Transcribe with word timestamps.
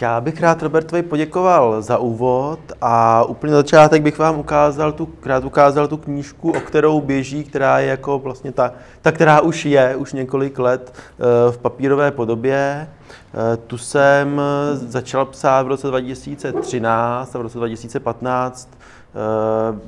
Já 0.00 0.20
bych 0.20 0.40
rád 0.40 0.62
Robertovi 0.62 1.02
poděkoval 1.02 1.82
za 1.82 1.98
úvod 1.98 2.58
a 2.80 3.24
úplně 3.24 3.52
na 3.52 3.58
začátek 3.58 4.02
bych 4.02 4.18
vám 4.18 4.38
ukázal 4.38 4.92
tu, 4.92 5.08
rád 5.24 5.44
ukázal 5.44 5.88
tu 5.88 5.96
knížku, 5.96 6.50
o 6.50 6.60
kterou 6.60 7.00
běží, 7.00 7.44
která 7.44 7.78
je 7.78 7.86
jako 7.86 8.18
vlastně 8.18 8.52
ta, 8.52 8.72
ta 9.02 9.12
která 9.12 9.40
už 9.40 9.64
je 9.64 9.96
už 9.96 10.12
několik 10.12 10.58
let 10.58 10.92
eh, 10.94 11.52
v 11.52 11.58
papírové 11.58 12.10
podobě. 12.10 12.88
Eh, 12.88 13.56
tu 13.56 13.78
jsem 13.78 14.40
začal 14.72 15.24
psát 15.24 15.62
v 15.62 15.68
roce 15.68 15.86
2013 15.86 17.36
a 17.36 17.38
v 17.38 17.42
roce 17.42 17.58
2015 17.58 18.68
eh, 18.78 19.78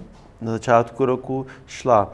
na 0.41 0.53
začátku 0.53 1.07
roku 1.07 1.47
šla 1.67 2.13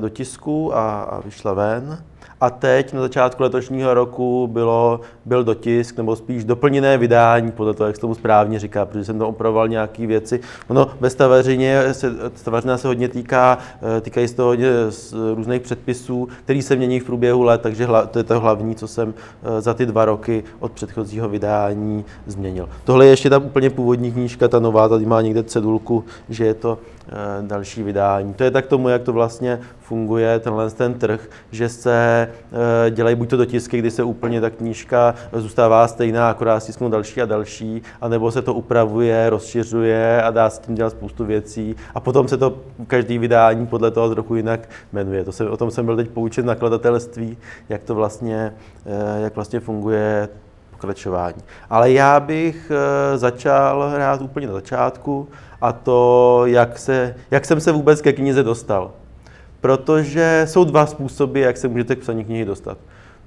do 0.00 0.08
tisku 0.08 0.76
a, 0.76 1.02
a 1.02 1.20
vyšla 1.20 1.52
ven. 1.52 2.04
A 2.42 2.50
teď 2.50 2.92
na 2.92 3.00
začátku 3.00 3.42
letošního 3.42 3.94
roku 3.94 4.46
bylo, 4.46 5.00
byl 5.24 5.44
dotisk, 5.44 5.96
nebo 5.96 6.16
spíš 6.16 6.44
doplněné 6.44 6.98
vydání, 6.98 7.52
podle 7.52 7.74
toho, 7.74 7.86
jak 7.86 7.96
se 7.96 8.00
tomu 8.00 8.14
správně 8.14 8.58
říká, 8.58 8.86
protože 8.86 9.04
jsem 9.04 9.18
tam 9.18 9.28
opravoval 9.28 9.68
nějaké 9.68 10.06
věci. 10.06 10.40
Ono 10.68 10.90
ve 11.00 11.10
stavařině 11.10 11.94
se, 11.94 12.12
stavařina 12.34 12.78
se 12.78 12.88
hodně 12.88 13.08
týká, 13.08 13.58
eh, 13.96 14.00
týkají 14.00 14.28
se 14.28 14.36
to 14.36 14.44
hodně 14.44 14.68
z 14.88 15.14
různých 15.34 15.62
předpisů, 15.62 16.28
který 16.44 16.62
se 16.62 16.76
mění 16.76 17.00
v 17.00 17.04
průběhu 17.04 17.42
let, 17.42 17.60
takže 17.60 17.86
hla, 17.86 18.06
to 18.06 18.18
je 18.18 18.24
to 18.24 18.40
hlavní, 18.40 18.74
co 18.74 18.88
jsem 18.88 19.14
eh, 19.42 19.60
za 19.60 19.74
ty 19.74 19.86
dva 19.86 20.04
roky 20.04 20.44
od 20.60 20.72
předchozího 20.72 21.28
vydání 21.28 22.04
změnil. 22.26 22.68
Tohle 22.84 23.06
je 23.06 23.10
ještě 23.10 23.30
ta 23.30 23.38
úplně 23.38 23.70
původní 23.70 24.12
knížka, 24.12 24.48
ta 24.48 24.58
nová, 24.58 24.88
tady 24.88 25.06
má 25.06 25.20
někde 25.20 25.42
cedulku, 25.42 26.04
že 26.28 26.44
je 26.44 26.54
to 26.54 26.78
další 27.40 27.82
vydání. 27.82 28.34
To 28.34 28.44
je 28.44 28.50
tak 28.50 28.66
tomu, 28.66 28.88
jak 28.88 29.02
to 29.02 29.12
vlastně 29.12 29.60
funguje 29.80 30.38
tenhle 30.38 30.70
ten 30.70 30.94
trh, 30.94 31.28
že 31.50 31.68
se 31.68 32.28
Eh, 32.86 32.90
dělají 32.90 33.16
buď 33.16 33.30
to 33.30 33.36
dotisky, 33.36 33.78
kdy 33.78 33.90
se 33.90 34.02
úplně 34.02 34.40
ta 34.40 34.50
knížka 34.50 35.14
zůstává 35.32 35.88
stejná, 35.88 36.30
akorát 36.30 36.60
stisknou 36.60 36.88
další 36.88 37.22
a 37.22 37.26
další, 37.26 37.82
anebo 38.00 38.30
se 38.30 38.42
to 38.42 38.54
upravuje, 38.54 39.30
rozšiřuje 39.30 40.22
a 40.22 40.30
dá 40.30 40.50
s 40.50 40.58
tím 40.58 40.74
dělat 40.74 40.90
spoustu 40.90 41.24
věcí 41.24 41.76
a 41.94 42.00
potom 42.00 42.28
se 42.28 42.36
to 42.36 42.58
každý 42.86 43.18
vydání 43.18 43.66
podle 43.66 43.90
toho 43.90 44.14
trochu 44.14 44.34
jinak 44.34 44.68
jmenuje. 44.92 45.24
To 45.24 45.32
se, 45.32 45.50
o 45.50 45.56
tom 45.56 45.70
jsem 45.70 45.86
byl 45.86 45.96
teď 45.96 46.08
poučen 46.08 46.46
nakladatelství, 46.46 47.36
jak 47.68 47.82
to 47.82 47.94
vlastně, 47.94 48.54
eh, 48.86 49.20
jak 49.22 49.34
vlastně 49.34 49.60
funguje 49.60 50.28
pokračování. 50.70 51.42
Ale 51.70 51.92
já 51.92 52.20
bych 52.20 52.72
eh, 52.74 53.18
začal 53.18 53.90
hrát 53.94 54.20
úplně 54.20 54.46
na 54.46 54.52
začátku 54.52 55.28
a 55.62 55.72
to, 55.72 56.42
jak, 56.46 56.78
se, 56.78 57.14
jak 57.30 57.44
jsem 57.44 57.60
se 57.60 57.72
vůbec 57.72 58.00
ke 58.00 58.12
knize 58.12 58.42
dostal 58.42 58.90
protože 59.62 60.44
jsou 60.48 60.64
dva 60.64 60.86
způsoby, 60.86 61.42
jak 61.42 61.56
se 61.56 61.68
můžete 61.68 61.96
k 61.96 61.98
psaní 61.98 62.24
knihy 62.24 62.44
dostat. 62.44 62.78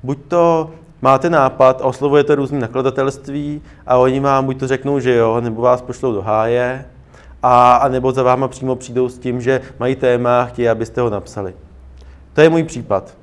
Buď 0.04 0.18
to 0.28 0.72
máte 1.02 1.30
nápad 1.30 1.82
a 1.82 1.86
oslovujete 1.86 2.36
různý 2.36 2.60
nakladatelství 2.60 3.62
a 3.88 3.98
oni 3.98 4.20
vám 4.20 4.46
buď 4.46 4.60
to 4.60 4.68
řeknou, 4.68 5.00
že 5.00 5.16
jo, 5.16 5.42
nebo 5.42 5.62
vás 5.62 5.82
pošlou 5.82 6.14
do 6.14 6.22
háje, 6.22 6.86
a, 7.44 7.76
a 7.76 7.88
nebo 7.88 8.12
za 8.12 8.24
váma 8.24 8.48
přímo 8.48 8.76
přijdou 8.76 9.10
s 9.10 9.20
tím, 9.20 9.42
že 9.42 9.62
mají 9.80 9.96
téma 9.96 10.42
a 10.42 10.46
chtějí, 10.46 10.70
abyste 10.70 11.02
ho 11.02 11.10
napsali. 11.10 11.54
To 12.34 12.42
je 12.42 12.50
můj 12.50 12.64
případ 12.64 13.14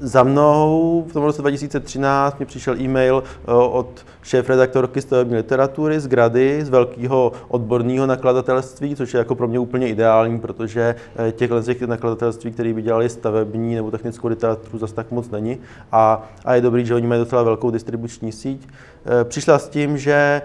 za 0.00 0.22
mnou 0.22 1.04
v 1.08 1.12
tom 1.12 1.24
roce 1.24 1.42
2013 1.42 2.40
mi 2.40 2.46
přišel 2.46 2.80
e-mail 2.80 3.22
eh, 3.26 3.52
od 3.52 4.06
šéf-redaktorky 4.22 5.00
stavební 5.00 5.36
literatury 5.36 6.00
z 6.00 6.06
Grady, 6.06 6.64
z 6.64 6.68
velkého 6.68 7.32
odborného 7.48 8.06
nakladatelství, 8.06 8.96
což 8.96 9.14
je 9.14 9.18
jako 9.18 9.34
pro 9.34 9.48
mě 9.48 9.58
úplně 9.58 9.88
ideální, 9.88 10.40
protože 10.40 10.94
eh, 11.16 11.32
těch 11.32 11.50
těch 11.64 11.82
nakladatelství, 11.82 12.52
které 12.52 12.72
by 12.72 12.82
dělali 12.82 13.08
stavební 13.08 13.74
nebo 13.74 13.90
technickou 13.90 14.28
literaturu, 14.28 14.78
zase 14.78 14.94
tak 14.94 15.10
moc 15.10 15.30
není. 15.30 15.58
A, 15.92 16.28
a 16.44 16.54
je 16.54 16.60
dobrý, 16.60 16.86
že 16.86 16.94
oni 16.94 17.06
mají 17.06 17.20
docela 17.20 17.42
velkou 17.42 17.70
distribuční 17.70 18.32
síť. 18.32 18.68
Eh, 19.06 19.24
přišla 19.24 19.58
s 19.58 19.68
tím, 19.68 19.98
že 19.98 20.42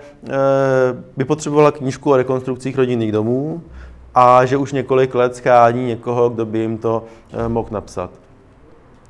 by 1.17 1.25
potřebovala 1.25 1.71
knížku 1.71 2.11
o 2.11 2.17
rekonstrukcích 2.17 2.77
rodinných 2.77 3.11
domů 3.11 3.61
a 4.15 4.45
že 4.45 4.57
už 4.57 4.73
několik 4.73 5.15
let 5.15 5.35
schání 5.35 5.85
někoho, 5.85 6.29
kdo 6.29 6.45
by 6.45 6.59
jim 6.59 6.77
to 6.77 7.03
mohl 7.47 7.67
napsat. 7.71 8.20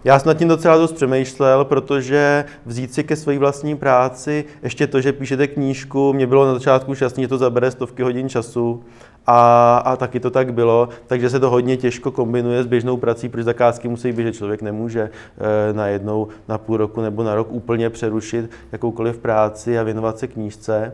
Já 0.04 0.20
jsem 0.20 0.28
nad 0.28 0.38
tím 0.38 0.48
docela 0.48 0.78
dost 0.78 0.92
přemýšlel, 0.92 1.66
protože 1.66 2.46
vzít 2.66 2.94
si 2.94 3.04
ke 3.04 3.16
své 3.16 3.40
vlastní 3.40 3.78
práci 3.78 4.46
ještě 4.64 4.88
to, 4.88 5.02
že 5.02 5.14
píšete 5.14 5.48
knížku, 5.48 6.14
mě 6.14 6.28
bylo 6.28 6.46
na 6.46 6.54
začátku 6.54 6.94
jasný, 7.02 7.24
že 7.24 7.28
to 7.28 7.38
zabere 7.38 7.72
stovky 7.72 8.04
hodin 8.04 8.30
času 8.30 8.84
a, 9.28 9.78
a 9.78 9.96
taky 9.96 10.20
to 10.20 10.30
tak 10.30 10.54
bylo, 10.54 10.90
takže 11.08 11.30
se 11.30 11.40
to 11.40 11.50
hodně 11.50 11.78
těžko 11.78 12.12
kombinuje 12.12 12.64
s 12.64 12.68
běžnou 12.68 12.98
prací, 12.98 13.30
protože 13.30 13.44
zakázky 13.44 13.88
musí 13.88 14.12
být, 14.12 14.24
že 14.24 14.32
člověk 14.32 14.62
nemůže 14.62 15.02
e, 15.02 15.74
najednou 15.74 16.28
na 16.48 16.58
půl 16.58 16.78
roku 16.78 17.02
nebo 17.02 17.24
na 17.24 17.36
rok 17.36 17.48
úplně 17.52 17.90
přerušit 17.90 18.50
jakoukoliv 18.72 19.18
práci 19.18 19.80
a 19.80 19.84
věnovat 19.84 20.20
se 20.20 20.28
knížce. 20.28 20.94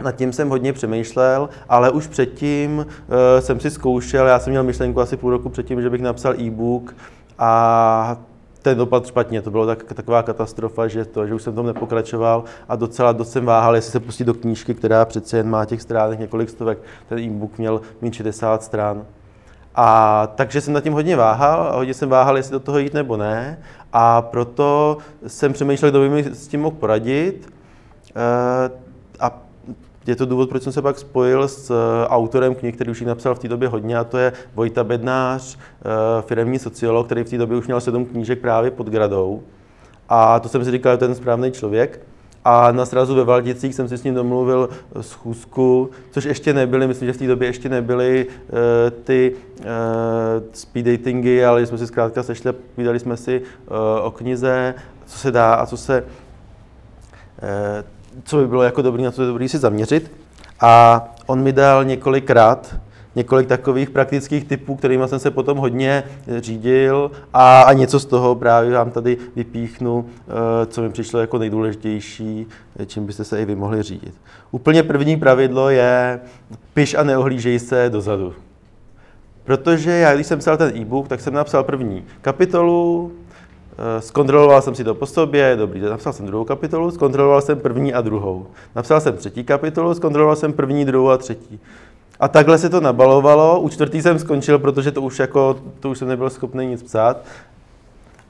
Nad 0.00 0.12
tím 0.12 0.32
jsem 0.32 0.48
hodně 0.48 0.72
přemýšlel, 0.72 1.48
ale 1.68 1.90
už 1.90 2.06
předtím 2.06 2.86
e, 3.36 3.40
jsem 3.40 3.60
si 3.60 3.70
zkoušel, 3.70 4.26
já 4.26 4.38
jsem 4.38 4.50
měl 4.50 4.62
myšlenku 4.62 5.00
asi 5.00 5.16
půl 5.16 5.30
roku 5.30 5.48
předtím, 5.48 5.82
že 5.82 5.90
bych 5.90 6.02
napsal 6.02 6.40
e-book 6.40 6.94
a 7.38 8.16
ten 8.62 8.78
dopad 8.78 9.06
špatně, 9.06 9.42
to 9.42 9.50
bylo 9.50 9.66
tak, 9.66 9.82
taková 9.82 10.22
katastrofa, 10.22 10.88
že, 10.88 11.04
to, 11.04 11.26
že 11.26 11.34
už 11.34 11.42
jsem 11.42 11.54
tom 11.54 11.66
nepokračoval 11.66 12.44
a 12.68 12.76
docela 12.76 13.12
dost 13.12 13.32
jsem 13.32 13.44
váhal, 13.44 13.74
jestli 13.74 13.92
se 13.92 14.00
pustit 14.00 14.24
do 14.24 14.34
knížky, 14.34 14.74
která 14.74 15.04
přece 15.04 15.36
jen 15.36 15.50
má 15.50 15.64
těch 15.64 15.82
stránek 15.82 16.18
několik 16.18 16.50
stovek. 16.50 16.78
Ten 17.08 17.18
e-book 17.18 17.58
měl 17.58 17.80
mít 18.00 18.14
60 18.14 18.62
stran. 18.62 19.04
A 19.74 20.26
takže 20.34 20.60
jsem 20.60 20.74
nad 20.74 20.80
tím 20.80 20.92
hodně 20.92 21.16
váhal 21.16 21.62
a 21.62 21.76
hodně 21.76 21.94
jsem 21.94 22.08
váhal, 22.08 22.36
jestli 22.36 22.52
do 22.52 22.60
toho 22.60 22.78
jít 22.78 22.94
nebo 22.94 23.16
ne. 23.16 23.58
A 23.92 24.22
proto 24.22 24.98
jsem 25.26 25.52
přemýšlel, 25.52 25.90
kdo 25.90 26.00
by 26.00 26.08
mi 26.08 26.22
s 26.22 26.48
tím 26.48 26.60
mohl 26.60 26.76
poradit. 26.76 27.48
E, 28.16 28.83
je 30.06 30.16
to 30.16 30.26
důvod, 30.26 30.48
proč 30.48 30.62
jsem 30.62 30.72
se 30.72 30.82
pak 30.82 30.98
spojil 30.98 31.48
s 31.48 31.70
eh, 31.70 32.08
autorem 32.08 32.54
knih, 32.54 32.74
který 32.74 32.90
už 32.90 33.00
ji 33.00 33.06
napsal 33.06 33.34
v 33.34 33.38
té 33.38 33.48
době 33.48 33.68
hodně, 33.68 33.98
a 33.98 34.04
to 34.04 34.18
je 34.18 34.32
Vojta 34.54 34.84
Bednář, 34.84 35.58
eh, 35.58 36.22
firemní 36.22 36.58
sociolog, 36.58 37.06
který 37.06 37.22
v 37.22 37.30
té 37.30 37.38
době 37.38 37.56
už 37.56 37.66
měl 37.66 37.80
sedm 37.80 38.04
knížek 38.04 38.40
právě 38.40 38.70
pod 38.70 38.86
Gradou. 38.86 39.42
A 40.08 40.40
to 40.40 40.48
jsem 40.48 40.64
si 40.64 40.70
říkal, 40.70 40.92
že 40.92 40.98
to 40.98 41.04
je 41.04 41.08
ten 41.08 41.14
správný 41.14 41.52
člověk. 41.52 42.00
A 42.44 42.72
na 42.72 42.86
srazu 42.86 43.14
ve 43.14 43.24
Valdicích 43.24 43.74
jsem 43.74 43.88
si 43.88 43.98
s 43.98 44.02
ním 44.02 44.14
domluvil 44.14 44.68
schůzku, 45.00 45.90
což 46.10 46.24
ještě 46.24 46.54
nebyly, 46.54 46.86
myslím, 46.86 47.06
že 47.06 47.12
v 47.12 47.16
té 47.16 47.26
době 47.26 47.48
ještě 47.48 47.68
nebyly 47.68 48.26
uh, 48.26 48.58
ty 49.04 49.34
uh, 49.58 49.64
speed 50.52 50.86
datingy, 50.86 51.44
ale 51.44 51.66
jsme 51.66 51.78
si 51.78 51.86
zkrátka 51.86 52.22
sešli 52.22 52.50
a 52.50 52.54
povídali 52.74 52.98
jsme 52.98 53.16
si 53.16 53.40
uh, 53.40 53.76
o 54.02 54.10
knize, 54.10 54.74
co 55.06 55.18
se 55.18 55.30
dá 55.30 55.54
a 55.54 55.66
co 55.66 55.76
se 55.76 56.04
co 58.24 58.36
by 58.36 58.46
bylo 58.46 58.62
jako 58.62 58.82
dobrý, 58.82 59.02
na 59.02 59.10
co 59.10 59.22
je 59.22 59.28
dobrý 59.28 59.48
si 59.48 59.58
zaměřit. 59.58 60.10
A 60.60 61.04
on 61.26 61.42
mi 61.42 61.52
dal 61.52 61.84
několikrát 61.84 62.76
několik 63.16 63.48
takových 63.48 63.90
praktických 63.90 64.44
typů, 64.44 64.76
kterými 64.76 65.08
jsem 65.08 65.18
se 65.18 65.30
potom 65.30 65.58
hodně 65.58 66.02
řídil 66.38 67.10
a, 67.32 67.62
a 67.62 67.72
něco 67.72 68.00
z 68.00 68.04
toho 68.04 68.34
právě 68.34 68.70
vám 68.72 68.90
tady 68.90 69.16
vypíchnu, 69.36 70.06
eh, 70.08 70.66
co 70.66 70.82
mi 70.82 70.90
přišlo 70.90 71.20
jako 71.20 71.38
nejdůležitější, 71.38 72.46
čím 72.86 73.06
byste 73.06 73.24
se 73.24 73.42
i 73.42 73.44
vy 73.44 73.54
mohli 73.54 73.82
řídit. 73.82 74.14
Úplně 74.50 74.82
první 74.82 75.16
pravidlo 75.16 75.70
je 75.70 76.20
piš 76.74 76.94
a 76.94 77.02
neohlížej 77.02 77.58
se 77.58 77.90
dozadu. 77.90 78.34
Protože 79.44 79.90
já, 79.90 80.14
když 80.14 80.26
jsem 80.26 80.38
psal 80.38 80.56
ten 80.56 80.76
e-book, 80.76 81.08
tak 81.08 81.20
jsem 81.20 81.34
napsal 81.34 81.64
první 81.64 82.04
kapitolu, 82.20 83.12
zkontroloval 83.98 84.62
jsem 84.62 84.74
si 84.74 84.84
to 84.84 84.94
po 84.94 85.06
sobě, 85.06 85.56
dobrý, 85.56 85.80
napsal 85.80 86.12
jsem 86.12 86.26
druhou 86.26 86.44
kapitolu, 86.44 86.90
zkontroloval 86.90 87.40
jsem 87.40 87.60
první 87.60 87.94
a 87.94 88.00
druhou. 88.00 88.46
Napsal 88.74 89.00
jsem 89.00 89.16
třetí 89.16 89.44
kapitolu, 89.44 89.94
zkontroloval 89.94 90.36
jsem 90.36 90.52
první, 90.52 90.84
druhou 90.84 91.10
a 91.10 91.16
třetí. 91.16 91.60
A 92.20 92.28
takhle 92.28 92.58
se 92.58 92.70
to 92.70 92.80
nabalovalo, 92.80 93.60
u 93.60 93.68
čtvrtý 93.68 94.02
jsem 94.02 94.18
skončil, 94.18 94.58
protože 94.58 94.92
to 94.92 95.02
už, 95.02 95.18
jako, 95.18 95.56
to 95.80 95.90
už 95.90 95.98
jsem 95.98 96.08
nebyl 96.08 96.30
schopný 96.30 96.66
nic 96.66 96.82
psát. 96.82 97.24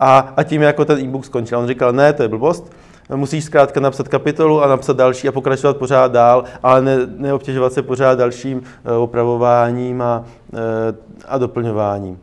A, 0.01 0.33
a 0.37 0.43
tím 0.43 0.63
jako 0.63 0.85
ten 0.85 0.99
e-book 0.99 1.25
skončil. 1.25 1.59
On 1.59 1.67
říkal, 1.67 1.93
ne, 1.93 2.13
to 2.13 2.23
je 2.23 2.29
blbost, 2.29 2.73
musíš 3.15 3.45
zkrátka 3.45 3.81
napsat 3.81 4.09
kapitolu 4.09 4.63
a 4.63 4.67
napsat 4.67 4.97
další 4.97 5.29
a 5.29 5.33
pokračovat 5.33 5.77
pořád 5.77 6.13
dál, 6.13 6.45
ale 6.63 6.83
ne, 6.83 6.97
neobtěžovat 7.17 7.73
se 7.73 7.83
pořád 7.83 8.19
dalším 8.19 8.63
eh, 8.85 8.93
opravováním 8.93 10.03
a, 10.03 10.25
eh, 10.55 10.95
a 11.29 11.39
doplňováním. 11.39 12.19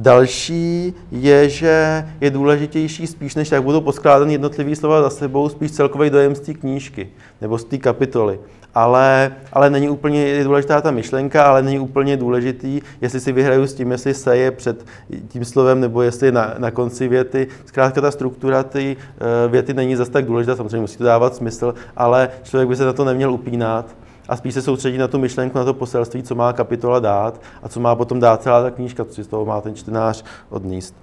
Další 0.00 0.94
je, 1.10 1.48
že 1.48 2.04
je 2.20 2.30
důležitější 2.30 3.06
spíš, 3.06 3.34
než 3.34 3.50
jak 3.50 3.62
budou 3.62 3.80
poskládány 3.80 4.32
jednotlivé 4.32 4.76
slova 4.76 5.02
za 5.02 5.10
sebou, 5.10 5.48
spíš 5.48 5.70
celkový 5.70 6.10
dojem 6.10 6.34
z 6.34 6.40
té 6.40 6.54
knížky 6.54 7.08
nebo 7.40 7.58
z 7.58 7.64
té 7.64 7.78
kapitoly. 7.78 8.40
Ale, 8.74 9.32
ale 9.52 9.70
není 9.70 9.88
úplně 9.88 10.26
je 10.26 10.44
důležitá 10.44 10.80
ta 10.80 10.90
myšlenka, 10.90 11.44
ale 11.44 11.62
není 11.62 11.78
úplně 11.78 12.16
důležitý, 12.16 12.80
jestli 13.00 13.20
si 13.20 13.32
vyhraju 13.32 13.66
s 13.66 13.74
tím, 13.74 13.90
jestli 13.90 14.14
se 14.14 14.36
je 14.36 14.50
před 14.50 14.86
tím 15.28 15.44
slovem 15.44 15.80
nebo 15.80 16.02
jestli 16.02 16.32
na, 16.32 16.54
na 16.58 16.70
konci 16.70 17.08
věty. 17.08 17.48
Zkrátka 17.66 18.00
ta 18.00 18.10
struktura 18.10 18.62
ty 18.62 18.96
eh, 18.96 19.48
věty 19.48 19.74
není 19.74 19.96
zase 19.96 20.10
tak 20.10 20.24
důležitá, 20.24 20.56
samozřejmě 20.56 20.80
musí 20.80 20.96
to 20.96 21.04
dávat 21.04 21.34
smysl, 21.34 21.74
ale 21.96 22.28
člověk 22.42 22.68
by 22.68 22.76
se 22.76 22.84
na 22.84 22.92
to 22.92 23.04
neměl 23.04 23.32
upínat 23.32 23.94
a 24.30 24.36
spíš 24.36 24.54
se 24.54 24.62
soustředí 24.62 24.98
na 24.98 25.08
tu 25.08 25.18
myšlenku, 25.18 25.58
na 25.58 25.64
to 25.64 25.74
poselství, 25.74 26.22
co 26.22 26.34
má 26.34 26.52
kapitola 26.52 26.98
dát 26.98 27.40
a 27.62 27.68
co 27.68 27.80
má 27.80 27.94
potom 27.94 28.20
dát 28.20 28.42
celá 28.42 28.62
ta 28.62 28.70
knížka, 28.70 29.04
co 29.04 29.14
si 29.14 29.24
z 29.24 29.26
toho 29.26 29.44
má 29.44 29.60
ten 29.60 29.74
čtenář 29.74 30.24
odníst. 30.50 30.94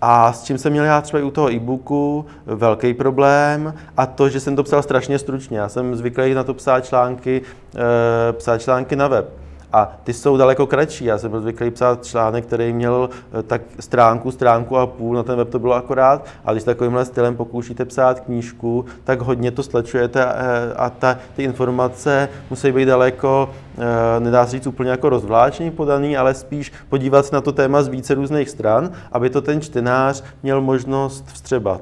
A 0.00 0.32
s 0.32 0.44
čím 0.44 0.58
jsem 0.58 0.72
měl 0.72 0.84
já 0.84 1.00
třeba 1.00 1.20
i 1.20 1.22
u 1.22 1.30
toho 1.30 1.52
e-booku 1.52 2.26
velký 2.46 2.94
problém 2.94 3.74
a 3.96 4.06
to, 4.06 4.28
že 4.28 4.40
jsem 4.40 4.56
to 4.56 4.62
psal 4.62 4.82
strašně 4.82 5.18
stručně. 5.18 5.58
Já 5.58 5.68
jsem 5.68 5.96
zvyklý 5.96 6.34
na 6.34 6.44
to 6.44 6.54
psát 6.54 6.84
články, 6.84 7.42
e, 7.76 8.32
psát 8.32 8.58
články 8.58 8.96
na 8.96 9.08
web. 9.08 9.28
A 9.72 9.92
ty 10.04 10.12
jsou 10.12 10.36
daleko 10.36 10.66
kratší. 10.66 11.04
Já 11.04 11.18
jsem 11.18 11.30
byl 11.30 11.40
zvyklý 11.40 11.70
psát 11.70 12.06
článek, 12.06 12.46
který 12.46 12.72
měl 12.72 13.10
eh, 13.38 13.42
tak 13.42 13.62
stránku, 13.80 14.30
stránku 14.30 14.76
a 14.76 14.86
půl, 14.86 15.14
na 15.14 15.22
ten 15.22 15.36
web 15.36 15.48
to 15.48 15.58
bylo 15.58 15.74
akorát. 15.74 16.26
A 16.44 16.52
když 16.52 16.64
takovýmhle 16.64 17.04
stylem 17.04 17.36
pokoušíte 17.36 17.84
psát 17.84 18.20
knížku, 18.20 18.84
tak 19.04 19.20
hodně 19.20 19.50
to 19.50 19.62
stlačujete 19.62 20.24
eh, 20.24 20.74
a 20.76 20.90
ta, 20.90 21.18
ty 21.36 21.42
informace 21.44 22.28
musí 22.50 22.72
být 22.72 22.84
daleko, 22.84 23.50
eh, 23.78 24.20
nedá 24.20 24.46
se 24.46 24.52
říct 24.52 24.66
úplně 24.66 24.90
jako 24.90 25.08
rozvláčně 25.08 25.70
podaný, 25.70 26.16
ale 26.16 26.34
spíš 26.34 26.72
podívat 26.88 27.26
se 27.26 27.34
na 27.34 27.40
to 27.40 27.52
téma 27.52 27.82
z 27.82 27.88
více 27.88 28.14
různých 28.14 28.50
stran, 28.50 28.90
aby 29.12 29.30
to 29.30 29.42
ten 29.42 29.60
čtenář 29.60 30.24
měl 30.42 30.60
možnost 30.60 31.24
vstřebat. 31.26 31.80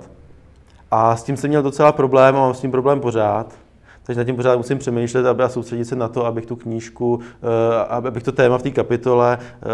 A 0.91 1.17
s 1.17 1.23
tím 1.23 1.37
jsem 1.37 1.49
měl 1.49 1.63
docela 1.63 1.93
problém 1.93 2.37
a 2.37 2.41
mám 2.41 2.55
s 2.55 2.61
tím 2.61 2.71
problém 2.71 3.01
pořád. 3.01 3.66
Takže 4.07 4.21
nad 4.21 4.25
tím 4.25 4.37
pořád 4.37 4.57
musím 4.57 4.79
přemýšlet 4.79 5.27
aby 5.27 5.43
a 5.43 5.49
soustředit 5.49 5.85
se 5.85 5.97
na 5.97 6.09
to, 6.09 6.27
abych 6.27 6.47
tu 6.47 6.57
knížku, 6.57 7.21
eh, 7.21 7.85
abych 7.89 8.23
to 8.23 8.33
téma 8.33 8.59
v 8.59 8.63
té 8.63 8.71
kapitole 8.71 9.39
eh, 9.41 9.67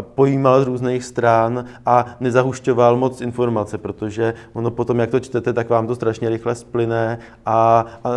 pojímal 0.00 0.62
z 0.62 0.66
různých 0.66 1.04
stran 1.04 1.64
a 1.86 2.16
nezahušťoval 2.20 2.96
moc 2.96 3.20
informace, 3.20 3.78
protože 3.78 4.34
ono 4.52 4.70
potom, 4.70 4.98
jak 4.98 5.10
to 5.10 5.20
čtete, 5.20 5.52
tak 5.52 5.70
vám 5.70 5.86
to 5.86 5.94
strašně 5.94 6.28
rychle 6.28 6.54
splyne 6.54 7.18
a, 7.46 7.86
a 8.04 8.10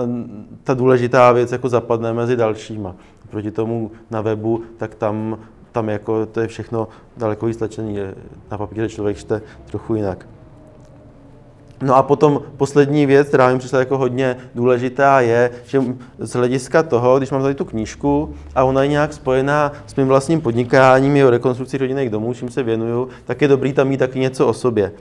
ta 0.63 0.73
důležitá 0.73 1.31
věc 1.31 1.51
jako 1.51 1.69
zapadne 1.69 2.13
mezi 2.13 2.35
dalšíma. 2.35 2.95
Proti 3.29 3.51
tomu 3.51 3.91
na 4.11 4.21
webu, 4.21 4.61
tak 4.77 4.95
tam, 4.95 5.39
tam 5.71 5.89
jako 5.89 6.25
to 6.25 6.39
je 6.39 6.47
všechno 6.47 6.87
daleko 7.17 7.45
víc 7.45 7.59
Na 8.51 8.57
papíře 8.57 8.89
člověk 8.89 9.17
čte 9.17 9.41
trochu 9.65 9.95
jinak. 9.95 10.27
No 11.81 11.95
a 11.95 12.03
potom 12.03 12.41
poslední 12.57 13.05
věc, 13.05 13.27
která 13.27 13.53
mi 13.53 13.59
přišla 13.59 13.79
jako 13.79 13.97
hodně 13.97 14.37
důležitá, 14.55 15.21
je, 15.21 15.51
že 15.65 15.81
z 16.19 16.33
hlediska 16.33 16.83
toho, 16.83 17.17
když 17.17 17.31
mám 17.31 17.41
tady 17.41 17.55
tu 17.55 17.65
knížku 17.65 18.33
a 18.55 18.63
ona 18.63 18.83
je 18.83 18.87
nějak 18.87 19.13
spojená 19.13 19.71
s 19.87 19.95
mým 19.95 20.07
vlastním 20.07 20.41
podnikáním, 20.41 21.25
o 21.25 21.29
rekonstrukci 21.29 21.77
rodinných 21.77 22.09
domů, 22.09 22.33
čím 22.33 22.49
se 22.49 22.63
věnuju, 22.63 23.09
tak 23.25 23.41
je 23.41 23.47
dobrý 23.47 23.73
tam 23.73 23.87
mít 23.87 23.97
taky 23.97 24.19
něco 24.19 24.47
o 24.47 24.53
sobě. 24.53 24.91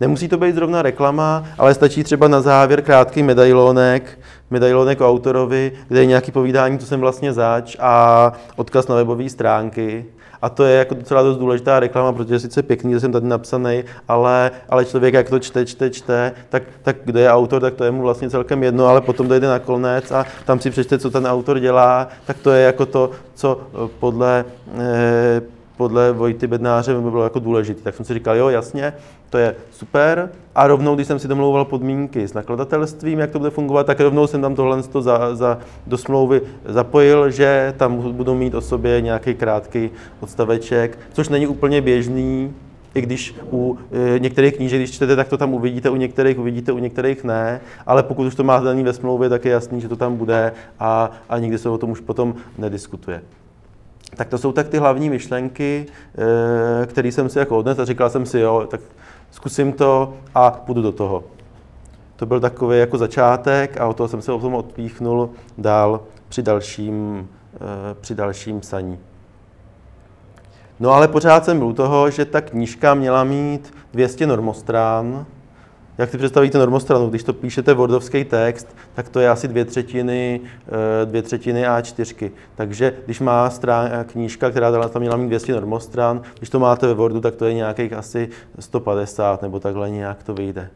Nemusí 0.00 0.28
to 0.28 0.38
být 0.38 0.54
zrovna 0.54 0.82
reklama, 0.82 1.44
ale 1.58 1.74
stačí 1.74 2.04
třeba 2.04 2.28
na 2.28 2.40
závěr 2.40 2.82
krátký 2.82 3.22
medailonek, 3.22 4.18
medailonek 4.50 5.00
o 5.00 5.08
autorovi, 5.08 5.72
kde 5.88 6.00
je 6.00 6.06
nějaký 6.06 6.32
povídání, 6.32 6.78
co 6.78 6.86
jsem 6.86 7.00
vlastně 7.00 7.32
zač 7.32 7.76
a 7.80 8.32
odkaz 8.56 8.88
na 8.88 8.94
webové 8.94 9.28
stránky. 9.28 10.04
A 10.42 10.48
to 10.48 10.64
je 10.64 10.78
jako 10.78 10.94
docela 10.94 11.22
dost 11.22 11.36
důležitá 11.36 11.80
reklama, 11.80 12.12
protože 12.12 12.34
je 12.34 12.40
sice 12.40 12.62
pěkný, 12.62 12.92
že 12.92 13.00
jsem 13.00 13.12
tady 13.12 13.26
napsaný, 13.26 13.84
ale, 14.08 14.50
ale 14.68 14.84
člověk, 14.84 15.14
jak 15.14 15.30
to 15.30 15.38
čte, 15.38 15.66
čte, 15.66 15.90
čte, 15.90 16.32
tak, 16.48 16.62
tak 16.82 16.96
kdo 17.04 17.18
je 17.18 17.30
autor, 17.30 17.62
tak 17.62 17.74
to 17.74 17.84
je 17.84 17.90
mu 17.90 18.02
vlastně 18.02 18.30
celkem 18.30 18.62
jedno, 18.62 18.86
ale 18.86 19.00
potom 19.00 19.28
dojde 19.28 19.48
na 19.48 19.58
konec 19.58 20.10
a 20.12 20.26
tam 20.44 20.60
si 20.60 20.70
přečte, 20.70 20.98
co 20.98 21.10
ten 21.10 21.26
autor 21.26 21.60
dělá, 21.60 22.08
tak 22.26 22.38
to 22.38 22.50
je 22.50 22.64
jako 22.64 22.86
to, 22.86 23.10
co 23.34 23.60
podle 23.98 24.44
eh, 24.78 25.42
podle 25.76 26.12
Vojty 26.12 26.46
Bednáře 26.46 26.94
by 26.94 27.10
bylo 27.10 27.24
jako 27.24 27.38
důležité. 27.38 27.82
Tak 27.82 27.94
jsem 27.94 28.04
si 28.04 28.14
říkal, 28.14 28.36
jo, 28.36 28.48
jasně, 28.48 28.92
to 29.34 29.38
je 29.38 29.54
super. 29.70 30.30
A 30.54 30.66
rovnou, 30.66 30.94
když 30.94 31.06
jsem 31.06 31.18
si 31.18 31.28
domlouval 31.28 31.64
podmínky 31.64 32.28
s 32.28 32.34
nakladatelstvím, 32.34 33.18
jak 33.18 33.30
to 33.30 33.38
bude 33.38 33.50
fungovat, 33.50 33.86
tak 33.86 34.00
rovnou 34.00 34.26
jsem 34.26 34.42
tam 34.42 34.54
tohle 34.54 34.82
za, 34.82 35.34
za, 35.34 35.58
do 35.86 35.98
smlouvy 35.98 36.40
zapojil, 36.64 37.30
že 37.30 37.74
tam 37.76 38.12
budu 38.12 38.34
mít 38.34 38.54
o 38.54 38.60
sobě 38.60 39.00
nějaký 39.00 39.34
krátký 39.34 39.90
odstaveček, 40.20 40.98
což 41.12 41.28
není 41.28 41.46
úplně 41.46 41.80
běžný, 41.80 42.54
i 42.94 43.00
když 43.00 43.34
u 43.52 43.78
e, 44.14 44.18
některých 44.18 44.56
knížek, 44.56 44.80
když 44.80 44.90
čtete, 44.90 45.16
tak 45.16 45.28
to 45.28 45.36
tam 45.36 45.54
uvidíte, 45.54 45.90
u 45.90 45.96
některých 45.96 46.38
uvidíte, 46.38 46.72
u 46.72 46.78
některých 46.78 47.24
ne, 47.24 47.60
ale 47.86 48.02
pokud 48.02 48.26
už 48.26 48.34
to 48.34 48.44
máte 48.44 48.64
daný 48.64 48.82
ve 48.82 48.92
smlouvě, 48.92 49.28
tak 49.28 49.44
je 49.44 49.52
jasný, 49.52 49.80
že 49.80 49.88
to 49.88 49.96
tam 49.96 50.16
bude 50.16 50.52
a, 50.80 51.10
a 51.28 51.38
nikdy 51.38 51.58
se 51.58 51.68
o 51.68 51.78
tom 51.78 51.90
už 51.90 52.00
potom 52.00 52.34
nediskutuje. 52.58 53.22
Tak 54.16 54.28
to 54.28 54.38
jsou 54.38 54.52
tak 54.52 54.68
ty 54.68 54.78
hlavní 54.78 55.10
myšlenky, 55.10 55.86
eh, 56.18 56.86
které 56.86 57.08
jsem 57.08 57.28
si 57.28 57.38
jako 57.38 57.58
odnesl 57.58 57.82
a 57.82 57.84
říkal 57.84 58.10
jsem 58.10 58.26
si, 58.26 58.38
jo, 58.38 58.66
tak 58.70 58.80
zkusím 59.34 59.72
to 59.72 60.14
a 60.34 60.50
půjdu 60.50 60.82
do 60.82 60.92
toho. 60.92 61.24
To 62.16 62.26
byl 62.26 62.40
takový 62.40 62.78
jako 62.78 62.98
začátek 62.98 63.80
a 63.80 63.86
od 63.86 63.96
toho 63.96 64.08
jsem 64.08 64.22
se 64.22 64.32
o 64.32 64.38
tom 64.38 64.54
odpíchnul 64.54 65.30
dál 65.58 66.00
při 66.28 66.42
dalším, 66.42 67.28
eh, 67.54 67.58
při 68.00 68.14
dalším 68.14 68.60
psaní. 68.60 68.98
No 70.80 70.90
ale 70.90 71.08
pořád 71.08 71.44
jsem 71.44 71.58
byl 71.58 71.66
u 71.68 71.72
toho, 71.72 72.10
že 72.10 72.24
ta 72.24 72.40
knížka 72.40 72.94
měla 72.94 73.24
mít 73.24 73.74
200 73.92 74.26
normostrán, 74.26 75.26
jak 75.98 76.10
si 76.10 76.18
představíte 76.18 76.58
normostranu, 76.58 77.10
když 77.10 77.22
to 77.22 77.32
píšete 77.32 77.74
wordovský 77.74 78.24
text, 78.24 78.76
tak 78.94 79.08
to 79.08 79.20
je 79.20 79.30
asi 79.30 79.48
dvě 79.48 79.64
třetiny, 79.64 80.40
eh, 80.42 81.06
dvě 81.06 81.22
třetiny 81.22 81.66
A4. 81.66 82.30
Takže 82.54 82.94
když 83.04 83.20
má 83.20 83.50
strán, 83.50 83.90
knížka, 84.06 84.50
která 84.50 84.88
tam 84.88 85.02
měla 85.02 85.16
mít 85.16 85.26
200 85.28 85.52
normostran, 85.52 86.22
když 86.38 86.50
to 86.50 86.58
máte 86.58 86.86
ve 86.86 86.94
Wordu, 86.94 87.20
tak 87.20 87.34
to 87.34 87.44
je 87.44 87.54
nějakých 87.54 87.92
asi 87.92 88.28
150 88.58 89.42
nebo 89.42 89.60
takhle 89.60 89.90
nějak 89.90 90.22
to 90.22 90.34
vyjde. 90.34 90.68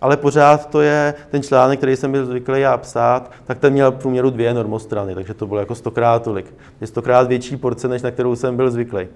Ale 0.00 0.16
pořád 0.16 0.70
to 0.70 0.80
je 0.80 1.14
ten 1.30 1.42
článek, 1.42 1.78
který 1.78 1.96
jsem 1.96 2.12
byl 2.12 2.26
zvyklý 2.26 2.60
já 2.60 2.76
psát, 2.76 3.30
tak 3.44 3.58
ten 3.58 3.72
měl 3.72 3.90
v 3.90 3.96
průměru 3.96 4.30
dvě 4.30 4.54
normostrany, 4.54 5.14
takže 5.14 5.34
to 5.34 5.46
bylo 5.46 5.60
jako 5.60 5.74
stokrát 5.74 6.22
tolik. 6.22 6.54
Je 6.80 6.86
stokrát 6.86 7.28
větší 7.28 7.56
porce, 7.56 7.88
než 7.88 8.02
na 8.02 8.10
kterou 8.10 8.36
jsem 8.36 8.56
byl 8.56 8.70
zvyklý. 8.70 9.08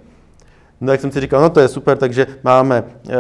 No 0.81 0.93
jak 0.93 1.01
jsem 1.01 1.13
si 1.13 1.21
říkal, 1.21 1.43
no 1.43 1.51
to 1.51 1.61
je 1.61 1.69
super, 1.69 1.99
takže 1.99 2.27
máme 2.43 2.85
eh, 3.09 3.13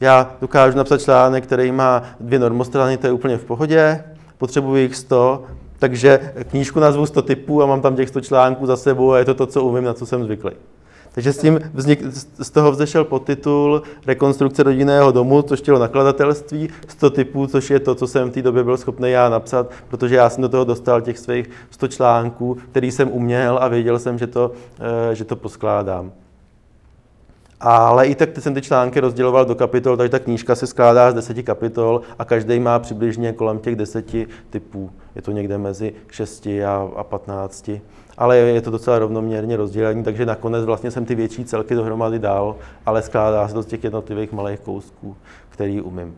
já 0.00 0.30
dokážu 0.40 0.76
napsat 0.76 1.00
článek, 1.00 1.44
který 1.44 1.72
má 1.72 2.02
dvě 2.20 2.38
normostrany, 2.38 2.96
to 2.96 3.06
je 3.06 3.12
úplně 3.12 3.36
v 3.36 3.44
pohodě, 3.44 4.04
potřebuji 4.38 4.76
jich 4.76 4.96
100, 4.96 5.44
takže 5.78 6.32
knížku 6.50 6.80
nazvu 6.80 7.06
100 7.06 7.22
typů 7.22 7.62
a 7.62 7.66
mám 7.66 7.80
tam 7.80 7.96
těch 7.96 8.08
100 8.08 8.20
článků 8.20 8.66
za 8.66 8.76
sebou 8.76 9.12
a 9.12 9.18
je 9.18 9.24
to 9.24 9.34
to, 9.34 9.46
co 9.46 9.64
umím, 9.64 9.84
na 9.84 9.94
co 9.94 10.06
jsem 10.06 10.24
zvyklý. 10.24 10.52
Takže 11.12 11.32
s 11.32 11.38
tím 11.38 11.60
vznik, 11.74 12.02
z 12.38 12.50
toho 12.50 12.72
vzešel 12.72 13.04
podtitul 13.04 13.82
Rekonstrukce 14.06 14.62
rodinného 14.62 15.12
domu, 15.12 15.42
což 15.42 15.60
chtělo 15.60 15.78
nakladatelství, 15.78 16.68
100 16.88 17.10
typů, 17.10 17.46
což 17.46 17.70
je 17.70 17.80
to, 17.80 17.94
co 17.94 18.06
jsem 18.06 18.30
v 18.30 18.32
té 18.32 18.42
době 18.42 18.64
byl 18.64 18.76
schopný 18.76 19.10
já 19.10 19.28
napsat, 19.28 19.70
protože 19.88 20.14
já 20.16 20.30
jsem 20.30 20.42
do 20.42 20.48
toho 20.48 20.64
dostal 20.64 21.00
těch 21.00 21.18
svých 21.18 21.50
100 21.70 21.88
článků, 21.88 22.58
který 22.70 22.90
jsem 22.90 23.12
uměl 23.12 23.58
a 23.62 23.68
věděl 23.68 23.98
jsem, 23.98 24.18
že 24.18 24.26
to, 24.26 24.52
eh, 25.10 25.14
že 25.14 25.24
to 25.24 25.36
poskládám. 25.36 26.12
Ale 27.60 28.06
i 28.06 28.14
tak 28.14 28.38
jsem 28.38 28.54
ty 28.54 28.62
články 28.62 29.00
rozděloval 29.00 29.44
do 29.44 29.54
kapitol, 29.54 29.96
takže 29.96 30.10
ta 30.10 30.18
knížka 30.18 30.54
se 30.54 30.66
skládá 30.66 31.10
z 31.10 31.14
deseti 31.14 31.42
kapitol 31.42 32.00
a 32.18 32.24
každý 32.24 32.60
má 32.60 32.78
přibližně 32.78 33.32
kolem 33.32 33.58
těch 33.58 33.76
deseti 33.76 34.26
typů. 34.50 34.90
Je 35.14 35.22
to 35.22 35.30
někde 35.30 35.58
mezi 35.58 35.92
6 36.10 36.46
a, 36.46 36.88
a 36.96 37.04
15. 37.04 37.70
Ale 38.18 38.36
je 38.36 38.60
to 38.60 38.70
docela 38.70 38.98
rovnoměrně 38.98 39.56
rozdělení, 39.56 40.04
takže 40.04 40.26
nakonec 40.26 40.64
vlastně 40.64 40.90
jsem 40.90 41.04
ty 41.04 41.14
větší 41.14 41.44
celky 41.44 41.74
dohromady 41.74 42.18
dal, 42.18 42.56
ale 42.86 43.02
skládá 43.02 43.48
se 43.48 43.54
to 43.54 43.62
z 43.62 43.66
těch 43.66 43.84
jednotlivých 43.84 44.32
malých 44.32 44.60
kousků, 44.60 45.16
který 45.48 45.80
umím. 45.80 46.16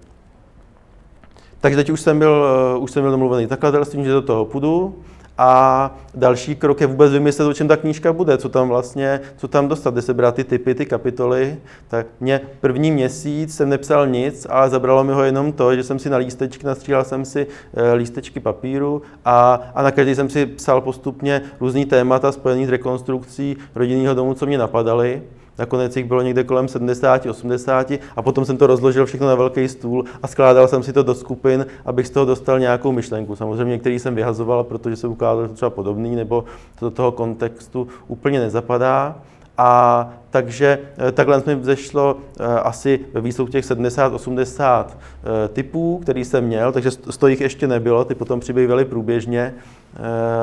Takže 1.60 1.76
teď 1.76 1.90
už 1.90 2.00
jsem 2.00 2.18
byl, 2.18 2.44
už 2.80 2.90
jsem 2.90 3.02
byl 3.02 3.10
domluvený 3.10 3.46
nakladatelstvím, 3.50 4.04
že 4.04 4.10
do 4.10 4.22
toho 4.22 4.44
půjdu. 4.44 4.94
A 5.38 5.94
další 6.14 6.56
krok 6.56 6.80
je 6.80 6.86
vůbec 6.86 7.12
vymyslet, 7.12 7.46
o 7.46 7.54
čem 7.54 7.68
ta 7.68 7.76
knížka 7.76 8.12
bude, 8.12 8.38
co 8.38 8.48
tam 8.48 8.68
vlastně, 8.68 9.20
co 9.36 9.48
tam 9.48 9.68
dostat, 9.68 9.94
kde 9.94 10.02
se 10.02 10.14
brát 10.14 10.34
ty 10.34 10.44
typy, 10.44 10.74
ty 10.74 10.86
kapitoly. 10.86 11.56
Tak 11.88 12.06
mě 12.20 12.40
první 12.60 12.90
měsíc 12.90 13.56
jsem 13.56 13.68
nepsal 13.68 14.06
nic, 14.06 14.46
ale 14.50 14.70
zabralo 14.70 15.04
mi 15.04 15.12
ho 15.12 15.22
jenom 15.22 15.52
to, 15.52 15.76
že 15.76 15.82
jsem 15.82 15.98
si 15.98 16.10
na 16.10 16.16
lístečky, 16.16 16.66
nastříhal 16.66 17.04
jsem 17.04 17.24
si 17.24 17.46
eh, 17.74 17.92
lístečky 17.92 18.40
papíru 18.40 19.02
a, 19.24 19.60
a 19.74 19.82
na 19.82 19.90
každý 19.90 20.14
jsem 20.14 20.28
si 20.28 20.46
psal 20.46 20.80
postupně 20.80 21.42
různý 21.60 21.84
témata 21.84 22.32
spojený 22.32 22.66
s 22.66 22.68
rekonstrukcí 22.68 23.56
rodinného 23.74 24.14
domu, 24.14 24.34
co 24.34 24.46
mě 24.46 24.58
napadaly. 24.58 25.22
Nakonec 25.58 25.96
jich 25.96 26.06
bylo 26.06 26.22
někde 26.22 26.44
kolem 26.44 26.68
70, 26.68 27.26
80 27.26 27.92
a 28.16 28.22
potom 28.22 28.44
jsem 28.44 28.56
to 28.56 28.66
rozložil 28.66 29.06
všechno 29.06 29.26
na 29.26 29.34
velký 29.34 29.68
stůl 29.68 30.04
a 30.22 30.26
skládal 30.26 30.68
jsem 30.68 30.82
si 30.82 30.92
to 30.92 31.02
do 31.02 31.14
skupin, 31.14 31.66
abych 31.86 32.06
z 32.06 32.10
toho 32.10 32.26
dostal 32.26 32.58
nějakou 32.58 32.92
myšlenku. 32.92 33.36
Samozřejmě 33.36 33.72
některý 33.72 33.98
jsem 33.98 34.14
vyhazoval, 34.14 34.64
protože 34.64 34.96
se 34.96 35.08
ukázalo, 35.08 35.42
že 35.42 35.48
to 35.48 35.54
třeba 35.54 35.70
podobný, 35.70 36.16
nebo 36.16 36.44
to 36.78 36.86
do 36.86 36.90
toho 36.90 37.12
kontextu 37.12 37.88
úplně 38.08 38.40
nezapadá. 38.40 39.16
A 39.58 40.10
takže 40.30 40.78
eh, 41.08 41.12
takhle 41.12 41.42
mi 41.46 41.54
vzešlo 41.54 42.16
eh, 42.16 42.44
asi 42.44 43.00
ve 43.12 43.20
výsledku 43.20 43.52
těch 43.52 43.64
70-80 43.64 44.86
eh, 44.86 45.48
typů, 45.48 45.98
který 46.02 46.24
jsem 46.24 46.44
měl, 46.44 46.72
takže 46.72 46.90
z 46.90 47.16
toho 47.16 47.28
jich 47.28 47.40
ještě 47.40 47.66
nebylo, 47.66 48.04
ty 48.04 48.14
potom 48.14 48.40
přibývaly 48.40 48.84
průběžně, 48.84 49.54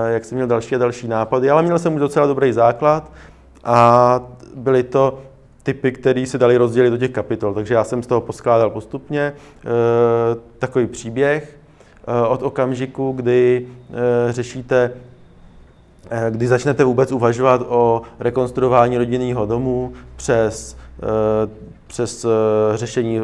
jak 0.08 0.26
jsem 0.26 0.36
měl 0.36 0.48
další 0.48 0.76
a 0.76 0.78
další 0.78 1.08
nápady, 1.08 1.50
ale 1.50 1.64
měl 1.64 1.80
jsem 1.80 1.94
už 1.94 2.00
docela 2.00 2.28
dobrý 2.28 2.54
základ 2.54 3.12
a 3.64 4.20
byly 4.56 4.84
to 4.84 5.20
typy, 5.64 5.92
které 5.92 6.26
se 6.26 6.38
dali 6.38 6.58
rozdělit 6.58 6.90
do 6.90 6.98
těch 6.98 7.12
kapitol. 7.12 7.54
Takže 7.54 7.74
já 7.74 7.84
jsem 7.84 8.04
z 8.04 8.08
toho 8.08 8.22
poskládal 8.22 8.70
postupně 8.70 9.22
e, 9.22 9.34
takový 10.60 10.88
příběh 10.88 11.58
e, 12.08 12.28
od 12.28 12.44
okamžiku, 12.44 13.12
kdy 13.12 13.68
e, 14.30 14.34
řešíte, 14.34 14.92
e, 16.10 16.32
kdy 16.32 16.48
začnete 16.48 16.84
vůbec 16.84 17.12
uvažovat 17.12 17.62
o 17.68 18.02
rekonstruování 18.20 18.98
rodinného 18.98 19.46
domu 19.46 19.94
přes 20.16 20.78
přes 21.88 22.26
řešení 22.76 23.22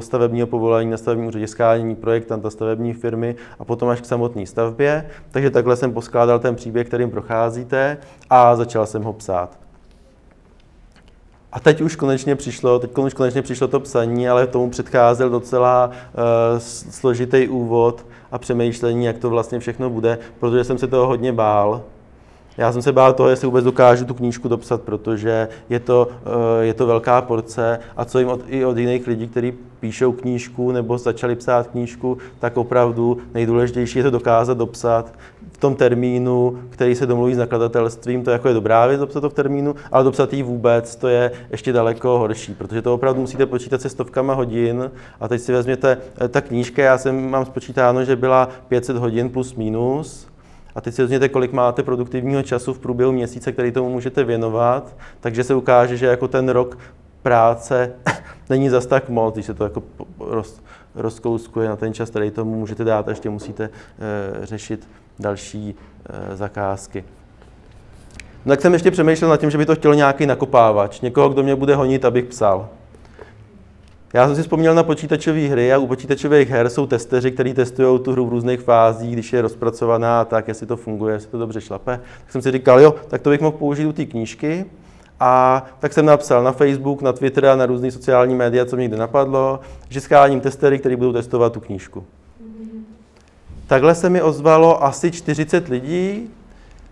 stavebního 0.00 0.46
povolení 0.46 0.90
na 0.90 0.96
stavebním 0.96 1.28
úřadě, 1.28 1.46
skánění 1.46 1.96
projektanta 1.96 2.50
stavební 2.50 2.92
firmy 2.94 3.36
a 3.58 3.64
potom 3.64 3.88
až 3.88 4.00
k 4.00 4.04
samotné 4.04 4.46
stavbě. 4.46 5.10
Takže 5.30 5.50
takhle 5.50 5.76
jsem 5.76 5.92
poskládal 5.92 6.38
ten 6.38 6.54
příběh, 6.54 6.86
kterým 6.86 7.10
procházíte 7.10 7.96
a 8.30 8.56
začal 8.56 8.86
jsem 8.86 9.02
ho 9.02 9.12
psát. 9.12 9.67
A 11.58 11.60
teď 11.60 11.80
už 11.80 11.96
konečně 11.96 12.36
přišlo, 12.36 12.78
teď 12.78 12.98
už 12.98 13.14
konečně 13.14 13.42
přišlo 13.42 13.68
to 13.68 13.80
psaní, 13.80 14.28
ale 14.28 14.46
tomu 14.46 14.70
předcházel 14.70 15.30
docela 15.30 15.90
uh, 15.90 16.58
složitý 16.90 17.48
úvod 17.48 18.06
a 18.32 18.38
přemýšlení, 18.38 19.04
jak 19.04 19.18
to 19.18 19.30
vlastně 19.30 19.58
všechno 19.58 19.90
bude, 19.90 20.18
protože 20.40 20.64
jsem 20.64 20.78
se 20.78 20.86
toho 20.86 21.06
hodně 21.06 21.32
bál. 21.32 21.82
Já 22.56 22.72
jsem 22.72 22.82
se 22.82 22.92
bál 22.92 23.12
toho, 23.12 23.28
jestli 23.28 23.46
vůbec 23.46 23.64
dokážu 23.64 24.04
tu 24.04 24.14
knížku 24.14 24.48
dopsat, 24.48 24.82
protože 24.82 25.48
je 25.68 25.80
to, 25.80 26.08
uh, 26.10 26.32
je 26.60 26.74
to 26.74 26.86
velká 26.86 27.22
porce 27.22 27.80
a 27.96 28.04
co 28.04 28.18
jim 28.18 28.28
od, 28.28 28.40
i 28.46 28.64
od 28.64 28.78
jiných 28.78 29.06
lidí, 29.06 29.28
kteří 29.28 29.52
píšou 29.80 30.12
knížku 30.12 30.72
nebo 30.72 30.98
začali 30.98 31.36
psát 31.36 31.66
knížku, 31.66 32.18
tak 32.38 32.56
opravdu 32.56 33.18
nejdůležitější 33.34 33.98
je 33.98 34.04
to 34.04 34.10
dokázat 34.10 34.58
dopsat 34.58 35.12
tom 35.58 35.74
termínu, 35.74 36.58
který 36.70 36.94
se 36.94 37.06
domluví 37.06 37.34
s 37.34 37.38
nakladatelstvím, 37.38 38.24
to 38.24 38.30
je 38.30 38.32
jako 38.32 38.48
je 38.48 38.54
dobrá 38.54 38.86
věc 38.86 39.00
dopsat 39.00 39.20
to 39.20 39.30
v 39.30 39.34
termínu, 39.34 39.74
ale 39.92 40.04
dopsat 40.04 40.32
ji 40.32 40.42
vůbec, 40.42 40.96
to 40.96 41.08
je 41.08 41.30
ještě 41.50 41.72
daleko 41.72 42.18
horší, 42.18 42.54
protože 42.54 42.82
to 42.82 42.94
opravdu 42.94 43.20
musíte 43.20 43.46
počítat 43.46 43.80
se 43.80 43.88
stovkama 43.88 44.34
hodin. 44.34 44.90
A 45.20 45.28
teď 45.28 45.40
si 45.40 45.52
vezměte, 45.52 45.98
eh, 46.20 46.28
ta 46.28 46.40
knížka, 46.40 46.82
já 46.82 46.98
jsem 46.98 47.30
mám 47.30 47.44
spočítáno, 47.44 48.04
že 48.04 48.16
byla 48.16 48.48
500 48.68 48.96
hodin 48.96 49.30
plus 49.30 49.54
minus, 49.54 50.28
a 50.74 50.80
teď 50.80 50.94
si 50.94 51.02
vezměte, 51.02 51.28
kolik 51.28 51.52
máte 51.52 51.82
produktivního 51.82 52.42
času 52.42 52.74
v 52.74 52.78
průběhu 52.78 53.12
měsíce, 53.12 53.52
který 53.52 53.72
tomu 53.72 53.90
můžete 53.90 54.24
věnovat, 54.24 54.96
takže 55.20 55.44
se 55.44 55.54
ukáže, 55.54 55.96
že 55.96 56.06
jako 56.06 56.28
ten 56.28 56.48
rok 56.48 56.78
práce 57.22 57.92
není 58.50 58.68
zas 58.68 58.86
tak 58.86 59.08
moc, 59.08 59.34
když 59.34 59.46
se 59.46 59.54
to 59.54 59.64
jako 59.64 59.82
roz, 60.20 60.60
rozkouskuje 60.94 61.68
na 61.68 61.76
ten 61.76 61.94
čas, 61.94 62.10
který 62.10 62.30
tomu 62.30 62.54
můžete 62.54 62.84
dát 62.84 63.08
a 63.08 63.10
ještě 63.10 63.30
musíte 63.30 63.64
e, 63.64 64.46
řešit 64.46 64.88
další 65.18 65.74
e, 66.32 66.36
zakázky. 66.36 67.04
No 68.44 68.52
tak 68.52 68.60
jsem 68.60 68.72
ještě 68.72 68.90
přemýšlel 68.90 69.30
nad 69.30 69.40
tím, 69.40 69.50
že 69.50 69.58
by 69.58 69.66
to 69.66 69.74
chtěl 69.74 69.94
nějaký 69.94 70.26
nakopávač, 70.26 71.00
někoho, 71.00 71.28
kdo 71.28 71.42
mě 71.42 71.56
bude 71.56 71.74
honit, 71.74 72.04
abych 72.04 72.24
psal. 72.24 72.68
Já 74.12 74.26
jsem 74.26 74.36
si 74.36 74.42
vzpomněl 74.42 74.74
na 74.74 74.82
počítačové 74.82 75.40
hry 75.40 75.72
a 75.72 75.78
u 75.78 75.86
počítačových 75.86 76.48
her 76.48 76.68
jsou 76.68 76.86
testeři, 76.86 77.30
kteří 77.30 77.54
testují 77.54 78.00
tu 78.00 78.12
hru 78.12 78.26
v 78.26 78.28
různých 78.28 78.60
fázích, 78.60 79.12
když 79.12 79.32
je 79.32 79.42
rozpracovaná, 79.42 80.24
tak 80.24 80.48
jestli 80.48 80.66
to 80.66 80.76
funguje, 80.76 81.14
jestli 81.14 81.30
to 81.30 81.38
dobře 81.38 81.60
šlape. 81.60 82.00
Tak 82.22 82.32
jsem 82.32 82.42
si 82.42 82.50
říkal, 82.50 82.80
jo, 82.80 82.94
tak 83.08 83.22
to 83.22 83.30
bych 83.30 83.40
mohl 83.40 83.56
použít 83.56 83.86
u 83.86 83.92
té 83.92 84.04
knížky. 84.04 84.64
A 85.20 85.64
tak 85.78 85.92
jsem 85.92 86.06
napsal 86.06 86.42
na 86.42 86.52
Facebook, 86.52 87.02
na 87.02 87.12
Twitter 87.12 87.46
a 87.46 87.56
na 87.56 87.66
různé 87.66 87.90
sociální 87.90 88.34
média, 88.34 88.64
co 88.64 88.76
mě 88.76 88.82
někde 88.82 88.96
napadlo, 88.96 89.60
že 89.88 90.00
scháním 90.00 90.40
testery, 90.40 90.78
kteří 90.78 90.96
budou 90.96 91.12
testovat 91.12 91.52
tu 91.52 91.60
knížku. 91.60 92.04
Takhle 93.68 93.94
se 93.94 94.10
mi 94.10 94.22
ozvalo 94.22 94.84
asi 94.84 95.10
40 95.10 95.68
lidí, 95.68 96.30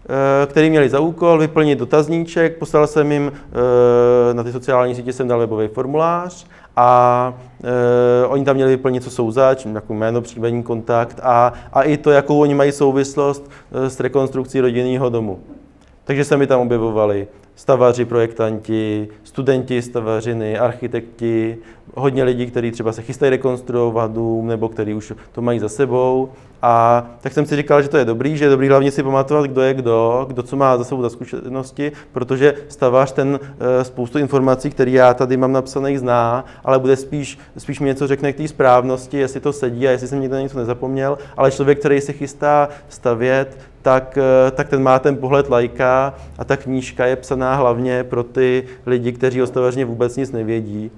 eh, 0.09 0.47
kteří 0.47 0.71
měli 0.71 0.89
za 0.89 1.01
úkol 1.01 1.39
vyplnit 1.39 1.79
dotazníček, 1.79 2.57
poslal 2.57 2.87
jsem 2.87 3.13
jim, 3.13 3.33
eh, 3.33 4.35
na 4.35 4.43
ty 4.43 4.53
sociální 4.53 4.95
sítě 4.95 5.13
jsem 5.13 5.29
dal 5.29 5.39
webový 5.39 5.69
formulář 5.69 6.47
a 6.77 7.35
e, 7.65 8.27
oni 8.27 8.45
tam 8.45 8.57
měli 8.57 8.71
vyplnit, 8.71 9.03
co 9.03 9.11
jsou 9.11 9.31
zač, 9.31 9.67
jako 9.67 9.95
jméno, 9.95 10.21
příjmení, 10.21 10.63
kontakt 10.63 11.21
a, 11.23 11.53
a 11.73 11.83
i 11.83 11.97
to, 11.97 12.11
jakou 12.11 12.41
oni 12.41 12.55
mají 12.55 12.73
souvislost 12.73 13.51
s 13.73 14.01
rekonstrukcí 14.01 14.61
rodinného 14.61 15.09
domu. 15.09 15.41
Takže 16.05 16.25
se 16.25 16.37
mi 16.37 16.47
tam 16.47 16.61
objevovali 16.61 17.29
stavaři, 17.55 18.05
projektanti, 18.05 19.09
studenti 19.25 19.83
stavařiny, 19.83 20.59
architekti, 20.59 21.59
hodně 21.97 22.25
lidí, 22.25 22.47
kteří 22.47 22.71
třeba 22.71 22.93
se 22.93 23.03
chystají 23.03 23.31
rekonstruovat 23.31 24.13
dům 24.13 24.47
nebo 24.47 24.69
kteří 24.69 24.95
už 24.95 25.13
to 25.33 25.43
mají 25.43 25.59
za 25.59 25.69
sebou. 25.69 26.29
A 26.63 27.07
tak 27.21 27.33
jsem 27.33 27.47
si 27.47 27.57
říkal, 27.57 27.83
že 27.83 27.89
to 27.89 27.97
je 27.97 28.05
dobrý, 28.05 28.37
že 28.37 28.45
je 28.45 28.49
dobrý 28.49 28.69
hlavně 28.69 28.91
si 28.91 29.03
pamatovat, 29.03 29.45
kdo 29.45 29.61
je 29.61 29.75
kdo, 29.75 30.25
kdo 30.29 30.43
co 30.43 30.57
má 30.57 30.77
za 30.77 30.85
sebou 30.85 31.03
za 31.03 31.11
zkušenosti, 31.11 31.93
protože 32.13 32.55
stavař 32.69 33.13
ten 33.13 33.41
e, 33.81 33.85
spoustu 33.85 34.19
informací, 34.19 34.71
které 34.71 34.91
já 34.91 35.15
tady 35.15 35.37
mám 35.37 35.53
napsaných, 35.53 35.99
zná, 35.99 36.45
ale 36.65 36.79
bude 36.79 36.97
spíš, 36.97 37.39
spíš 37.59 37.81
mi 37.81 37.87
něco 37.87 38.07
řekne 38.07 38.33
k 38.33 38.37
té 38.37 38.49
správnosti, 38.49 39.19
jestli 39.19 39.41
to 39.41 39.53
sedí 39.53 39.89
a 39.89 39.91
jestli 39.91 40.09
jsem 40.09 40.21
někde 40.21 40.43
něco 40.43 40.59
nezapomněl. 40.59 41.19
Ale 41.37 41.53
člověk, 41.53 41.79
který 41.79 42.01
se 42.01 42.13
chystá 42.13 42.69
stavět, 42.89 43.59
tak, 43.83 44.19
e, 44.19 44.51
tak 44.51 44.69
ten 44.69 44.83
má 44.83 44.99
ten 44.99 45.17
pohled 45.17 45.49
lajka 45.49 46.15
a 46.39 46.45
ta 46.45 46.57
knížka 46.57 47.07
je 47.07 47.17
psaná 47.17 47.55
hlavně 47.55 48.05
pro 48.05 48.23
ty 48.25 48.65
lidi, 48.87 49.13
kteří 49.13 49.43
o 49.43 49.47
stavařině 49.47 49.85
vůbec 49.85 50.17
nic 50.17 50.33
nevědí. 50.33 50.91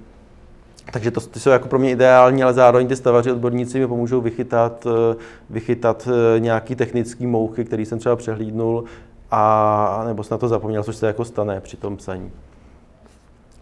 Takže 0.91 1.11
to, 1.11 1.21
to 1.21 1.39
jsou 1.39 1.49
jako 1.49 1.67
pro 1.67 1.79
mě 1.79 1.91
ideální, 1.91 2.43
ale 2.43 2.53
zároveň 2.53 2.87
ty 2.87 2.95
stavaři 2.95 3.31
odborníci 3.31 3.79
mi 3.79 3.87
pomůžou 3.87 4.21
vychytat, 4.21 4.87
eh, 4.87 5.15
vychytat 5.49 6.07
eh, 6.07 6.39
nějaký 6.39 6.75
technický 6.75 7.27
mouchy, 7.27 7.65
který 7.65 7.85
jsem 7.85 7.99
třeba 7.99 8.15
přehlídnul, 8.15 8.83
a, 9.31 10.03
nebo 10.07 10.23
jsem 10.23 10.35
na 10.35 10.37
to 10.37 10.47
zapomněl, 10.47 10.83
což 10.83 10.95
se 10.95 11.07
jako 11.07 11.25
stane 11.25 11.61
při 11.61 11.77
tom 11.77 11.97
psaní. 11.97 12.31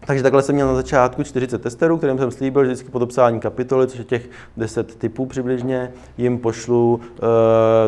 Takže 0.08 0.22
takhle 0.22 0.42
jsem 0.42 0.54
měl 0.54 0.66
na 0.66 0.74
začátku 0.74 1.22
40 1.22 1.62
testerů, 1.62 1.98
kterým 1.98 2.18
jsem 2.18 2.30
slíbil, 2.30 2.64
že 2.64 2.68
vždycky 2.70 2.90
po 2.90 2.98
dopsání 2.98 3.40
kapitoly, 3.40 3.86
což 3.86 3.98
je 3.98 4.04
těch 4.04 4.30
10 4.56 4.94
typů 4.94 5.26
přibližně, 5.26 5.92
jim 6.18 6.38
pošlu 6.38 6.94
uh, 6.94 7.28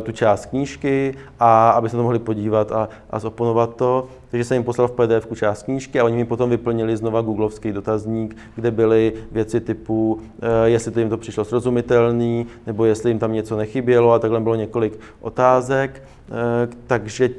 tu 0.03 0.13
část 0.13 0.47
knížky, 0.47 1.15
a 1.39 1.71
aby 1.71 1.89
se 1.89 1.97
to 1.97 2.03
mohli 2.03 2.19
podívat 2.19 2.73
a, 2.73 2.89
a 3.11 3.19
zoponovat 3.19 3.77
to. 3.77 4.09
Takže 4.31 4.45
jsem 4.45 4.55
jim 4.55 4.65
poslal 4.65 4.89
v 4.89 4.93
PDF 4.93 5.39
část 5.39 5.63
knížky 5.63 6.01
a 6.01 6.05
oni 6.05 6.17
mi 6.17 6.25
potom 6.25 6.51
vyplnili 6.51 6.97
znova 6.97 7.21
googlovský 7.21 7.73
dotazník, 7.73 8.37
kde 8.55 8.71
byly 8.71 9.13
věci 9.33 9.61
typu, 9.61 10.13
uh, 10.13 10.21
jestli 10.65 10.91
to 10.91 11.01
jim 11.01 11.09
to 11.09 11.17
přišlo 11.17 11.45
srozumitelný, 11.45 12.47
nebo 12.67 12.85
jestli 12.85 13.11
jim 13.11 13.19
tam 13.19 13.33
něco 13.33 13.57
nechybělo 13.57 14.13
a 14.13 14.19
takhle 14.19 14.41
bylo 14.41 14.55
několik 14.55 15.01
otázek. 15.21 16.03
Uh, 16.31 16.75
takže 16.87 17.31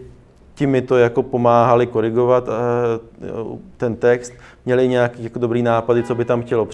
ti 0.62 0.68
mi 0.68 0.82
to 0.82 0.98
jako 0.98 1.24
pomáhali 1.24 1.88
korigovat 1.88 2.50
ten 3.78 3.96
text 3.96 4.34
měli 4.66 4.88
nějaký 4.88 5.24
jako 5.24 5.40
dobrý 5.40 5.62
nápady, 5.62 6.04
co 6.04 6.16
by 6.16 6.26
tam 6.26 6.42
chtělo, 6.42 6.68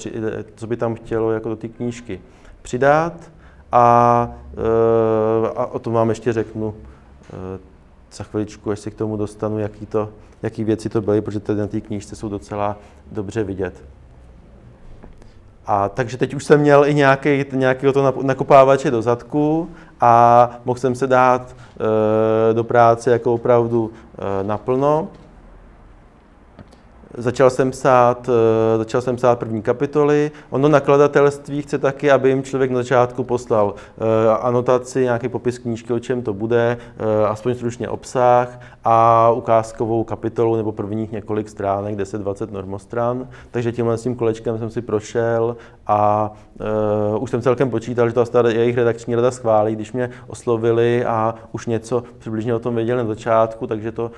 co 0.56 0.68
by 0.68 0.78
tam 0.78 0.96
chtělo 0.96 1.32
jako 1.32 1.50
do 1.50 1.56
té 1.56 1.68
knížky 1.68 2.22
přidat. 2.62 3.32
A, 3.72 4.28
eh, 4.54 5.50
a 5.56 5.66
o 5.66 5.80
tom 5.80 5.94
vám 5.94 6.10
ještě 6.10 6.34
řeknu 6.34 6.74
eh, 6.76 7.60
za 8.12 8.24
chviličku, 8.24 8.72
až 8.72 8.80
se 8.80 8.92
k 8.92 8.96
tomu 8.96 9.18
dostanu, 9.18 9.60
jaký, 9.60 9.86
to, 9.86 10.10
jaký 10.44 10.64
věci 10.64 10.90
to 10.90 11.02
byly, 11.02 11.22
protože 11.22 11.40
tady 11.40 11.60
na 11.60 11.68
té 11.68 11.82
knížce 11.82 12.16
jsou 12.16 12.30
docela 12.30 12.78
dobře 13.12 13.44
vidět. 13.44 13.84
A 15.68 15.90
takže 15.90 16.18
teď 16.18 16.34
už 16.34 16.44
jsem 16.44 16.60
měl 16.62 16.86
i 16.86 16.94
nějaký, 16.94 17.46
nějakého 17.52 17.94
to 17.94 18.14
nakopávače 18.22 18.92
do 18.92 19.02
zadku 19.02 19.70
a 20.02 20.50
mohl 20.66 20.80
jsem 20.80 20.96
se 20.96 21.08
dát 21.08 21.56
e, 22.52 22.54
do 22.54 22.64
práce 22.64 23.12
jako 23.12 23.34
opravdu 23.34 23.92
e, 23.92 24.44
naplno. 24.44 25.08
Začal 27.14 27.50
jsem, 27.50 27.72
psát, 27.72 28.30
eh, 28.30 28.78
začal 28.78 29.02
jsem 29.02 29.16
psát 29.16 29.40
první 29.40 29.62
kapitoly. 29.62 30.32
Ono 30.50 30.70
nakladatelství 30.70 31.62
chce 31.62 31.78
taky, 31.78 32.12
aby 32.12 32.30
jim 32.30 32.44
člověk 32.44 32.72
na 32.72 32.78
začátku 32.78 33.24
poslal 33.24 33.74
eh, 33.76 34.30
anotaci, 34.42 35.04
nějaký 35.04 35.30
popis 35.30 35.60
knížky, 35.60 35.94
o 35.94 36.00
čem 36.00 36.22
to 36.22 36.34
bude, 36.34 36.78
eh, 36.98 37.28
aspoň 37.28 37.56
stručně 37.56 37.90
obsah 37.90 38.60
a 38.84 39.30
ukázkovou 39.32 40.04
kapitolu 40.04 40.56
nebo 40.56 40.72
prvních 40.72 41.12
několik 41.12 41.50
stránek, 41.50 41.96
10-20 41.96 42.52
normostran. 42.52 43.28
Takže 43.52 43.72
tímhle 43.72 43.98
s 43.98 44.04
tím 44.04 44.16
kolečkem 44.16 44.58
jsem 44.58 44.70
si 44.70 44.82
prošel 44.82 45.56
a 45.88 46.32
uh, 47.16 47.24
už 47.24 47.32
jsem 47.32 47.42
celkem 47.42 47.70
počítal, 47.70 48.08
že 48.08 48.14
to 48.14 48.22
asi 48.22 48.32
jejich 48.48 48.78
redakční 48.78 49.16
rada 49.16 49.32
schválí, 49.32 49.76
když 49.76 49.94
mě 49.94 50.10
oslovili 50.28 51.06
a 51.06 51.36
už 51.52 51.68
něco 51.68 52.04
přibližně 52.18 52.56
o 52.56 52.60
tom 52.60 52.76
věděli 52.76 52.98
na 53.04 53.08
začátku, 53.08 53.68
takže 53.68 53.92
to 53.92 54.04
uh, 54.04 54.12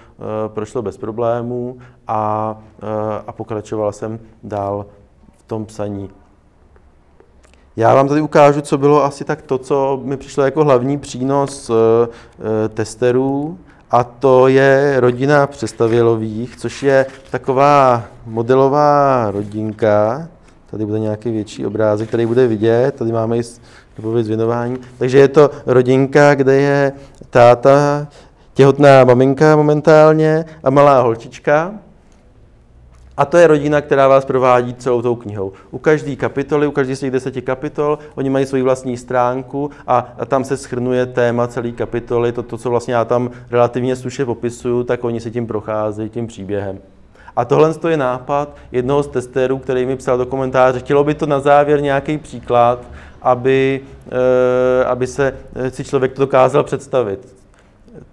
prošlo 0.47 0.81
bez 0.81 0.97
problémů 0.97 1.77
a, 2.07 2.55
uh, 2.83 2.89
a 3.27 3.31
pokračoval 3.31 3.91
jsem 3.91 4.19
dál 4.43 4.85
v 5.38 5.43
tom 5.43 5.65
psaní. 5.65 6.09
Já 7.75 7.95
vám 7.95 8.07
tady 8.07 8.21
ukážu, 8.21 8.61
co 8.61 8.77
bylo 8.77 9.03
asi 9.03 9.25
tak 9.25 9.41
to, 9.41 9.57
co 9.57 10.01
mi 10.03 10.17
přišlo 10.17 10.43
jako 10.43 10.63
hlavní 10.63 10.97
přínos 10.97 11.69
uh, 11.69 11.75
testerů, 12.73 13.57
a 13.91 14.03
to 14.03 14.47
je 14.47 14.99
rodina 14.99 15.47
Přestavělových, 15.47 16.57
což 16.57 16.83
je 16.83 17.05
taková 17.31 18.03
modelová 18.25 19.31
rodinka, 19.31 20.27
Tady 20.71 20.85
bude 20.85 20.99
nějaký 20.99 21.31
větší 21.31 21.65
obrázek, 21.65 22.07
který 22.07 22.25
bude 22.25 22.47
vidět. 22.47 22.95
Tady 22.95 23.11
máme 23.11 23.38
i 23.38 23.41
dobověc 23.97 24.27
věnování. 24.27 24.77
Takže 24.97 25.17
je 25.17 25.27
to 25.27 25.49
rodinka, 25.65 26.35
kde 26.35 26.55
je 26.55 26.91
táta, 27.29 28.07
těhotná 28.53 29.03
maminka 29.03 29.55
momentálně 29.55 30.45
a 30.63 30.69
malá 30.69 31.01
holčička. 31.01 31.73
A 33.17 33.25
to 33.25 33.38
je 33.38 33.47
rodina, 33.47 33.81
která 33.81 34.07
vás 34.07 34.25
provádí 34.25 34.73
celou 34.73 35.01
tou 35.01 35.15
knihou. 35.15 35.51
U 35.71 35.77
každé 35.77 36.15
kapitoly, 36.15 36.67
u 36.67 36.71
každé 36.71 36.95
z 36.95 36.99
těch 36.99 37.11
deseti 37.11 37.41
kapitol, 37.41 37.99
oni 38.15 38.29
mají 38.29 38.45
svoji 38.45 38.63
vlastní 38.63 38.97
stránku 38.97 39.71
a, 39.88 40.13
a 40.17 40.25
tam 40.25 40.43
se 40.43 40.57
schrnuje 40.57 41.05
téma 41.05 41.47
celé 41.47 41.71
kapitoly. 41.71 42.31
To, 42.31 42.43
to, 42.43 42.57
co 42.57 42.69
vlastně 42.69 42.93
já 42.93 43.05
tam 43.05 43.31
relativně 43.51 43.95
sluše 43.95 44.25
popisuju, 44.25 44.83
tak 44.83 45.03
oni 45.03 45.19
si 45.19 45.31
tím 45.31 45.47
procházejí, 45.47 46.09
tím 46.09 46.27
příběhem. 46.27 46.79
A 47.39 47.46
tohle 47.46 47.74
je 47.89 47.98
nápad 47.98 48.55
jednoho 48.72 49.03
z 49.03 49.08
testérů, 49.08 49.58
který 49.58 49.86
mi 49.86 49.96
psal 49.96 50.17
do 50.17 50.25
komentáře, 50.25 50.79
chtělo 50.79 51.03
by 51.03 51.13
to 51.13 51.25
na 51.25 51.39
závěr 51.39 51.81
nějaký 51.81 52.17
příklad, 52.17 52.79
aby, 53.22 53.81
eh, 54.12 54.86
aby 54.86 55.08
se 55.08 55.34
si 55.69 55.84
člověk 55.84 56.13
to 56.13 56.22
dokázal 56.22 56.63
představit 56.63 57.36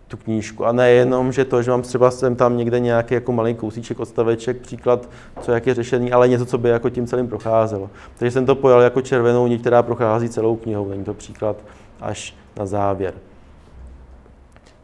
tu 0.09 0.17
knížku. 0.17 0.67
A 0.67 0.73
nejenom, 0.73 1.33
že 1.33 1.45
to, 1.45 1.63
že 1.63 1.71
mám 1.71 1.83
třeba 1.83 2.11
sem 2.11 2.37
tam 2.37 2.57
někde 2.57 2.81
nějaký 2.81 3.15
jako 3.15 3.33
malý 3.33 3.55
kousíček, 3.55 4.01
odstaveček, 4.01 4.61
příklad, 4.61 5.09
co 5.41 5.53
jak 5.53 5.67
je 5.67 5.75
řešený, 5.75 6.13
ale 6.13 6.29
něco, 6.29 6.47
co 6.47 6.59
by 6.59 6.69
jako 6.69 6.91
tím 6.91 7.07
celým 7.07 7.29
procházelo. 7.29 7.91
Takže 8.19 8.31
jsem 8.31 8.47
to 8.47 8.55
pojal 8.55 8.81
jako 8.81 9.03
červenou 9.03 9.47
nit, 9.47 9.61
která 9.61 9.83
prochází 9.83 10.29
celou 10.29 10.57
knihou. 10.57 10.89
Není 10.89 11.05
to 11.05 11.15
příklad 11.15 11.57
až 12.01 12.37
na 12.59 12.67
závěr. 12.67 13.15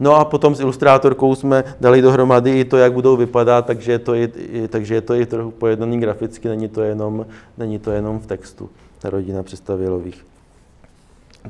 No 0.02 0.14
a 0.14 0.24
potom 0.24 0.54
s 0.54 0.60
ilustrátorkou 0.60 1.34
jsme 1.34 1.64
dali 1.80 2.02
dohromady 2.02 2.60
i 2.60 2.64
to, 2.64 2.76
jak 2.76 2.92
budou 2.92 3.16
vypadat, 3.16 3.66
takže 3.66 3.92
je 3.92 3.98
to 3.98 4.14
i, 4.14 4.28
takže 4.68 4.94
je 4.94 5.00
to 5.00 5.14
i 5.14 5.26
trochu 5.26 5.50
pojednaný 5.50 6.00
graficky, 6.00 6.48
není 6.48 6.68
to 6.68 6.82
jenom, 6.82 7.26
není 7.58 7.78
to 7.78 7.90
jenom 7.90 8.18
v 8.18 8.26
textu, 8.26 8.70
ta 8.98 9.10
rodina 9.10 9.42
představilových. 9.42 10.26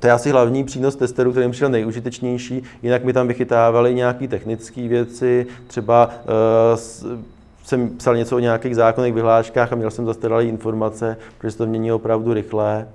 To 0.01 0.07
je 0.07 0.13
asi 0.13 0.31
hlavní 0.31 0.65
přínos 0.65 0.97
testerů, 0.97 1.31
který 1.31 1.47
mi 1.47 1.53
přišel 1.53 1.69
nejužitečnější, 1.69 2.63
jinak 2.83 3.05
mi 3.05 3.13
tam 3.13 3.29
vychytávali 3.29 3.95
nějaké 3.95 4.29
technické 4.29 4.89
věci, 4.89 5.47
třeba 5.67 6.07
uh, 6.07 6.79
jsem 7.65 7.89
psal 7.89 8.17
něco 8.17 8.37
o 8.37 8.39
nějakých 8.39 8.77
zákonných 8.77 9.15
vyhláškách 9.15 9.73
a 9.73 9.77
měl 9.77 9.91
jsem 9.91 10.07
zastaralé 10.07 10.45
informace, 10.45 11.17
protože 11.39 11.57
to 11.57 11.67
mění 11.67 11.93
opravdu 11.93 12.33
rychle. 12.33 12.89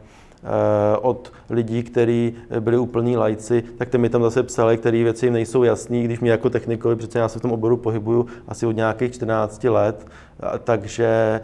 Eh, 0.43 0.97
od 0.97 1.33
lidí, 1.49 1.83
kteří 1.83 2.33
byli 2.59 2.77
úplní 2.77 3.17
lajci, 3.17 3.63
tak 3.77 3.89
ty 3.89 3.97
mi 3.97 4.09
tam 4.09 4.23
zase 4.23 4.43
psali, 4.43 4.77
které 4.77 5.03
věci 5.03 5.25
jim 5.25 5.33
nejsou 5.33 5.63
jasné, 5.63 5.99
když 5.99 6.19
mě 6.19 6.31
jako 6.31 6.49
technikovi, 6.49 6.95
přece 6.95 7.19
já 7.19 7.27
se 7.27 7.39
v 7.39 7.41
tom 7.41 7.51
oboru 7.51 7.77
pohybuju 7.77 8.25
asi 8.47 8.65
od 8.65 8.71
nějakých 8.71 9.11
14 9.11 9.63
let, 9.63 10.05
takže 10.63 11.41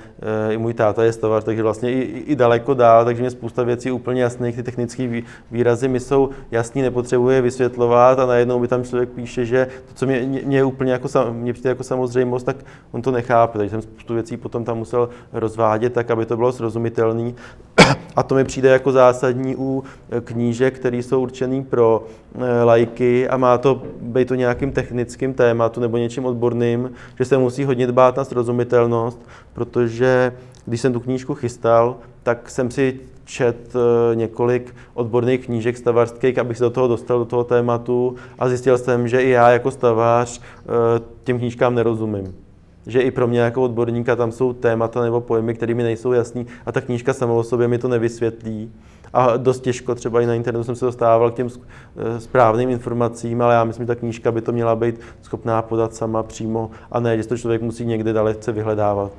eh, 0.49 0.53
i 0.53 0.57
můj 0.57 0.73
táta 0.73 1.03
je 1.03 1.13
stavař, 1.13 1.43
takže 1.43 1.63
vlastně 1.63 1.91
i, 1.91 2.01
i 2.01 2.35
daleko 2.35 2.73
dál, 2.73 3.05
takže 3.05 3.21
mě 3.21 3.31
spousta 3.31 3.63
věcí 3.63 3.91
úplně 3.91 4.21
jasných, 4.21 4.55
ty 4.55 4.63
technické 4.63 5.21
výrazy 5.51 5.87
mi 5.87 5.99
jsou 5.99 6.29
jasný, 6.51 6.81
nepotřebuje 6.81 7.41
vysvětlovat 7.41 8.19
a 8.19 8.25
najednou 8.25 8.59
mi 8.59 8.67
tam 8.67 8.83
člověk 8.83 9.09
píše, 9.09 9.45
že 9.45 9.67
to, 9.87 9.93
co 9.93 10.05
mě, 10.05 10.21
mě 10.45 10.57
je 10.57 10.63
úplně 10.63 10.91
jako, 10.91 11.07
mě 11.31 11.53
přijde 11.53 11.69
jako 11.69 11.83
samozřejmost, 11.83 12.45
tak 12.45 12.55
on 12.91 13.01
to 13.01 13.11
nechápe, 13.11 13.57
takže 13.57 13.69
jsem 13.69 13.81
spoustu 13.81 14.13
věcí 14.13 14.37
potom 14.37 14.63
tam 14.63 14.77
musel 14.77 15.09
rozvádět 15.33 15.93
tak, 15.93 16.11
aby 16.11 16.25
to 16.25 16.37
bylo 16.37 16.51
srozumitelné. 16.51 17.33
A 18.15 18.23
to 18.23 18.35
mi 18.35 18.43
přijde 18.43 18.69
jako 18.69 18.91
zásadní 18.91 19.55
u 19.55 19.83
eh, 20.11 20.21
knížek, 20.21 20.79
které 20.79 20.97
jsou 20.97 21.21
určený 21.21 21.63
pro 21.63 22.03
eh, 22.35 22.63
lajky 22.63 23.29
a 23.29 23.37
má 23.37 23.57
to 23.57 23.81
být 24.01 24.27
to 24.27 24.35
nějakým 24.35 24.71
technickým 24.71 25.33
tématu 25.33 25.79
nebo 25.79 25.97
něčím 25.97 26.25
odborným, 26.25 26.91
že 27.17 27.25
se 27.25 27.37
musí 27.37 27.63
hodně 27.63 27.87
dbát 27.87 28.17
na 28.17 28.23
srozumitelnost, 28.23 29.19
protože 29.53 30.33
když 30.65 30.81
jsem 30.81 30.93
tu 30.93 30.99
knížku 30.99 31.35
chystal, 31.35 31.95
tak 32.23 32.49
jsem 32.49 32.71
si 32.71 32.99
čet 33.25 33.75
eh, 33.75 34.15
několik 34.15 34.75
odborných 34.93 35.45
knížek 35.45 35.77
stavařských, 35.77 36.37
abych 36.37 36.57
se 36.57 36.63
do 36.63 36.69
toho 36.69 36.87
dostal, 36.87 37.19
do 37.19 37.25
toho 37.25 37.43
tématu 37.43 38.15
a 38.39 38.49
zjistil 38.49 38.77
jsem, 38.77 39.07
že 39.07 39.23
i 39.23 39.29
já 39.29 39.49
jako 39.49 39.71
stavař 39.71 40.41
těm 41.23 41.39
knížkám 41.39 41.75
nerozumím 41.75 42.42
že 42.87 43.01
i 43.01 43.11
pro 43.11 43.27
mě 43.27 43.39
jako 43.39 43.61
odborníka 43.63 44.15
tam 44.15 44.31
jsou 44.31 44.53
témata 44.53 45.01
nebo 45.01 45.21
pojmy, 45.21 45.53
které 45.53 45.73
mi 45.73 45.83
nejsou 45.83 46.11
jasný 46.11 46.47
a 46.65 46.71
ta 46.71 46.81
knížka 46.81 47.13
sama 47.13 47.33
o 47.33 47.43
sobě 47.43 47.67
mi 47.67 47.77
to 47.77 47.87
nevysvětlí. 47.87 48.71
A 49.13 49.37
dost 49.37 49.59
těžko 49.59 49.95
třeba 49.95 50.21
i 50.21 50.25
na 50.25 50.33
internetu 50.33 50.63
jsem 50.63 50.75
se 50.75 50.85
dostával 50.85 51.31
k 51.31 51.35
těm 51.35 51.47
eh, 51.47 52.19
správným 52.19 52.69
informacím, 52.69 53.41
ale 53.41 53.53
já 53.53 53.63
myslím, 53.63 53.83
že 53.83 53.87
ta 53.87 53.95
knížka 53.95 54.31
by 54.31 54.41
to 54.41 54.51
měla 54.51 54.75
být 54.75 54.99
schopná 55.21 55.61
podat 55.61 55.95
sama 55.95 56.23
přímo 56.23 56.71
a 56.91 56.99
ne, 56.99 57.17
že 57.17 57.27
to 57.27 57.37
člověk 57.37 57.61
musí 57.61 57.85
někde 57.85 58.13
dalece 58.13 58.51
vyhledávat. 58.51 59.11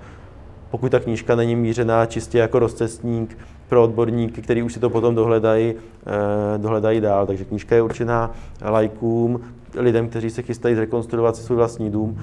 Pokud 0.71 0.90
ta 0.90 1.00
knížka 1.00 1.37
není 1.37 1.56
mířená 1.56 2.06
čistě 2.06 2.38
jako 2.38 2.59
rozcestník 2.59 3.38
pro 3.68 3.85
odborníky, 3.85 4.42
který 4.42 4.62
už 4.62 4.73
si 4.73 4.80
to 4.80 4.90
potom 4.90 5.14
dohledají, 5.14 5.75
eh, 5.75 6.59
dohledají 6.59 7.00
dál. 7.00 7.26
Takže 7.26 7.44
knížka 7.44 7.75
je 7.75 7.83
určená 7.83 8.30
lajkům, 8.62 9.40
lidem, 9.76 10.09
kteří 10.09 10.31
se 10.31 10.42
chystají 10.42 10.74
zrekonstruovat 10.74 11.37
si 11.37 11.42
svůj 11.42 11.57
vlastní 11.57 11.90
dům, 11.90 12.18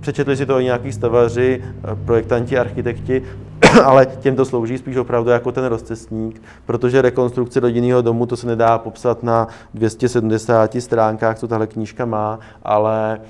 Přečetli 0.00 0.36
si 0.36 0.46
to 0.46 0.60
i 0.60 0.64
nějaký 0.64 0.92
stavaři, 0.92 1.62
eh, 1.64 1.96
projektanti, 2.04 2.58
architekti, 2.58 3.22
ale 3.84 4.06
těm 4.06 4.36
to 4.36 4.44
slouží 4.44 4.78
spíš 4.78 4.96
opravdu 4.96 5.30
jako 5.30 5.52
ten 5.52 5.64
rozcestník, 5.64 6.42
protože 6.66 7.02
rekonstrukce 7.02 7.60
rodinného 7.60 8.02
domu 8.02 8.26
to 8.26 8.36
se 8.36 8.46
nedá 8.46 8.78
popsat 8.78 9.22
na 9.22 9.48
270 9.74 10.80
stránkách, 10.80 11.38
co 11.38 11.48
tahle 11.48 11.66
knížka 11.66 12.04
má, 12.04 12.38
ale 12.62 13.20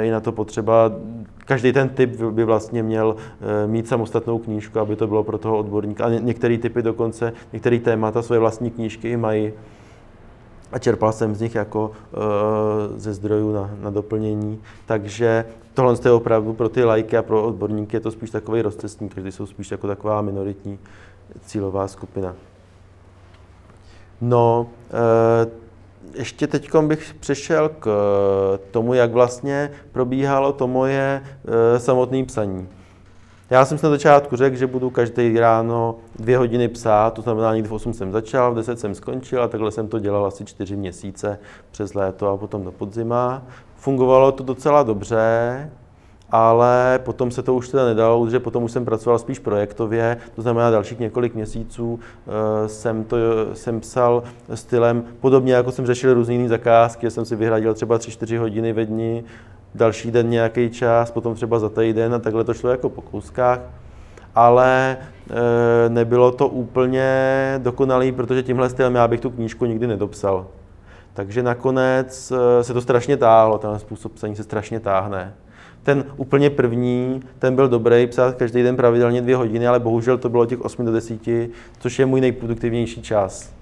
je 0.00 0.12
na 0.12 0.20
to 0.20 0.32
potřeba, 0.32 0.92
každý 1.44 1.72
ten 1.72 1.88
typ 1.88 2.10
by 2.22 2.44
vlastně 2.44 2.82
měl 2.82 3.16
eh, 3.18 3.66
mít 3.66 3.88
samostatnou 3.88 4.38
knížku, 4.38 4.80
aby 4.80 4.96
to 4.96 5.06
bylo 5.06 5.24
pro 5.24 5.38
toho 5.38 5.58
odborníka. 5.58 6.04
A 6.04 6.08
některé 6.08 6.58
typy 6.58 6.82
dokonce, 6.82 7.32
některé 7.52 7.78
témata 7.78 8.22
svoje 8.22 8.38
vlastní 8.38 8.70
knížky 8.70 9.10
i 9.10 9.16
mají 9.16 9.52
a 10.74 10.78
čerpal 10.78 11.12
jsem 11.12 11.34
z 11.34 11.40
nich 11.40 11.54
jako 11.54 11.90
uh, 11.90 12.98
ze 12.98 13.14
zdrojů 13.14 13.52
na, 13.52 13.70
na 13.80 13.90
doplnění. 13.90 14.60
Takže 14.86 15.44
tohle 15.74 15.94
je 16.04 16.10
opravdu 16.10 16.52
pro 16.52 16.68
ty 16.68 16.84
lajky 16.84 17.16
a 17.16 17.22
pro 17.22 17.44
odborníky 17.44 17.96
je 17.96 18.00
to 18.00 18.10
spíš 18.10 18.30
takový 18.30 18.62
rozcestník, 18.62 19.14
protože 19.14 19.32
jsou 19.32 19.46
spíš 19.46 19.70
jako 19.70 19.86
taková 19.86 20.22
minoritní 20.22 20.78
cílová 21.46 21.88
skupina. 21.88 22.34
No, 24.20 24.66
uh, 24.66 25.52
ještě 26.14 26.46
teď 26.46 26.76
bych 26.76 27.14
přešel 27.20 27.68
k 27.68 27.88
tomu, 28.70 28.94
jak 28.94 29.12
vlastně 29.12 29.70
probíhalo 29.92 30.52
to 30.52 30.66
moje 30.68 31.22
uh, 31.22 31.78
samotné 31.78 32.24
psaní. 32.24 32.68
Já 33.50 33.64
jsem 33.64 33.78
si 33.78 33.86
na 33.86 33.90
začátku 33.90 34.36
řekl, 34.36 34.56
že 34.56 34.66
budu 34.66 34.90
každý 34.90 35.38
ráno 35.38 35.96
dvě 36.18 36.38
hodiny 36.38 36.68
psát, 36.68 37.14
to 37.14 37.22
znamená 37.22 37.54
někdy 37.54 37.68
v 37.68 37.72
8 37.72 37.94
jsem 37.94 38.12
začal, 38.12 38.52
v 38.52 38.56
10 38.56 38.80
jsem 38.80 38.94
skončil 38.94 39.42
a 39.42 39.48
takhle 39.48 39.70
jsem 39.70 39.88
to 39.88 39.98
dělal 39.98 40.26
asi 40.26 40.44
čtyři 40.44 40.76
měsíce 40.76 41.38
přes 41.70 41.94
léto 41.94 42.28
a 42.28 42.36
potom 42.36 42.64
do 42.64 42.72
podzima. 42.72 43.42
Fungovalo 43.76 44.32
to 44.32 44.44
docela 44.44 44.82
dobře, 44.82 45.70
ale 46.30 47.00
potom 47.04 47.30
se 47.30 47.42
to 47.42 47.54
už 47.54 47.68
teda 47.68 47.84
nedalo, 47.84 48.24
protože 48.24 48.40
potom 48.40 48.64
už 48.64 48.72
jsem 48.72 48.84
pracoval 48.84 49.18
spíš 49.18 49.38
projektově, 49.38 50.16
to 50.34 50.42
znamená 50.42 50.70
dalších 50.70 50.98
několik 50.98 51.34
měsíců 51.34 52.00
eh, 52.00 52.68
jsem, 52.68 53.04
to, 53.04 53.16
jsem 53.52 53.80
psal 53.80 54.22
stylem, 54.54 55.04
podobně 55.20 55.54
jako 55.54 55.72
jsem 55.72 55.86
řešil 55.86 56.14
různé 56.14 56.48
zakázky, 56.48 57.10
jsem 57.10 57.24
si 57.24 57.36
vyhradil 57.36 57.74
třeba 57.74 57.98
3-4 57.98 58.38
hodiny 58.38 58.72
ve 58.72 58.86
dni, 58.86 59.24
další 59.74 60.10
den 60.10 60.30
nějaký 60.30 60.70
čas, 60.70 61.10
potom 61.10 61.34
třeba 61.34 61.58
za 61.58 61.68
týden 61.68 62.14
a 62.14 62.18
takhle 62.18 62.44
to 62.44 62.54
šlo 62.54 62.70
jako 62.70 62.88
po 62.88 63.02
kouskách. 63.02 63.60
Ale 64.34 64.96
e, 64.96 65.88
nebylo 65.88 66.32
to 66.32 66.48
úplně 66.48 67.04
dokonalý, 67.58 68.12
protože 68.12 68.42
tímhle 68.42 68.70
stylem 68.70 68.94
já 68.94 69.08
bych 69.08 69.20
tu 69.20 69.30
knížku 69.30 69.64
nikdy 69.64 69.86
nedopsal. 69.86 70.46
Takže 71.14 71.42
nakonec 71.42 72.32
e, 72.32 72.64
se 72.64 72.74
to 72.74 72.80
strašně 72.80 73.16
táhlo, 73.16 73.58
ten 73.58 73.78
způsob 73.78 74.12
psaní 74.12 74.36
se 74.36 74.42
strašně 74.42 74.80
táhne. 74.80 75.34
Ten 75.82 76.04
úplně 76.16 76.50
první, 76.50 77.22
ten 77.38 77.56
byl 77.56 77.68
dobrý, 77.68 78.06
psát 78.06 78.34
každý 78.34 78.62
den 78.62 78.76
pravidelně 78.76 79.22
dvě 79.22 79.36
hodiny, 79.36 79.66
ale 79.66 79.80
bohužel 79.80 80.18
to 80.18 80.28
bylo 80.28 80.46
těch 80.46 80.60
8 80.60 80.84
do 80.84 80.92
10, 80.92 81.20
což 81.78 81.98
je 81.98 82.06
můj 82.06 82.20
nejproduktivnější 82.20 83.02
čas. 83.02 83.53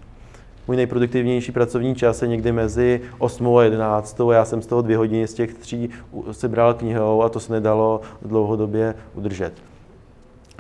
Můj 0.67 0.77
nejproduktivnější 0.77 1.53
pracovní 1.53 1.95
čas 1.95 2.23
je 2.23 2.29
někdy 2.29 2.53
mezi 2.53 3.01
8 3.19 3.57
a 3.57 3.63
11. 3.63 4.21
Já 4.33 4.45
jsem 4.45 4.63
z 4.63 4.67
toho 4.67 4.83
dvě 4.83 4.97
hodiny 4.97 5.27
z 5.27 5.35
těch 5.35 5.55
tří 5.55 5.91
sebral 6.33 6.75
knihou 6.75 7.23
a 7.23 7.29
to 7.29 7.41
se 7.41 7.53
nedalo 7.53 8.01
dlouhodobě 8.23 8.95
udržet. 9.15 9.53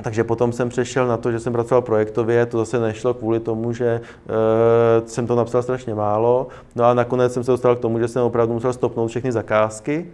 Takže 0.02 0.24
potom 0.24 0.52
jsem 0.52 0.68
přešel 0.68 1.06
na 1.06 1.16
to, 1.16 1.32
že 1.32 1.40
jsem 1.40 1.52
pracoval 1.52 1.82
projektově, 1.82 2.46
to 2.46 2.58
zase 2.58 2.80
nešlo 2.80 3.14
kvůli 3.14 3.40
tomu, 3.40 3.72
že 3.72 3.86
e, 3.86 4.00
jsem 5.08 5.26
to 5.26 5.36
napsal 5.36 5.62
strašně 5.62 5.94
málo. 5.94 6.46
No 6.76 6.84
a 6.84 6.94
nakonec 6.94 7.32
jsem 7.32 7.44
se 7.44 7.50
dostal 7.50 7.76
k 7.76 7.80
tomu, 7.80 7.98
že 7.98 8.08
jsem 8.08 8.22
opravdu 8.22 8.54
musel 8.54 8.72
stopnout 8.72 9.08
všechny 9.08 9.32
zakázky, 9.32 10.06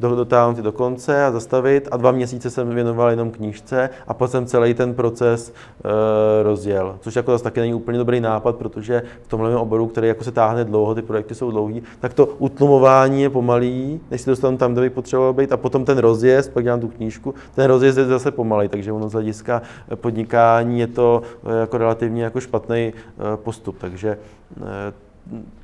dotáhnout 0.00 0.56
do 0.56 0.72
konce 0.72 1.24
a 1.24 1.32
zastavit 1.32 1.88
a 1.90 1.96
dva 1.96 2.12
měsíce 2.12 2.50
jsem 2.50 2.68
věnoval 2.68 3.10
jenom 3.10 3.30
knížce 3.30 3.90
a 4.08 4.14
pak 4.14 4.30
jsem 4.30 4.46
celý 4.46 4.74
ten 4.74 4.94
proces 4.94 5.52
e, 5.52 6.42
rozjel. 6.42 6.96
Což 7.00 7.16
jako 7.16 7.30
zase 7.30 7.44
taky 7.44 7.60
není 7.60 7.74
úplně 7.74 7.98
dobrý 7.98 8.20
nápad, 8.20 8.56
protože 8.56 9.02
v 9.22 9.28
tomhle 9.28 9.56
oboru, 9.56 9.86
který 9.86 10.08
jako 10.08 10.24
se 10.24 10.32
táhne 10.32 10.64
dlouho, 10.64 10.94
ty 10.94 11.02
projekty 11.02 11.34
jsou 11.34 11.50
dlouhý, 11.50 11.82
tak 12.00 12.14
to 12.14 12.26
utlumování 12.26 13.22
je 13.22 13.30
pomalý, 13.30 14.00
než 14.10 14.20
si 14.20 14.30
dostanu 14.30 14.56
tam, 14.56 14.72
kde 14.72 14.80
bych 14.80 14.92
potřeboval 14.92 15.32
být 15.32 15.52
a 15.52 15.56
potom 15.56 15.84
ten 15.84 15.98
rozjezd, 15.98 16.52
pak 16.52 16.64
dělám 16.64 16.80
tu 16.80 16.88
knížku, 16.88 17.34
ten 17.54 17.64
rozjezd 17.64 17.98
je 17.98 18.04
zase 18.04 18.30
pomalý, 18.30 18.68
takže 18.68 18.92
ono 18.92 19.08
z 19.08 19.12
hlediska 19.12 19.62
podnikání 19.94 20.80
je 20.80 20.86
to 20.86 21.22
e, 21.46 21.60
jako 21.60 21.78
relativně 21.78 22.24
jako 22.24 22.40
špatný 22.40 22.92
postup, 23.36 23.76
takže 23.78 24.18
e, 24.62 24.92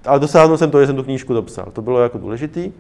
ale 0.06 0.20
dosáhnul 0.20 0.56
jsem 0.56 0.70
to, 0.70 0.80
že 0.80 0.86
jsem 0.86 0.96
tu 0.96 1.02
knížku 1.02 1.34
dopsal. 1.34 1.66
To 1.72 1.82
bylo 1.82 2.00
jako 2.00 2.18
důležitý. 2.18 2.72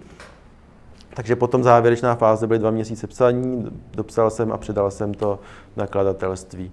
Takže 1.14 1.36
potom 1.36 1.62
závěrečná 1.62 2.14
fáze 2.14 2.46
byly 2.46 2.58
dva 2.58 2.70
měsíce 2.70 3.06
psaní, 3.06 3.66
dopsal 3.94 4.30
jsem 4.30 4.52
a 4.52 4.56
předal 4.56 4.90
jsem 4.90 5.14
to 5.14 5.38
nakladatelství. 5.76 6.72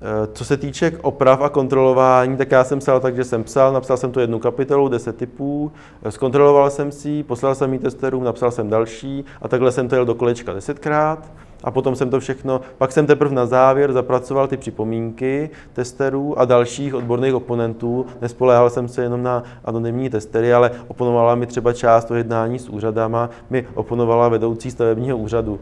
Eh, 0.00 0.26
co 0.32 0.44
se 0.44 0.56
týče 0.56 0.92
oprav 1.02 1.40
a 1.40 1.48
kontrolování, 1.48 2.36
tak 2.36 2.50
já 2.50 2.64
jsem 2.64 2.78
psal 2.78 3.00
tak, 3.00 3.16
že 3.16 3.24
jsem 3.24 3.44
psal, 3.44 3.72
napsal 3.72 3.96
jsem 3.96 4.12
tu 4.12 4.20
jednu 4.20 4.38
kapitolu, 4.38 4.88
deset 4.88 5.16
typů, 5.16 5.72
eh, 6.02 6.10
zkontroloval 6.10 6.70
jsem 6.70 6.92
si, 6.92 7.22
poslal 7.22 7.54
jsem 7.54 7.72
ji 7.72 7.78
testerům, 7.78 8.24
napsal 8.24 8.50
jsem 8.50 8.70
další 8.70 9.24
a 9.42 9.48
takhle 9.48 9.72
jsem 9.72 9.88
to 9.88 9.94
jel 9.94 10.04
do 10.04 10.14
kolečka 10.14 10.52
desetkrát. 10.52 11.32
A 11.64 11.70
potom 11.70 11.96
jsem 11.96 12.10
to 12.10 12.20
všechno, 12.20 12.60
pak 12.78 12.92
jsem 12.92 13.06
teprve 13.06 13.34
na 13.34 13.46
závěr 13.46 13.92
zapracoval 13.92 14.48
ty 14.48 14.56
připomínky 14.56 15.50
testerů 15.72 16.38
a 16.38 16.44
dalších 16.44 16.94
odborných 16.94 17.34
oponentů. 17.34 18.06
Nespoléhal 18.20 18.70
jsem 18.70 18.88
se 18.88 19.02
jenom 19.02 19.22
na 19.22 19.42
anonymní 19.64 20.10
testery, 20.10 20.54
ale 20.54 20.70
oponovala 20.88 21.34
mi 21.34 21.46
třeba 21.46 21.72
část 21.72 22.04
toho 22.04 22.18
jednání 22.18 22.58
s 22.58 22.68
úřadama, 22.68 23.30
mi 23.50 23.66
oponovala 23.74 24.28
vedoucí 24.28 24.70
stavebního 24.70 25.16
úřadu. 25.16 25.60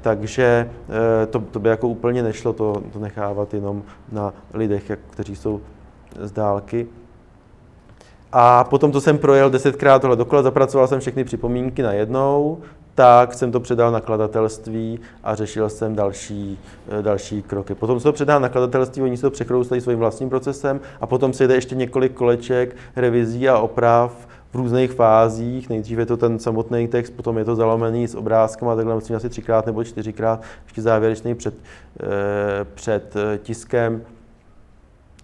Takže 0.00 0.70
eh, 1.22 1.26
to, 1.26 1.38
to 1.38 1.60
by 1.60 1.68
jako 1.68 1.88
úplně 1.88 2.22
nešlo 2.22 2.52
to, 2.52 2.82
to 2.92 2.98
nechávat 2.98 3.54
jenom 3.54 3.82
na 4.12 4.34
lidech, 4.54 4.90
jak, 4.90 4.98
kteří 5.10 5.36
jsou 5.36 5.60
z 6.20 6.32
dálky. 6.32 6.86
A 8.32 8.64
potom, 8.64 8.92
to 8.92 9.00
jsem 9.00 9.18
projel 9.18 9.50
desetkrát 9.50 10.02
tohle 10.02 10.16
dokola, 10.16 10.42
zapracoval 10.42 10.88
jsem 10.88 11.00
všechny 11.00 11.24
připomínky 11.24 11.82
na 11.82 11.92
jednou, 11.92 12.58
tak 12.96 13.34
jsem 13.34 13.52
to 13.52 13.60
předal 13.60 13.92
nakladatelství 13.92 15.00
a 15.24 15.34
řešil 15.34 15.68
jsem 15.68 15.94
další, 15.94 16.58
eh, 16.88 17.02
další 17.02 17.42
kroky. 17.42 17.74
Potom 17.74 18.00
se 18.00 18.04
to 18.04 18.12
předá 18.12 18.38
nakladatelství, 18.38 19.02
oni 19.02 19.16
se 19.16 19.22
to 19.22 19.30
překroustají 19.30 19.80
svým 19.80 19.98
vlastním 19.98 20.28
procesem 20.28 20.80
a 21.00 21.06
potom 21.06 21.32
se 21.32 21.48
jde 21.48 21.54
ještě 21.54 21.74
několik 21.74 22.12
koleček 22.12 22.76
revizí 22.96 23.48
a 23.48 23.58
oprav 23.58 24.28
v 24.50 24.54
různých 24.54 24.92
fázích. 24.92 25.68
Nejdřív 25.68 25.98
je 25.98 26.06
to 26.06 26.16
ten 26.16 26.38
samotný 26.38 26.88
text, 26.88 27.10
potom 27.10 27.38
je 27.38 27.44
to 27.44 27.56
zalomený 27.56 28.08
s 28.08 28.14
obrázkem 28.14 28.68
a 28.68 28.76
takhle 28.76 28.94
myslím 28.94 29.16
asi 29.16 29.28
třikrát 29.28 29.66
nebo 29.66 29.84
čtyřikrát, 29.84 30.42
ještě 30.64 30.82
závěrečný 30.82 31.34
před, 31.34 31.54
eh, 32.00 32.06
před 32.74 33.16
eh, 33.16 33.38
tiskem 33.38 34.02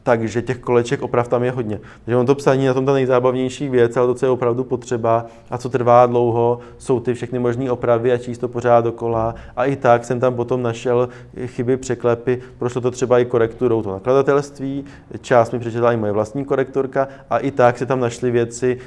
takže 0.02 0.42
těch 0.42 0.58
koleček 0.58 1.02
oprav 1.02 1.28
tam 1.28 1.44
je 1.44 1.50
hodně. 1.50 1.80
Takže 2.04 2.16
on 2.16 2.26
to 2.26 2.34
psaní 2.34 2.66
na 2.66 2.74
tom 2.74 2.86
ta 2.86 2.92
nejzábavnější 2.92 3.68
věc, 3.68 3.96
ale 3.96 4.06
to, 4.06 4.14
co 4.14 4.26
je 4.26 4.30
opravdu 4.30 4.64
potřeba 4.64 5.26
a 5.50 5.58
co 5.58 5.68
trvá 5.68 6.06
dlouho, 6.06 6.58
jsou 6.78 7.00
ty 7.00 7.14
všechny 7.14 7.38
možné 7.38 7.70
opravy 7.70 8.12
a 8.12 8.18
číst 8.18 8.38
to 8.38 8.48
pořád 8.48 8.80
dokola. 8.80 9.34
A 9.56 9.64
i 9.64 9.76
tak 9.76 10.04
jsem 10.04 10.20
tam 10.20 10.34
potom 10.34 10.62
našel 10.62 11.08
chyby, 11.46 11.76
překlepy, 11.76 12.42
prošlo 12.58 12.80
to 12.80 12.90
třeba 12.90 13.18
i 13.18 13.24
korekturou 13.24 13.82
to 13.82 13.92
nakladatelství, 13.92 14.84
část 15.20 15.52
mi 15.52 15.58
přečetla 15.58 15.92
i 15.92 15.96
moje 15.96 16.12
vlastní 16.12 16.44
korektorka 16.44 17.08
a 17.30 17.38
i 17.38 17.50
tak 17.50 17.78
se 17.78 17.86
tam 17.86 18.00
našly 18.00 18.30
věci 18.30 18.78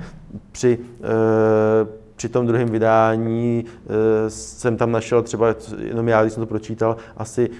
při 0.52 0.78
e, 1.02 2.03
při 2.16 2.28
tom 2.28 2.46
druhém 2.46 2.68
vydání 2.68 3.64
e, 3.66 4.30
jsem 4.30 4.76
tam 4.76 4.92
našel 4.92 5.22
třeba, 5.22 5.54
jenom 5.78 6.08
já, 6.08 6.22
když 6.22 6.32
jsem 6.32 6.42
to 6.42 6.46
pročítal, 6.46 6.96
asi 7.16 7.50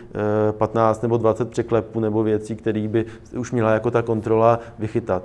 e, 0.48 0.52
15 0.52 1.02
nebo 1.02 1.16
20 1.16 1.50
překlepů 1.50 2.00
nebo 2.00 2.22
věcí, 2.22 2.56
které 2.56 2.88
by 2.88 3.04
už 3.36 3.52
měla 3.52 3.70
jako 3.70 3.90
ta 3.90 4.02
kontrola 4.02 4.60
vychytat. 4.78 5.22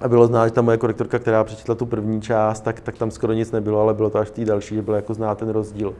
A 0.00 0.08
bylo 0.08 0.26
znát, 0.26 0.46
že 0.46 0.52
ta 0.52 0.62
moje 0.62 0.76
korektorka, 0.76 1.18
která 1.18 1.44
přečetla 1.44 1.74
tu 1.74 1.86
první 1.86 2.22
část, 2.22 2.60
tak, 2.60 2.80
tak 2.80 2.98
tam 2.98 3.10
skoro 3.10 3.32
nic 3.32 3.52
nebylo, 3.52 3.80
ale 3.80 3.94
bylo 3.94 4.10
to 4.10 4.18
až 4.18 4.28
v 4.28 4.30
té 4.30 4.44
další, 4.44 4.74
že 4.74 4.82
bylo 4.82 4.96
jako 4.96 5.14
znát 5.14 5.38
ten 5.38 5.48
rozdíl 5.48 5.94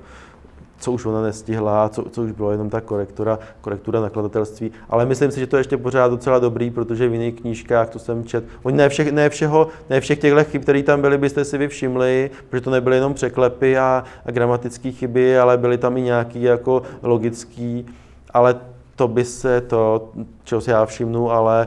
co 0.79 0.93
už 0.93 1.07
ona 1.07 1.23
nestihla, 1.23 1.89
co, 1.89 2.05
co 2.11 2.23
už 2.23 2.33
bylo 2.33 2.51
jenom 2.51 2.71
ta 2.71 2.81
korektura, 2.81 3.39
korektura 3.61 4.01
nakladatelství. 4.01 4.73
Ale 4.91 5.07
myslím 5.07 5.31
si, 5.31 5.41
že 5.41 5.47
to 5.47 5.57
je 5.57 5.61
ještě 5.61 5.77
pořád 5.77 6.09
docela 6.09 6.39
dobrý, 6.39 6.71
protože 6.71 7.09
v 7.09 7.12
jiných 7.12 7.41
knížkách, 7.41 7.91
to 7.91 7.99
jsem 7.99 8.25
čet, 8.25 8.45
oni 8.62 8.77
ne, 8.77 8.89
všech, 8.89 9.12
ne, 9.12 9.31
všeho, 9.31 9.69
ne 9.91 10.01
všech 10.01 10.19
těchto 10.19 10.45
chyb, 10.45 10.62
které 10.62 10.83
tam 10.83 11.01
byly, 11.01 11.19
byste 11.19 11.45
si 11.45 11.59
vy 11.59 11.69
všimli, 11.69 12.31
protože 12.49 12.61
to 12.61 12.71
nebyly 12.71 12.97
jenom 12.97 13.15
překlepy 13.15 13.79
a, 13.79 14.05
a 14.27 14.31
gramatické 14.31 14.93
chyby, 14.93 15.39
ale 15.39 15.59
byly 15.59 15.79
tam 15.79 15.97
i 15.97 16.01
nějaký 16.01 16.43
jako 16.43 16.83
logický, 17.03 17.87
ale 18.31 18.57
to 18.97 19.09
by 19.09 19.25
se 19.25 19.61
to, 19.61 20.09
čeho 20.45 20.61
si 20.61 20.71
já 20.71 20.87
všimnu, 20.87 21.31
ale 21.31 21.67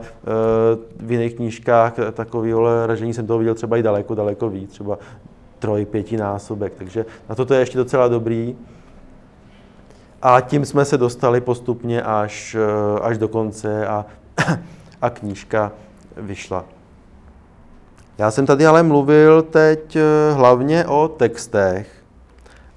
v 1.06 1.12
jiných 1.12 1.34
knížkách 1.34 1.94
takového 2.12 2.86
ražení 2.86 3.14
jsem 3.14 3.26
toho 3.26 3.38
viděl 3.38 3.54
třeba 3.54 3.76
i 3.76 3.82
daleko, 3.82 4.14
daleko 4.14 4.48
víc, 4.48 4.70
třeba 4.70 4.98
troj, 5.58 5.84
pětinásobek, 5.84 6.72
takže 6.78 7.06
na 7.28 7.34
to 7.34 7.44
to 7.44 7.54
je 7.54 7.60
ještě 7.60 7.78
docela 7.78 8.08
dobrý. 8.08 8.56
A 10.22 10.40
tím 10.40 10.64
jsme 10.64 10.84
se 10.84 10.98
dostali 10.98 11.40
postupně 11.40 12.02
až, 12.02 12.56
eh, 12.60 13.00
až 13.00 13.18
do 13.18 13.28
konce 13.28 13.86
a, 13.86 14.06
a 15.02 15.10
knížka 15.10 15.72
vyšla. 16.16 16.64
Já 18.18 18.30
jsem 18.30 18.46
tady 18.46 18.66
ale 18.66 18.82
mluvil 18.82 19.42
teď 19.42 19.96
eh, 19.96 20.32
hlavně 20.32 20.86
o 20.86 21.08
textech, 21.08 22.00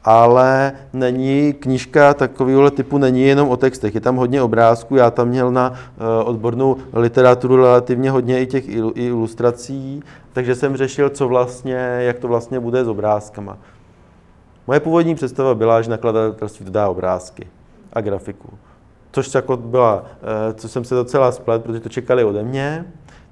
ale 0.03 0.71
není 0.93 1.53
knížka 1.53 2.13
takového 2.13 2.71
typu 2.71 2.97
není 2.97 3.23
jenom 3.23 3.49
o 3.49 3.57
textech, 3.57 3.95
je 3.95 4.01
tam 4.01 4.15
hodně 4.15 4.41
obrázků, 4.41 4.95
já 4.95 5.11
tam 5.11 5.27
měl 5.27 5.51
na 5.51 5.73
eh, 5.73 6.23
odbornou 6.23 6.77
literaturu 6.93 7.55
relativně 7.55 8.11
hodně 8.11 8.41
i 8.41 8.45
těch 8.45 8.63
ilustrací, 8.95 10.03
takže 10.33 10.55
jsem 10.55 10.77
řešil, 10.77 11.09
co 11.09 11.27
vlastně, 11.27 11.75
jak 11.99 12.19
to 12.19 12.27
vlastně 12.27 12.59
bude 12.59 12.85
s 12.85 12.87
obrázkama. 12.87 13.57
Moje 14.67 14.79
původní 14.79 15.15
představa 15.15 15.55
byla, 15.55 15.81
že 15.81 15.89
nakladatelství 15.89 16.65
dodá 16.65 16.89
obrázky 16.89 17.47
a 17.93 18.01
grafiku. 18.01 18.49
Což 19.11 19.33
jako 19.35 19.57
byla, 19.57 20.05
eh, 20.49 20.53
co 20.53 20.69
jsem 20.69 20.83
se 20.83 20.95
docela 20.95 21.31
splet, 21.31 21.63
protože 21.63 21.79
to 21.79 21.89
čekali 21.89 22.23
ode 22.23 22.43
mě. 22.43 22.85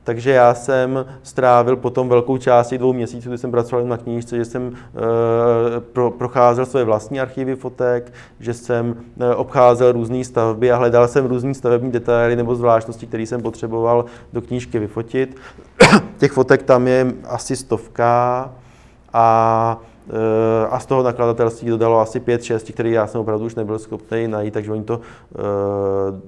Takže 0.03 0.31
já 0.31 0.53
jsem 0.53 1.05
strávil 1.23 1.75
potom 1.75 2.09
velkou 2.09 2.37
část 2.37 2.73
dvou 2.73 2.93
měsíců, 2.93 3.29
kdy 3.29 3.37
jsem 3.37 3.51
pracoval 3.51 3.85
na 3.85 3.97
knížce, 3.97 4.37
že 4.37 4.45
jsem 4.45 4.73
e, 4.73 5.79
pro, 5.79 6.11
procházel 6.11 6.65
své 6.65 6.83
vlastní 6.83 7.19
archivy 7.21 7.55
fotek, 7.55 8.13
že 8.39 8.53
jsem 8.53 8.95
e, 9.19 9.35
obcházel 9.35 9.91
různé 9.91 10.23
stavby 10.23 10.71
a 10.71 10.77
hledal 10.77 11.07
jsem 11.07 11.25
různé 11.25 11.53
stavební 11.53 11.91
detaily 11.91 12.35
nebo 12.35 12.55
zvláštnosti, 12.55 13.07
které 13.07 13.23
jsem 13.23 13.41
potřeboval 13.41 14.05
do 14.33 14.41
knížky 14.41 14.79
vyfotit. 14.79 15.37
Těch 16.17 16.31
fotek 16.31 16.63
tam 16.63 16.87
je 16.87 17.13
asi 17.23 17.55
stovka 17.55 18.51
a 19.13 19.77
Eh, 19.81 19.90
a 20.69 20.79
z 20.79 20.85
toho 20.85 21.03
nakladatelství 21.03 21.69
dodalo 21.69 21.99
asi 21.99 22.19
5-6, 22.19 22.73
který 22.73 22.91
já 22.91 23.07
jsem 23.07 23.21
opravdu 23.21 23.45
už 23.45 23.55
nebyl 23.55 23.79
schopný 23.79 24.27
najít, 24.27 24.53
takže 24.53 24.71
oni 24.71 24.83
to 24.83 25.01
eh, 25.01 25.39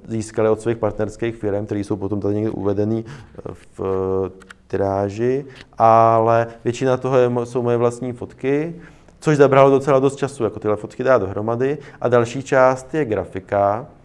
získali 0.07 0.49
od 0.49 0.61
svých 0.61 0.77
partnerských 0.77 1.35
firm, 1.35 1.65
které 1.65 1.79
jsou 1.79 1.95
potom 1.95 2.19
tady 2.19 2.35
někde 2.35 2.51
uvedený 2.51 3.05
eh, 3.05 3.53
v 3.77 4.31
tiráži, 4.67 5.45
ale 5.77 6.47
většina 6.63 6.97
toho 6.97 7.45
jsou 7.45 7.61
moje 7.61 7.77
vlastní 7.77 8.13
fotky, 8.13 8.75
což 9.19 9.37
zabralo 9.37 9.69
docela 9.69 9.99
dost 9.99 10.15
času, 10.15 10.43
jako 10.43 10.59
tyhle 10.59 10.77
fotky 10.77 11.03
dát 11.03 11.17
dohromady. 11.17 11.77
A 12.01 12.07
další 12.07 12.43
část 12.43 12.93
je 12.93 13.05
grafika, 13.05 13.85
Eh, 13.85 14.02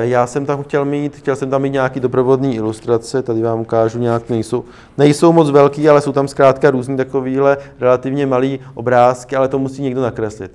já 0.00 0.26
jsem 0.26 0.46
tam 0.46 0.62
chtěl 0.62 0.84
mít, 0.84 1.16
chtěl 1.16 1.36
jsem 1.36 1.50
tam 1.50 1.62
mít 1.62 1.70
nějaký 1.70 2.00
doprovodný 2.00 2.56
ilustrace, 2.56 3.22
tady 3.22 3.42
vám 3.42 3.60
ukážu 3.60 3.98
nějak, 3.98 4.30
nejsou, 4.30 4.64
nejsou 4.98 5.32
moc 5.32 5.50
velký, 5.50 5.88
ale 5.88 6.00
jsou 6.00 6.12
tam 6.12 6.28
zkrátka 6.28 6.70
různý 6.70 6.96
takovýhle 6.96 7.56
relativně 7.80 8.26
malý 8.26 8.60
obrázky, 8.74 9.36
ale 9.36 9.48
to 9.48 9.58
musí 9.58 9.82
někdo 9.82 10.02
nakreslit. 10.02 10.52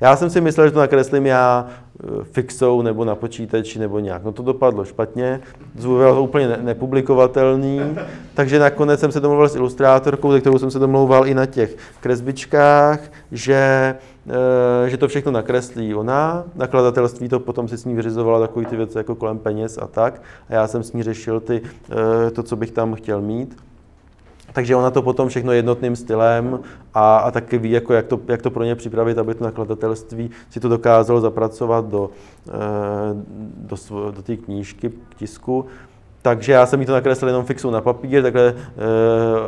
Já 0.00 0.16
jsem 0.16 0.30
si 0.30 0.40
myslel, 0.40 0.66
že 0.66 0.72
to 0.72 0.78
nakreslím 0.78 1.26
já 1.26 1.66
eh, 1.66 2.06
fixou 2.22 2.82
nebo 2.82 3.04
na 3.04 3.14
počítači 3.14 3.78
nebo 3.78 3.98
nějak. 3.98 4.24
No 4.24 4.32
to 4.32 4.42
dopadlo 4.42 4.84
špatně, 4.84 5.40
bylo 5.74 6.14
to 6.14 6.22
úplně 6.22 6.56
nepublikovatelný, 6.62 7.80
takže 8.34 8.58
nakonec 8.58 9.00
jsem 9.00 9.12
se 9.12 9.20
domluvil 9.20 9.48
s 9.48 9.56
ilustrátorkou, 9.56 10.32
se 10.32 10.40
kterou 10.40 10.58
jsem 10.58 10.70
se 10.70 10.78
domlouval 10.78 11.26
i 11.26 11.34
na 11.34 11.46
těch 11.46 11.76
kresbičkách, 12.00 13.00
že, 13.32 13.54
eh, 13.54 14.15
že 14.86 14.96
to 14.96 15.08
všechno 15.08 15.32
nakreslí 15.32 15.94
ona. 15.94 16.44
Nakladatelství 16.54 17.28
to 17.28 17.40
potom 17.40 17.68
si 17.68 17.78
s 17.78 17.84
ní 17.84 17.94
vyřizovalo 17.94 18.40
takové 18.40 18.66
ty 18.66 18.76
věci 18.76 18.98
jako 18.98 19.14
kolem 19.14 19.38
peněz 19.38 19.78
a 19.78 19.86
tak. 19.86 20.22
A 20.48 20.54
já 20.54 20.66
jsem 20.66 20.82
s 20.82 20.92
ní 20.92 21.02
řešil 21.02 21.40
ty, 21.40 21.62
eh, 22.26 22.30
to, 22.30 22.42
co 22.42 22.56
bych 22.56 22.70
tam 22.70 22.94
chtěl 22.94 23.20
mít. 23.20 23.56
Takže 24.52 24.76
ona 24.76 24.90
to 24.90 25.02
potom 25.02 25.28
všechno 25.28 25.52
jednotným 25.52 25.96
stylem 25.96 26.60
a, 26.94 27.16
a 27.16 27.30
taky 27.30 27.58
ví, 27.58 27.70
jako 27.70 27.92
jak, 27.92 28.06
to, 28.06 28.20
jak 28.28 28.42
to 28.42 28.50
pro 28.50 28.64
ně 28.64 28.74
připravit, 28.74 29.18
aby 29.18 29.34
to 29.34 29.44
nakladatelství 29.44 30.30
si 30.50 30.60
to 30.60 30.68
dokázalo 30.68 31.20
zapracovat 31.20 31.84
do, 31.84 32.10
eh, 32.48 32.52
do, 33.56 33.76
do 34.10 34.22
té 34.22 34.36
knížky 34.36 34.90
k 35.08 35.14
tisku. 35.14 35.66
Takže 36.26 36.52
já 36.52 36.66
jsem 36.66 36.80
jí 36.80 36.86
to 36.86 36.92
nakreslil 36.92 37.28
jenom 37.28 37.44
fixou 37.44 37.70
na 37.70 37.80
papír, 37.80 38.22
takhle 38.22 38.42
e, 38.42 38.54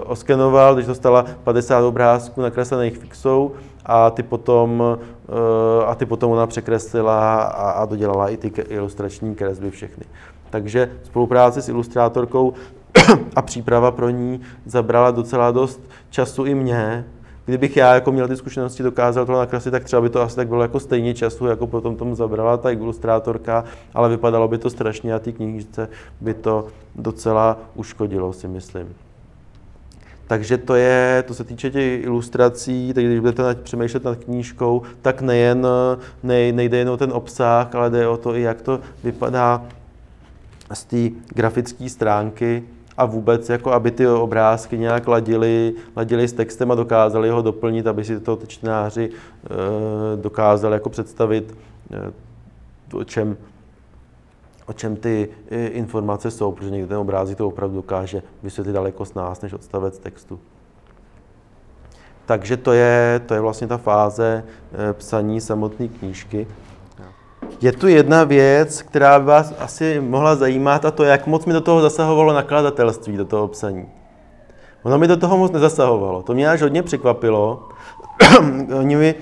oskenoval, 0.07 0.75
když 0.75 0.87
dostala 0.87 1.25
50 1.45 1.85
obrázků 1.85 2.43
nakreslených 2.43 2.99
fixou 2.99 3.53
a 3.87 4.11
ty 4.11 4.23
potom, 4.23 4.99
e, 5.29 5.85
a 5.85 5.95
ty 5.95 6.07
potom 6.07 6.33
ona 6.33 6.47
překreslila 6.47 7.43
a, 7.43 7.71
a 7.71 7.87
dodělala 7.87 8.29
i 8.29 8.37
ty 8.37 8.53
ilustrační 8.69 9.35
kresby 9.35 9.71
všechny. 9.71 10.05
Takže 10.51 10.91
spolupráce 11.03 11.63
s 11.63 11.69
ilustrátorkou 11.69 12.53
a 13.37 13.43
příprava 13.43 13.91
pro 13.91 14.11
ní 14.11 14.41
zabrala 14.67 15.11
docela 15.11 15.51
dost 15.51 15.81
času 16.11 16.45
i 16.45 16.55
mě. 16.55 17.05
Kdybych 17.49 17.77
já 17.77 17.95
jako 17.95 18.13
měl 18.13 18.29
ty 18.29 18.37
zkušenosti, 18.37 18.83
dokázal 18.83 19.27
to 19.27 19.33
nakreslit, 19.33 19.73
tak 19.73 19.85
třeba 19.85 20.03
by 20.03 20.11
to 20.11 20.23
asi 20.23 20.37
tak 20.37 20.49
bylo 20.49 20.63
jako 20.63 20.81
stejně 20.81 21.15
času, 21.15 21.47
jako 21.47 21.67
potom 21.67 21.97
tomu 21.97 22.15
zabrala 22.15 22.57
ta 22.57 22.71
ilustrátorka, 22.71 23.65
ale 23.95 24.09
vypadalo 24.09 24.49
by 24.49 24.59
to 24.59 24.71
strašně 24.71 25.15
a 25.15 25.19
ty 25.19 25.33
knižce 25.33 25.89
by 26.21 26.35
to 26.35 26.67
docela 26.95 27.59
uškodilo, 27.75 28.33
si 28.33 28.49
myslím. 28.49 28.95
Takže 30.27 30.59
to 30.59 30.75
je, 30.75 31.25
to 31.27 31.35
se 31.35 31.45
týče 31.45 31.71
těch 31.71 32.05
ilustrací, 32.05 32.95
takže 32.95 33.09
když 33.09 33.21
budete 33.21 33.55
přemýšlet 33.55 34.05
nad 34.05 34.19
knížkou, 34.19 34.83
tak 35.03 35.23
nejen, 35.23 35.67
ne, 36.23 36.53
nejde 36.53 36.79
jen 36.79 36.89
o 36.89 36.97
ten 36.97 37.13
obsah, 37.13 37.75
ale 37.75 37.91
jde 37.91 38.09
o 38.09 38.17
to 38.17 38.35
i, 38.35 38.43
jak 38.43 38.63
to 38.63 38.81
vypadá 39.05 39.65
z 40.73 40.85
té 40.85 41.21
grafické 41.35 41.89
stránky 41.89 42.63
a 42.99 43.05
vůbec, 43.05 43.49
jako 43.49 43.73
aby 43.73 43.91
ty 43.91 44.07
obrázky 44.07 44.79
nějak 44.79 45.09
ladily, 45.09 45.75
ladily 45.97 46.29
s 46.29 46.33
textem 46.33 46.71
a 46.71 46.75
dokázali 46.75 47.31
ho 47.31 47.43
doplnit, 47.43 47.87
aby 47.87 48.05
si 48.05 48.21
to 48.21 48.39
čtenáři 48.47 49.11
dokázali 50.17 50.75
jako 50.75 50.89
představit, 50.91 51.55
o 52.93 53.05
čem, 53.05 53.37
o 54.67 54.73
čem 54.73 54.97
ty 54.97 55.29
informace 55.51 56.31
jsou, 56.31 56.53
protože 56.53 56.71
někdy 56.71 56.89
ten 56.89 56.97
obrázek 56.97 57.39
to 57.39 57.49
opravdu 57.49 57.77
dokáže 57.77 58.23
vysvětlit 58.43 58.73
daleko 58.73 59.05
s 59.05 59.15
nás 59.15 59.41
než 59.41 59.53
odstavec 59.53 59.99
textu. 59.99 60.41
Takže 62.27 62.57
to 62.57 62.73
je, 62.73 63.21
to 63.27 63.35
je 63.35 63.41
vlastně 63.41 63.67
ta 63.67 63.77
fáze 63.77 64.45
eh, 64.73 64.93
psaní 64.93 65.41
samotné 65.41 65.89
knížky. 65.89 66.47
Je 67.61 67.73
tu 67.73 67.89
jedna 67.89 68.25
věc, 68.25 68.83
která 68.83 69.19
by 69.19 69.27
vás 69.27 69.55
asi 69.59 70.01
mohla 70.01 70.37
zajímat, 70.37 70.85
a 70.85 70.91
to 70.91 71.05
jak 71.05 71.27
moc 71.27 71.47
mi 71.47 71.53
do 71.53 71.61
toho 71.61 71.81
zasahovalo 71.81 72.33
nakladatelství, 72.33 73.17
do 73.17 73.25
toho 73.25 73.49
psaní. 73.49 73.87
Ono 74.83 74.99
mi 74.99 75.09
do 75.09 75.17
toho 75.17 75.39
moc 75.39 75.53
nezasahovalo. 75.53 76.23
To 76.23 76.35
mě 76.35 76.51
až 76.51 76.63
hodně 76.63 76.83
překvapilo. 76.83 77.69
Oni 78.79 78.97
mi 78.97 79.15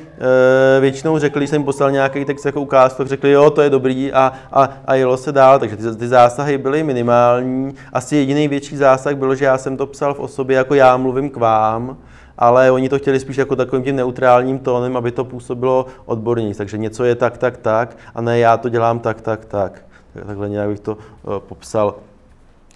e, 0.76 0.80
většinou 0.80 1.18
řekli, 1.18 1.40
když 1.40 1.50
jsem 1.50 1.64
poslal 1.64 1.90
nějaký 1.90 2.24
text 2.24 2.44
jako 2.44 2.60
ukázku, 2.60 2.98
tak 2.98 3.08
řekli, 3.08 3.30
jo, 3.30 3.50
to 3.50 3.62
je 3.62 3.70
dobrý 3.70 4.12
a, 4.12 4.32
a, 4.52 4.68
a 4.86 4.94
jelo 4.94 5.16
se 5.16 5.32
dál, 5.32 5.58
takže 5.58 5.76
ty, 5.76 5.96
ty 5.96 6.08
zásahy 6.08 6.58
byly 6.58 6.82
minimální. 6.82 7.74
Asi 7.92 8.16
jediný 8.16 8.48
větší 8.48 8.76
zásah 8.76 9.14
bylo, 9.14 9.34
že 9.34 9.44
já 9.44 9.58
jsem 9.58 9.76
to 9.76 9.86
psal 9.86 10.14
v 10.14 10.20
osobě, 10.20 10.56
jako 10.56 10.74
já 10.74 10.96
mluvím 10.96 11.30
k 11.30 11.36
vám, 11.36 11.96
ale 12.38 12.70
oni 12.70 12.88
to 12.88 12.98
chtěli 12.98 13.20
spíš 13.20 13.36
jako 13.36 13.56
takovým 13.56 13.84
tím 13.84 13.96
neutrálním 13.96 14.58
tónem, 14.58 14.96
aby 14.96 15.12
to 15.12 15.24
působilo 15.24 15.86
odborně. 16.06 16.54
Takže 16.54 16.78
něco 16.78 17.04
je 17.04 17.14
tak, 17.14 17.38
tak, 17.38 17.56
tak, 17.56 17.96
a 18.14 18.20
ne 18.20 18.38
já 18.38 18.56
to 18.56 18.68
dělám 18.68 18.98
tak, 18.98 19.20
tak, 19.20 19.44
tak. 19.44 19.82
Takhle 20.26 20.48
nějak 20.48 20.68
bych 20.68 20.80
to 20.80 20.92
uh, 20.92 21.38
popsal. 21.38 21.94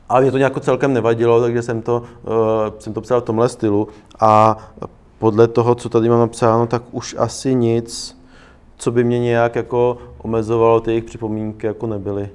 Ale 0.08 0.20
mě 0.20 0.30
to 0.30 0.38
nějak 0.38 0.60
celkem 0.60 0.92
nevadilo, 0.92 1.40
takže 1.40 1.62
jsem 1.62 1.82
to, 1.82 2.02
uh, 2.22 2.32
jsem 2.78 2.92
to 2.92 3.00
psal 3.00 3.20
v 3.20 3.24
tomhle 3.24 3.48
stylu. 3.48 3.88
A 4.20 4.56
podle 5.18 5.48
toho, 5.48 5.74
co 5.74 5.88
tady 5.88 6.08
mám 6.08 6.20
napsáno, 6.20 6.66
tak 6.66 6.82
už 6.90 7.16
asi 7.18 7.54
nic, 7.54 8.18
co 8.76 8.90
by 8.90 9.04
mě 9.04 9.18
nějak 9.18 9.56
jako 9.56 9.98
omezovalo, 10.18 10.80
ty 10.80 10.90
jejich 10.90 11.04
připomínky 11.04 11.66
jako 11.66 11.86
nebyly 11.86 12.30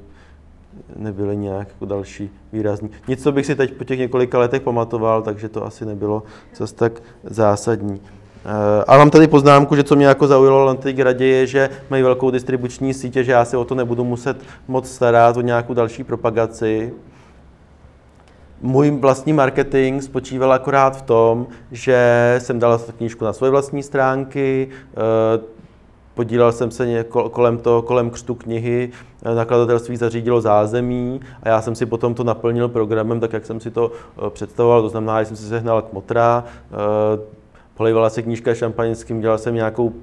nebyly 0.95 1.37
nějak 1.37 1.67
jako 1.67 1.85
další 1.85 2.29
výrazní. 2.53 2.89
Nic, 3.07 3.23
co 3.23 3.31
bych 3.31 3.45
si 3.45 3.55
teď 3.55 3.73
po 3.73 3.83
těch 3.83 3.99
několika 3.99 4.39
letech 4.39 4.61
pamatoval, 4.61 5.21
takže 5.21 5.49
to 5.49 5.65
asi 5.65 5.85
nebylo 5.85 6.23
zase 6.55 6.75
tak 6.75 7.01
zásadní. 7.23 8.01
Eh, 8.45 8.83
a 8.87 8.97
mám 8.97 9.09
tady 9.09 9.27
poznámku, 9.27 9.75
že 9.75 9.83
co 9.83 9.95
mě 9.95 10.05
jako 10.05 10.27
zaujalo 10.27 10.67
na 10.67 10.73
té 10.73 10.93
gradě 10.93 11.25
je, 11.25 11.47
že 11.47 11.69
mají 11.89 12.03
velkou 12.03 12.31
distribuční 12.31 12.93
sítě, 12.93 13.23
že 13.23 13.31
já 13.31 13.45
se 13.45 13.57
o 13.57 13.65
to 13.65 13.75
nebudu 13.75 14.03
muset 14.03 14.37
moc 14.67 14.91
starat, 14.91 15.37
o 15.37 15.41
nějakou 15.41 15.73
další 15.73 16.03
propagaci. 16.03 16.93
Můj 18.61 18.91
vlastní 18.91 19.33
marketing 19.33 20.01
spočíval 20.03 20.53
akorát 20.53 20.97
v 20.97 21.01
tom, 21.01 21.47
že 21.71 22.35
jsem 22.39 22.59
dal 22.59 22.79
knížku 22.97 23.25
na 23.25 23.33
svoje 23.33 23.51
vlastní 23.51 23.83
stránky, 23.83 24.69
eh, 24.71 25.54
Podílel 26.15 26.51
jsem 26.51 26.71
se 26.71 27.03
kolem, 27.31 27.57
to, 27.57 27.81
kolem 27.81 28.09
křtu 28.09 28.35
knihy, 28.35 28.89
eh, 29.25 29.35
nakladatelství 29.35 29.97
zařídilo 29.97 30.41
zázemí 30.41 31.21
a 31.43 31.49
já 31.49 31.61
jsem 31.61 31.75
si 31.75 31.85
potom 31.85 32.13
to 32.13 32.23
naplnil 32.23 32.69
programem, 32.69 33.19
tak 33.19 33.33
jak 33.33 33.45
jsem 33.45 33.59
si 33.59 33.71
to 33.71 33.91
eh, 33.91 34.29
představoval, 34.29 34.81
to 34.81 34.89
znamená, 34.89 35.23
že 35.23 35.25
jsem 35.25 35.37
si 35.37 35.43
sehnal 35.43 35.81
kmotra, 35.81 36.43
eh, 36.43 36.75
polivala 37.73 38.09
se 38.09 38.21
knížka 38.21 38.53
šampaňským, 38.53 39.21
dělal 39.21 39.37
jsem 39.37 39.55
nějakou 39.55 39.93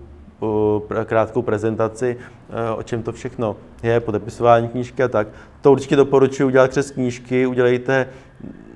krátkou 1.05 1.43
prezentaci, 1.43 2.17
o 2.77 2.83
čem 2.83 3.03
to 3.03 3.13
všechno 3.13 3.57
je, 3.83 4.01
podepisování 4.01 4.69
knížky 4.69 5.03
a 5.03 5.09
tak. 5.09 5.29
To 5.61 5.73
určitě 5.73 5.97
doporučuji 5.97 6.45
udělat 6.45 6.71
přes 6.71 6.91
knížky, 6.91 7.47
udělejte, 7.47 8.07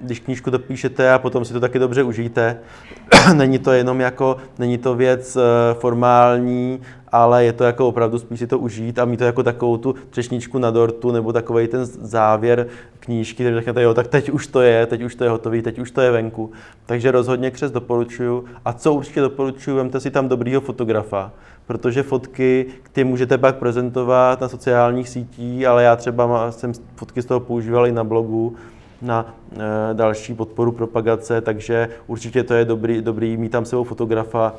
když 0.03 0.21
knížku 0.21 0.51
dopíšete 0.51 1.13
a 1.13 1.19
potom 1.19 1.45
si 1.45 1.53
to 1.53 1.61
taky 1.61 1.79
dobře 1.79 2.03
užijte. 2.03 2.59
není 3.35 3.59
to 3.59 3.73
jenom 3.73 4.01
jako, 4.01 4.37
není 4.59 4.79
to 4.79 4.95
věc 4.95 5.39
formální, 5.73 6.81
ale 7.23 7.45
je 7.45 7.53
to 7.53 7.65
jako 7.65 7.89
opravdu 7.89 8.19
spíš 8.19 8.39
si 8.39 8.47
to 8.47 8.59
užít 8.59 8.99
a 8.99 9.05
mít 9.05 9.17
to 9.17 9.25
jako 9.25 9.43
takovou 9.43 9.77
tu 9.77 9.95
třešničku 10.11 10.59
na 10.59 10.71
dortu 10.71 11.13
nebo 11.13 11.33
takový 11.33 11.69
ten 11.69 11.85
závěr 11.85 12.67
knížky, 13.01 13.45
takže 13.45 13.59
řeknete, 13.59 13.83
jo, 13.83 13.95
tak 13.95 14.07
teď 14.07 14.31
už 14.31 14.47
to 14.47 14.61
je, 14.61 14.87
teď 14.87 15.03
už 15.03 15.15
to 15.15 15.25
je 15.25 15.31
hotový, 15.31 15.63
teď 15.63 15.79
už 15.79 15.91
to 15.91 16.01
je 16.01 16.11
venku. 16.11 16.51
Takže 16.87 17.11
rozhodně 17.11 17.51
křes 17.51 17.73
doporučuju. 17.73 18.45
A 18.65 18.73
co 18.73 18.95
určitě 18.95 19.21
doporučuju, 19.21 19.77
vemte 19.77 20.01
si 20.01 20.11
tam 20.11 20.29
dobrýho 20.29 20.61
fotografa, 20.61 21.33
protože 21.67 22.03
fotky, 22.03 22.67
ty 22.93 23.05
můžete 23.05 23.39
pak 23.39 23.57
prezentovat 23.57 24.41
na 24.41 24.49
sociálních 24.49 25.09
sítích, 25.09 25.67
ale 25.67 25.85
já 25.85 25.97
třeba 25.97 26.53
jsem 26.53 26.73
fotky 26.97 27.23
z 27.23 27.27
toho 27.27 27.41
používal 27.41 27.87
i 27.87 27.93
na 27.93 28.05
blogu, 28.05 28.57
na 29.03 29.35
e, 29.53 29.95
další 29.95 30.35
podporu 30.35 30.73
propagace, 30.73 31.41
takže 31.41 31.89
určitě 32.07 32.43
to 32.43 32.55
je 32.55 32.65
dobrý, 32.65 33.03
dobrý 33.03 33.37
mít 33.37 33.53
tam 33.53 33.65
sebou 33.65 33.85
fotografa, 33.85 34.55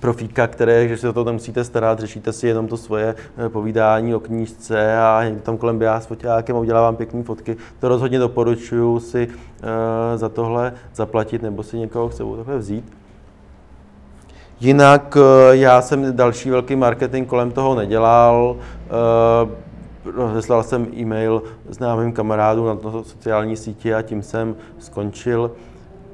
profíka, 0.00 0.46
které, 0.46 0.88
že 0.88 0.96
se 0.96 1.12
to 1.12 1.24
tam 1.24 1.34
musíte 1.34 1.64
starat, 1.64 2.00
řešíte 2.00 2.32
si 2.32 2.46
jenom 2.46 2.68
to 2.68 2.76
svoje 2.76 3.14
eh, 3.38 3.48
povídání 3.48 4.14
o 4.14 4.20
knížce 4.20 4.98
a 4.98 5.22
tam 5.42 5.56
kolem 5.56 5.78
běhá 5.78 6.00
s 6.00 6.06
foťákem 6.06 6.56
a 6.56 6.58
udělá 6.58 6.80
vám 6.80 6.96
pěkné 6.96 7.22
fotky. 7.22 7.56
To 7.78 7.88
rozhodně 7.88 8.18
doporučuji 8.18 9.00
si 9.00 9.28
uh, 9.28 9.34
za 10.16 10.28
tohle 10.28 10.72
zaplatit 10.94 11.42
nebo 11.42 11.62
si 11.62 11.78
někoho 11.78 12.08
k 12.08 12.12
sebou 12.12 12.36
takhle 12.36 12.58
vzít. 12.58 12.92
Jinak 14.60 15.16
uh, 15.16 15.22
já 15.50 15.82
jsem 15.82 16.16
další 16.16 16.50
velký 16.50 16.76
marketing 16.76 17.28
kolem 17.28 17.50
toho 17.50 17.74
nedělal. 17.74 18.56
Rozeslal 20.16 20.62
jsem 20.62 20.86
e-mail 20.96 21.42
známým 21.68 22.12
kamarádům 22.12 22.66
na 22.66 23.02
sociální 23.02 23.56
sítě 23.56 23.94
a 23.94 24.02
tím 24.02 24.22
jsem 24.22 24.56
skončil. 24.78 25.50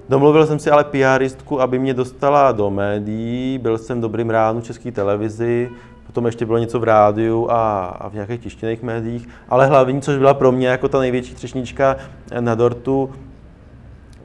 Domluvil 0.08 0.46
jsem 0.46 0.58
si 0.58 0.70
ale 0.70 0.84
PRistku, 0.84 1.60
aby 1.60 1.78
mě 1.78 1.94
dostala 1.94 2.52
do 2.52 2.70
médií, 2.70 3.58
byl 3.58 3.78
jsem 3.78 4.00
dobrým 4.00 4.30
ránu 4.30 4.60
české 4.60 4.92
televizi, 4.92 5.70
potom 6.06 6.26
ještě 6.26 6.46
bylo 6.46 6.58
něco 6.58 6.80
v 6.80 6.84
rádiu 6.84 7.50
a, 7.50 7.84
a 7.84 8.08
v 8.08 8.14
nějakých 8.14 8.40
tištěných 8.40 8.82
médiích, 8.82 9.28
ale 9.48 9.66
hlavní, 9.66 10.02
což 10.02 10.18
byla 10.18 10.34
pro 10.34 10.52
mě 10.52 10.68
jako 10.68 10.88
ta 10.88 10.98
největší 10.98 11.34
třešnička 11.34 11.96
na 12.40 12.54
dortu, 12.54 13.10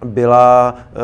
byla, 0.06 0.76
eh, 0.78 0.98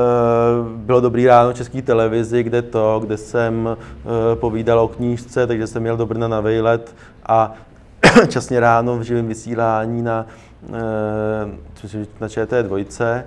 bylo 0.76 1.02
dobrý 1.02 1.28
ráno 1.28 1.54
české 1.54 1.82
televizi, 1.82 2.44
kde 2.44 2.62
to, 2.62 3.00
kde 3.04 3.18
jsem 3.18 3.78
eh, 3.78 4.36
povídal 4.36 4.80
o 4.80 4.88
knížce, 4.88 5.48
takže 5.48 5.68
jsem 5.68 5.82
měl 5.82 5.98
do 5.98 6.06
Brna 6.06 6.28
na 6.28 6.42
vejlet 6.42 6.96
a 7.26 7.54
časně 8.28 8.60
ráno 8.60 8.98
v 8.98 9.02
živém 9.02 9.28
vysílání 9.28 10.02
na, 10.02 10.26
eh, 10.64 12.02
na 12.20 12.28
ČT2. 12.28 13.24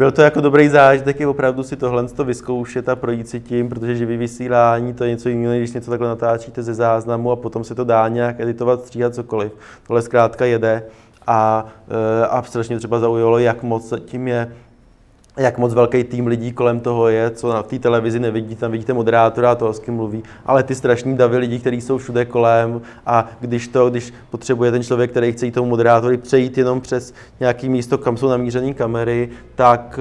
Byl 0.00 0.12
to 0.12 0.22
jako 0.22 0.40
dobrý 0.40 0.68
zážitek, 0.68 1.20
je 1.20 1.26
opravdu 1.26 1.62
si 1.62 1.76
tohle 1.76 2.08
to 2.08 2.24
vyzkoušet 2.24 2.88
a 2.88 2.96
projít 2.96 3.28
si 3.28 3.40
tím, 3.40 3.68
protože 3.68 3.96
živý 3.96 4.16
vysílání 4.16 4.94
to 4.94 5.04
je 5.04 5.10
něco 5.10 5.28
jiného, 5.28 5.54
když 5.56 5.72
něco 5.72 5.90
takhle 5.90 6.08
natáčíte 6.08 6.62
ze 6.62 6.74
záznamu 6.74 7.30
a 7.30 7.36
potom 7.36 7.64
se 7.64 7.74
to 7.74 7.84
dá 7.84 8.08
nějak 8.08 8.40
editovat, 8.40 8.80
stříhat 8.80 9.14
cokoliv. 9.14 9.52
Tohle 9.86 10.02
zkrátka 10.02 10.44
jede 10.44 10.82
a, 11.26 11.66
eh, 11.88 12.26
a 12.26 12.42
strašně 12.42 12.78
třeba 12.78 12.98
zaujalo, 12.98 13.38
jak 13.38 13.62
moc 13.62 13.94
tím 14.04 14.28
je 14.28 14.52
jak 15.36 15.58
moc 15.58 15.74
velký 15.74 16.04
tým 16.04 16.26
lidí 16.26 16.52
kolem 16.52 16.80
toho 16.80 17.08
je, 17.08 17.30
co 17.30 17.48
na 17.48 17.62
té 17.62 17.78
televizi 17.78 18.20
nevidí, 18.20 18.56
tam 18.56 18.72
vidíte 18.72 18.92
moderátora 18.92 19.52
a 19.52 19.54
toho, 19.54 19.72
s 19.72 19.78
kým 19.78 19.94
mluví, 19.94 20.22
ale 20.46 20.62
ty 20.62 20.74
strašní 20.74 21.16
davy 21.16 21.38
lidí, 21.38 21.58
kteří 21.58 21.80
jsou 21.80 21.98
všude 21.98 22.24
kolem 22.24 22.80
a 23.06 23.28
když 23.40 23.68
to, 23.68 23.90
když 23.90 24.12
potřebuje 24.30 24.70
ten 24.70 24.82
člověk, 24.82 25.10
který 25.10 25.32
chce 25.32 25.46
jít 25.46 25.52
tomu 25.52 25.68
moderátorovi 25.68 26.16
přejít 26.16 26.58
jenom 26.58 26.80
přes 26.80 27.14
nějaký 27.40 27.68
místo, 27.68 27.98
kam 27.98 28.16
jsou 28.16 28.28
namířené 28.28 28.74
kamery, 28.74 29.28
tak 29.54 30.00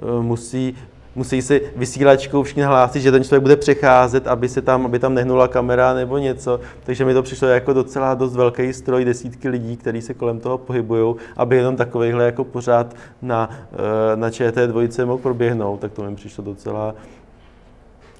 uh, 0.00 0.22
musí 0.22 0.76
musí 1.18 1.42
si 1.42 1.60
vysílačkou 1.76 2.42
všichni 2.42 2.62
hlásit, 2.62 3.00
že 3.00 3.10
ten 3.10 3.24
člověk 3.24 3.42
bude 3.42 3.56
přecházet, 3.56 4.26
aby 4.26 4.48
se 4.48 4.62
tam, 4.62 4.84
aby 4.86 4.98
tam 4.98 5.14
nehnula 5.14 5.48
kamera 5.48 5.94
nebo 5.94 6.18
něco. 6.18 6.60
Takže 6.84 7.04
mi 7.04 7.14
to 7.14 7.22
přišlo 7.22 7.48
jako 7.48 7.72
docela 7.72 8.14
dost 8.14 8.36
velký 8.36 8.72
stroj, 8.72 9.04
desítky 9.04 9.48
lidí, 9.48 9.76
kteří 9.76 10.02
se 10.02 10.14
kolem 10.14 10.40
toho 10.40 10.58
pohybují, 10.58 11.14
aby 11.36 11.56
jenom 11.56 11.76
takovýhle 11.76 12.24
jako 12.24 12.44
pořád 12.44 12.96
na, 13.22 13.50
eh, 13.72 14.16
na 14.16 14.30
ČT2 14.30 15.06
mohl 15.06 15.18
proběhnout, 15.18 15.80
tak 15.80 15.92
to 15.92 16.02
mi 16.02 16.16
přišlo 16.16 16.44
docela, 16.44 16.94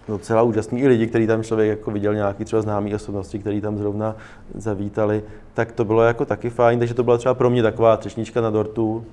docela 0.08 0.42
úžasný. 0.42 0.80
I 0.80 0.88
lidi, 0.88 1.06
kteří 1.06 1.26
tam 1.26 1.42
člověk 1.42 1.68
jako 1.70 1.90
viděl 1.90 2.14
nějaký 2.14 2.44
třeba 2.44 2.62
známý 2.62 2.94
osobnosti, 2.94 3.38
kteří 3.38 3.60
tam 3.60 3.78
zrovna 3.78 4.16
zavítali, 4.54 5.22
tak 5.54 5.72
to 5.72 5.84
bylo 5.84 6.02
jako 6.02 6.24
taky 6.24 6.50
fajn, 6.50 6.78
takže 6.78 6.94
to 6.94 7.02
byla 7.02 7.18
třeba 7.18 7.34
pro 7.34 7.50
mě 7.50 7.62
taková 7.62 7.96
třešnička 7.96 8.40
na 8.40 8.50
dortu, 8.50 9.04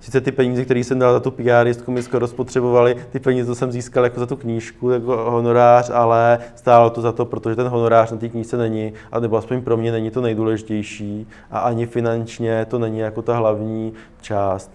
sice 0.00 0.20
ty 0.20 0.32
peníze, 0.32 0.64
které 0.64 0.80
jsem 0.80 0.98
dal 0.98 1.12
za 1.12 1.20
tu 1.20 1.30
PRistku, 1.30 1.92
mi 1.92 2.02
skoro 2.02 2.26
spotřebovali, 2.26 2.96
ty 3.10 3.20
peníze, 3.20 3.46
co 3.46 3.54
jsem 3.54 3.72
získal 3.72 4.04
jako 4.04 4.20
za 4.20 4.26
tu 4.26 4.36
knížku, 4.36 4.90
jako 4.90 5.16
honorář, 5.30 5.90
ale 5.94 6.38
stálo 6.54 6.90
to 6.90 7.00
za 7.00 7.12
to, 7.12 7.24
protože 7.24 7.56
ten 7.56 7.68
honorář 7.68 8.10
na 8.10 8.16
té 8.16 8.28
knížce 8.28 8.56
není, 8.56 8.92
a 9.12 9.20
nebo 9.20 9.36
aspoň 9.36 9.62
pro 9.62 9.76
mě 9.76 9.92
není 9.92 10.10
to 10.10 10.20
nejdůležitější 10.20 11.26
a 11.50 11.58
ani 11.58 11.86
finančně 11.86 12.64
to 12.64 12.78
není 12.78 12.98
jako 12.98 13.22
ta 13.22 13.36
hlavní 13.36 13.92
část. 14.20 14.70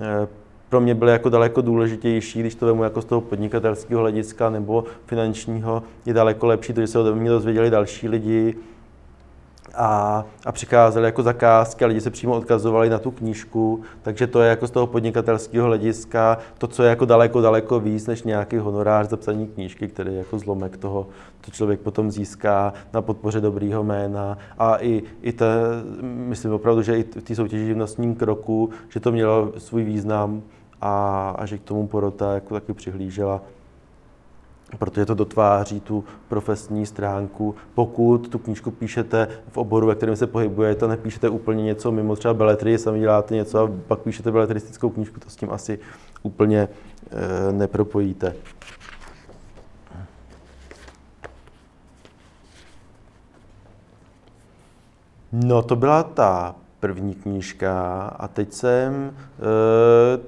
Eh, 0.00 0.26
pro 0.68 0.80
mě 0.80 0.94
byly 0.94 1.12
jako 1.12 1.28
daleko 1.28 1.60
důležitější, 1.60 2.40
když 2.40 2.54
to 2.54 2.66
vemu 2.66 2.84
jako 2.84 3.02
z 3.02 3.04
toho 3.04 3.20
podnikatelského 3.20 4.00
hlediska 4.00 4.50
nebo 4.50 4.84
finančního, 5.06 5.82
je 6.06 6.14
daleko 6.14 6.46
lepší, 6.46 6.72
protože 6.72 6.86
se 6.86 6.98
ode 6.98 7.14
mě 7.14 7.30
dozvěděli 7.30 7.70
další 7.70 8.08
lidi, 8.08 8.56
a, 9.76 10.24
a 10.44 10.52
přicházely 10.52 11.06
jako 11.06 11.22
zakázky 11.22 11.84
a 11.84 11.88
lidi 11.88 12.00
se 12.00 12.10
přímo 12.10 12.36
odkazovali 12.36 12.90
na 12.90 12.98
tu 12.98 13.10
knížku, 13.10 13.82
takže 14.02 14.26
to 14.26 14.42
je 14.42 14.50
jako 14.50 14.66
z 14.66 14.70
toho 14.70 14.86
podnikatelského 14.86 15.66
hlediska 15.66 16.38
to, 16.58 16.66
co 16.66 16.82
je 16.82 16.90
jako 16.90 17.04
daleko, 17.04 17.40
daleko 17.40 17.80
víc 17.80 18.06
než 18.06 18.22
nějaký 18.22 18.56
honorář 18.56 19.08
za 19.08 19.16
psaní 19.16 19.46
knížky, 19.46 19.88
který 19.88 20.12
je 20.12 20.18
jako 20.18 20.38
zlomek 20.38 20.76
toho, 20.76 21.06
co 21.42 21.50
člověk 21.50 21.80
potom 21.80 22.10
získá 22.10 22.72
na 22.92 23.02
podpoře 23.02 23.40
dobrýho 23.40 23.84
jména. 23.84 24.38
A 24.58 24.76
i, 24.80 25.02
i 25.22 25.32
te, 25.32 25.46
myslím 26.02 26.52
opravdu, 26.52 26.82
že 26.82 26.98
i 26.98 27.02
v 27.02 27.22
té 27.22 27.34
soutěži 27.34 27.66
živnostním 27.66 28.14
kroku, 28.14 28.70
že 28.88 29.00
to 29.00 29.12
mělo 29.12 29.52
svůj 29.58 29.84
význam 29.84 30.42
a, 30.80 31.30
a 31.38 31.46
že 31.46 31.58
k 31.58 31.62
tomu 31.62 31.86
porota 31.86 32.34
jako 32.34 32.54
taky 32.54 32.72
přihlížela 32.72 33.40
protože 34.78 35.06
to 35.06 35.14
dotváří 35.14 35.80
tu 35.80 36.04
profesní 36.28 36.86
stránku. 36.86 37.54
Pokud 37.74 38.28
tu 38.28 38.38
knížku 38.38 38.70
píšete 38.70 39.28
v 39.48 39.56
oboru, 39.56 39.86
ve 39.86 39.94
kterém 39.94 40.16
se 40.16 40.26
pohybujete, 40.26 40.88
nepíšete 40.88 41.28
úplně 41.28 41.62
něco 41.64 41.92
mimo 41.92 42.16
třeba 42.16 42.34
beletry, 42.34 42.78
sami 42.78 43.00
děláte 43.00 43.34
něco 43.34 43.58
a 43.58 43.70
pak 43.88 43.98
píšete 43.98 44.32
beletristickou 44.32 44.90
knížku, 44.90 45.20
to 45.20 45.30
s 45.30 45.36
tím 45.36 45.50
asi 45.50 45.78
úplně 46.22 46.68
e, 47.48 47.52
nepropojíte. 47.52 48.34
No, 55.32 55.62
to 55.62 55.76
byla 55.76 56.02
ta 56.02 56.54
první 56.80 57.14
knížka 57.14 58.02
a 58.18 58.28
teď 58.28 58.52
jsem 58.52 58.94
e, 58.94 59.12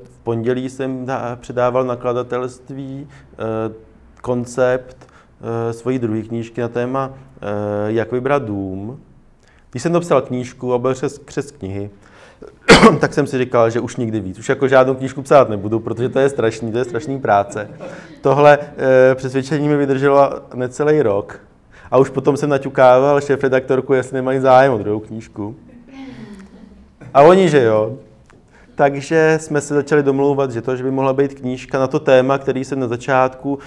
v 0.05 0.19
pondělí 0.23 0.71
jsem 0.71 1.07
předával 1.37 1.85
nakladatelství 1.85 3.09
e, 3.09 3.87
koncept 4.21 4.97
uh, 5.07 5.73
svojí 5.73 5.99
druhé 5.99 6.23
knížky 6.23 6.61
na 6.61 6.69
téma, 6.69 7.09
uh, 7.09 7.15
jak 7.87 8.13
vybrat 8.13 8.43
dům. 8.43 9.01
Když 9.71 9.83
jsem 9.83 9.93
dopsal 9.93 10.23
knížku 10.23 10.75
a 10.75 10.79
byl 10.79 10.95
přes, 10.95 11.19
přes 11.19 11.51
knihy, 11.51 11.91
tak 13.01 13.15
jsem 13.15 13.27
si 13.27 13.39
říkal, 13.39 13.71
že 13.71 13.81
už 13.81 13.97
nikdy 13.97 14.21
víc. 14.21 14.39
Už 14.39 14.49
jako 14.49 14.69
žádnou 14.69 14.95
knížku 14.95 15.23
psát 15.23 15.49
nebudu, 15.49 15.81
protože 15.81 16.09
to 16.09 16.19
je 16.19 16.29
strašný, 16.29 16.73
to 16.73 16.79
je 16.79 16.85
strašný 16.85 17.21
práce. 17.21 17.71
Tohle 18.21 18.59
e, 18.59 19.15
přesvědčení 19.15 19.69
mi 19.69 19.77
vydrželo 19.77 20.31
necelý 20.55 21.03
rok. 21.03 21.41
A 21.91 21.99
už 21.99 22.11
potom 22.11 22.37
jsem 22.37 22.51
naťukával 22.51 23.21
šéf 23.21 23.43
redaktorku, 23.43 23.95
jestli 23.95 24.15
nemají 24.15 24.41
zájem 24.41 24.73
o 24.73 24.79
druhou 24.79 25.01
knížku. 25.01 25.57
A 27.15 27.23
oni, 27.23 27.49
že 27.49 27.63
jo. 27.63 27.99
Takže 28.77 29.39
jsme 29.41 29.61
se 29.61 29.75
začali 29.75 30.03
domlouvat, 30.03 30.51
že 30.51 30.63
to, 30.63 30.77
že 30.77 30.85
by 30.85 30.91
mohla 30.91 31.13
být 31.13 31.35
knížka 31.35 31.79
na 31.79 31.87
to 31.87 32.01
téma, 32.01 32.39
který 32.39 32.65
jsem 32.65 32.81
na 32.81 32.89
začátku 32.89 33.55
uh, 33.55 33.59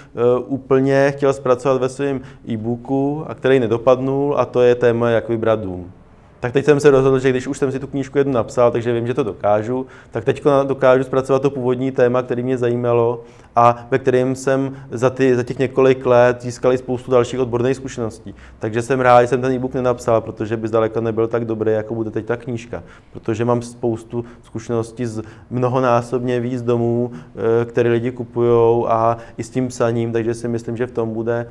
úplně 0.48 1.12
chtěl 1.16 1.34
zpracovat 1.34 1.82
ve 1.82 1.90
svém 1.90 2.22
e-booku 2.50 3.26
a 3.28 3.36
který 3.36 3.60
nedopadnul, 3.60 4.36
a 4.38 4.46
to 4.46 4.62
je 4.62 4.76
téma, 4.76 5.10
jak 5.10 5.30
vybrat 5.30 5.60
dům. 5.60 5.92
Tak 6.40 6.54
teď 6.54 6.66
jsem 6.66 6.80
se 6.80 6.92
rozhodl, 6.92 7.20
že 7.20 7.30
když 7.30 7.48
už 7.48 7.58
jsem 7.58 7.72
si 7.72 7.80
tu 7.80 7.88
knížku 7.88 8.18
jednu 8.18 8.34
napsal, 8.34 8.72
takže 8.72 8.94
vím, 8.94 9.08
že 9.08 9.14
to 9.14 9.24
dokážu, 9.24 9.86
tak 10.12 10.24
teď 10.24 10.44
dokážu 10.64 11.04
zpracovat 11.04 11.42
to 11.42 11.50
původní 11.50 11.92
téma, 11.92 12.22
který 12.22 12.44
mě 12.44 12.58
zajímalo 12.58 13.24
a 13.56 13.88
ve 13.92 14.00
kterém 14.00 14.36
jsem 14.36 14.76
za, 14.92 15.10
ty, 15.10 15.36
za 15.36 15.44
těch 15.44 15.60
několik 15.60 16.06
let 16.06 16.42
získal 16.42 16.78
spoustu 16.78 17.12
dalších 17.12 17.40
odborných 17.40 17.76
zkušeností. 17.76 18.36
Takže 18.60 18.82
jsem 18.82 19.00
rád, 19.00 19.22
že 19.22 19.28
jsem 19.28 19.42
ten 19.42 19.52
e-book 19.52 19.74
nenapsal, 19.74 20.22
protože 20.22 20.58
by 20.58 20.68
zdaleka 20.68 21.02
nebyl 21.02 21.28
tak 21.28 21.46
dobrý, 21.46 21.72
jako 21.72 21.96
bude 21.96 22.12
teď 22.12 22.26
ta 22.26 22.38
knížka. 22.38 22.84
Protože 23.14 23.46
mám 23.46 23.62
spoustu 23.62 24.26
zkušeností 24.44 25.06
z 25.06 25.22
mnohonásobně 25.50 26.40
víc 26.40 26.62
domů, 26.62 27.12
eh, 27.12 27.66
které 27.66 27.90
lidi 27.90 28.12
kupují 28.12 28.86
a 28.88 29.18
i 29.38 29.44
s 29.44 29.50
tím 29.50 29.68
psaním, 29.68 30.12
takže 30.14 30.34
si 30.34 30.48
myslím, 30.48 30.78
že 30.78 30.88
v 30.88 30.92
tom 30.92 31.14
bude 31.14 31.50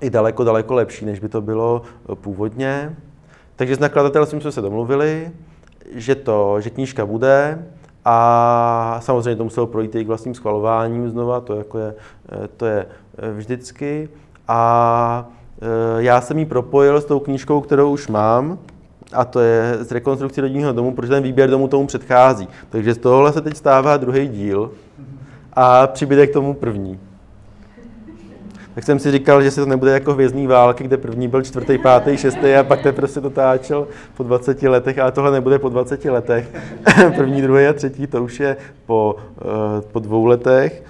i 0.00 0.10
daleko, 0.10 0.44
daleko 0.44 0.74
lepší, 0.74 1.04
než 1.04 1.20
by 1.20 1.28
to 1.28 1.40
bylo 1.40 1.82
původně. 2.14 2.96
Takže 3.60 3.76
s 3.76 3.78
nakladatelstvím 3.78 4.40
jsme 4.40 4.52
se 4.52 4.60
domluvili, 4.60 5.30
že 5.94 6.14
to, 6.14 6.60
že 6.60 6.70
knížka 6.70 7.06
bude 7.06 7.66
a 8.04 8.98
samozřejmě 9.02 9.36
to 9.36 9.44
muselo 9.44 9.66
projít 9.66 9.94
i 9.94 10.04
vlastním 10.04 10.34
schvalováním 10.34 11.10
znova, 11.10 11.40
to, 11.40 11.56
jako 11.56 11.78
je, 11.78 11.94
to 12.56 12.66
je 12.66 12.86
eh, 13.18 13.32
vždycky. 13.32 14.08
A 14.48 15.28
eh, 15.60 16.02
já 16.02 16.20
jsem 16.20 16.38
ji 16.38 16.46
propojil 16.46 17.00
s 17.00 17.04
tou 17.04 17.18
knížkou, 17.18 17.60
kterou 17.60 17.90
už 17.90 18.08
mám, 18.08 18.58
a 19.12 19.24
to 19.24 19.40
je 19.40 19.78
z 19.80 19.92
rekonstrukcí 19.92 20.40
rodinného 20.40 20.72
domu, 20.72 20.94
protože 20.94 21.12
ten 21.12 21.22
výběr 21.22 21.50
domu 21.50 21.68
tomu 21.68 21.86
předchází. 21.86 22.48
Takže 22.70 22.94
z 22.94 22.98
tohohle 22.98 23.32
se 23.32 23.40
teď 23.40 23.56
stává 23.56 23.96
druhý 23.96 24.28
díl 24.28 24.70
a 25.52 25.86
přibyde 25.86 26.26
k 26.26 26.32
tomu 26.32 26.54
první 26.54 27.00
tak 28.74 28.84
jsem 28.84 28.98
si 28.98 29.12
říkal, 29.12 29.42
že 29.42 29.50
se 29.50 29.60
to 29.60 29.66
nebude 29.66 29.92
jako 29.92 30.12
hvězdní 30.12 30.46
války, 30.46 30.84
kde 30.84 30.96
první 30.96 31.28
byl 31.28 31.42
čtvrtý, 31.42 31.78
pátý, 31.78 32.16
šestý 32.16 32.54
a 32.54 32.64
pak 32.64 32.82
teprve 32.82 33.08
se 33.08 33.20
dotáčel 33.20 33.88
po 34.16 34.22
20 34.22 34.62
letech, 34.62 34.98
ale 34.98 35.12
tohle 35.12 35.30
nebude 35.30 35.58
po 35.58 35.68
20 35.68 36.04
letech. 36.04 36.48
první, 37.16 37.42
druhý 37.42 37.66
a 37.66 37.72
třetí, 37.72 38.06
to 38.06 38.24
už 38.24 38.40
je 38.40 38.56
po, 38.86 39.16
uh, 39.44 39.50
po 39.92 39.98
dvou 39.98 40.24
letech. 40.24 40.82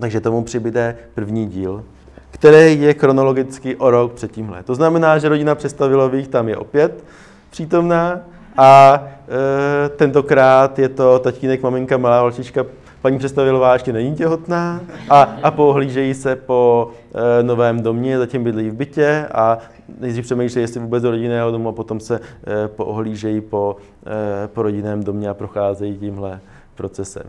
Takže 0.00 0.20
tomu 0.20 0.44
přibyde 0.44 0.96
první 1.14 1.46
díl, 1.46 1.84
který 2.30 2.80
je 2.80 2.94
chronologicky 2.94 3.76
o 3.76 3.90
rok 3.90 4.12
před 4.12 4.32
tímhle. 4.32 4.62
To 4.62 4.74
znamená, 4.74 5.18
že 5.18 5.28
rodina 5.28 5.54
Přestavilových 5.54 6.28
tam 6.28 6.48
je 6.48 6.56
opět 6.56 7.04
přítomná 7.50 8.20
a 8.56 9.02
e, 9.84 9.88
tentokrát 9.88 10.78
je 10.78 10.88
to 10.88 11.18
tatínek, 11.18 11.62
maminka, 11.62 11.96
malá 11.96 12.20
holčička 12.20 12.64
paní 13.04 13.18
představilová 13.18 13.72
ještě 13.72 13.92
není 13.92 14.14
těhotná 14.14 14.80
a, 15.10 15.22
a 15.22 15.50
pohlížejí 15.50 16.14
se 16.14 16.36
po 16.36 16.90
e, 17.40 17.42
novém 17.42 17.82
domě, 17.82 18.18
zatím 18.18 18.44
bydlí 18.44 18.70
v 18.70 18.74
bytě 18.74 19.28
a 19.34 19.58
nejdřív 20.00 20.24
přemýšlejí, 20.24 20.62
jestli 20.62 20.80
vůbec 20.80 21.02
do 21.02 21.10
rodinného 21.10 21.50
domu 21.50 21.68
a 21.68 21.72
potom 21.72 22.00
se 22.00 22.20
e, 22.20 22.68
poohlížejí 22.68 23.40
po, 23.40 23.76
e, 24.44 24.48
po 24.48 24.62
rodinném 24.62 25.02
domě 25.02 25.28
a 25.28 25.34
procházejí 25.34 25.98
tímhle 25.98 26.40
procesem. 26.74 27.22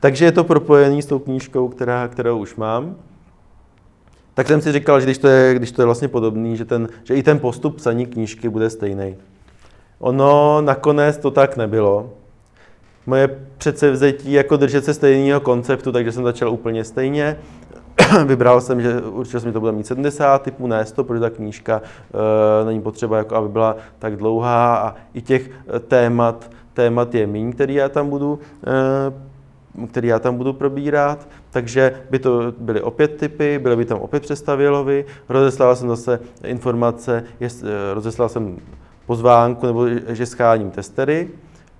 Takže 0.00 0.24
je 0.24 0.32
to 0.32 0.44
propojený 0.44 1.02
s 1.02 1.06
tou 1.06 1.18
knížkou, 1.18 1.68
která, 1.68 2.08
kterou 2.08 2.38
už 2.38 2.56
mám. 2.56 2.96
Tak 4.34 4.46
jsem 4.46 4.60
si 4.60 4.72
říkal, 4.72 5.00
že 5.00 5.06
když 5.06 5.18
to 5.18 5.28
je, 5.28 5.54
když 5.54 5.72
to 5.72 5.82
je 5.82 5.86
vlastně 5.86 6.08
podobný, 6.08 6.56
že, 6.56 6.64
ten, 6.64 6.88
že 7.04 7.14
i 7.14 7.22
ten 7.22 7.38
postup 7.38 7.76
psaní 7.76 8.06
knížky 8.06 8.48
bude 8.48 8.70
stejný. 8.70 9.16
Ono 9.98 10.60
nakonec 10.60 11.16
to 11.16 11.30
tak 11.30 11.56
nebylo 11.56 12.10
moje 13.08 13.28
předsevzetí 13.58 14.32
jako 14.32 14.56
držet 14.56 14.84
se 14.84 14.94
stejného 14.94 15.40
konceptu, 15.40 15.92
takže 15.92 16.12
jsem 16.12 16.24
začal 16.24 16.50
úplně 16.50 16.84
stejně. 16.84 17.38
Vybral 18.26 18.60
jsem, 18.60 18.82
že 18.82 19.00
určitě 19.00 19.40
jsem 19.40 19.52
to 19.52 19.60
bude 19.60 19.72
mít 19.72 19.86
70 19.86 20.42
typů, 20.42 20.66
ne 20.66 20.84
100, 20.84 21.04
protože 21.04 21.20
ta 21.20 21.30
knížka 21.30 21.82
e, 21.82 22.64
není 22.64 22.80
potřeba, 22.80 23.18
jako 23.18 23.34
aby 23.34 23.48
byla 23.48 23.76
tak 23.98 24.16
dlouhá 24.16 24.76
a 24.76 24.94
i 25.14 25.22
těch 25.22 25.50
eh, 25.50 25.80
témat, 25.80 26.50
témat 26.74 27.14
je 27.14 27.26
méně, 27.26 27.52
který 27.52 27.74
já 27.74 27.88
tam 27.88 28.10
budu 28.10 28.38
e, 28.66 29.86
který 29.86 30.08
já 30.08 30.18
tam 30.18 30.36
budu 30.36 30.52
probírat, 30.52 31.28
takže 31.50 32.02
by 32.10 32.18
to 32.18 32.52
byly 32.58 32.82
opět 32.82 33.16
typy, 33.16 33.58
byly 33.58 33.76
by 33.76 33.84
tam 33.84 33.98
opět 33.98 34.20
přestavělovy, 34.20 35.04
rozeslal 35.28 35.76
jsem 35.76 35.88
zase 35.88 36.20
informace, 36.44 37.24
jest, 37.40 37.64
rozeslal 37.94 38.28
jsem 38.28 38.56
pozvánku, 39.06 39.66
nebo 39.66 39.88
že 40.08 40.26
scháním 40.26 40.70
testery, 40.70 41.28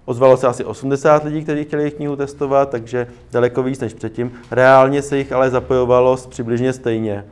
Ozvalo 0.08 0.36
se 0.36 0.46
asi 0.46 0.64
80 0.64 1.24
lidí, 1.24 1.42
kteří 1.42 1.64
chtěli 1.64 1.90
knihu 1.90 2.16
testovat, 2.16 2.70
takže 2.70 3.06
daleko 3.32 3.62
víc 3.62 3.80
než 3.80 3.94
předtím. 3.94 4.32
Reálně 4.50 5.02
se 5.02 5.18
jich 5.18 5.32
ale 5.32 5.50
zapojovalo 5.50 6.16
přibližně 6.16 6.72
stejně. 6.72 7.24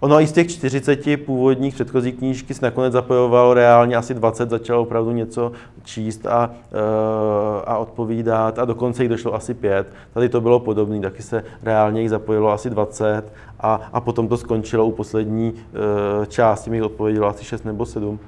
Ono 0.00 0.20
i 0.20 0.26
z 0.26 0.32
těch 0.32 0.50
40 0.50 1.24
původních 1.26 1.74
předchozích 1.74 2.14
knížky 2.14 2.54
se 2.54 2.64
nakonec 2.64 2.92
zapojovalo 2.92 3.54
reálně 3.54 3.96
asi 3.96 4.14
20, 4.14 4.50
začalo 4.50 4.82
opravdu 4.82 5.10
něco 5.10 5.52
číst 5.84 6.26
a, 6.26 6.50
eh, 6.72 7.62
a 7.66 7.78
odpovídat 7.78 8.58
a 8.58 8.64
dokonce 8.64 9.02
jich 9.02 9.10
došlo 9.10 9.34
asi 9.34 9.54
5. 9.54 9.86
Tady 10.14 10.28
to 10.28 10.40
bylo 10.40 10.60
podobné, 10.60 11.00
taky 11.00 11.22
se 11.22 11.44
reálně 11.62 12.00
jich 12.00 12.10
zapojilo 12.10 12.50
asi 12.50 12.70
20 12.70 13.22
a, 13.60 13.80
a 13.92 14.00
potom 14.00 14.28
to 14.28 14.36
skončilo 14.36 14.86
u 14.86 14.92
poslední 14.92 15.54
eh, 15.56 16.26
části, 16.26 16.70
mi 16.70 16.82
odpovědělo 16.82 17.28
asi 17.28 17.44
6 17.44 17.64
nebo 17.64 17.86
7 17.86 18.18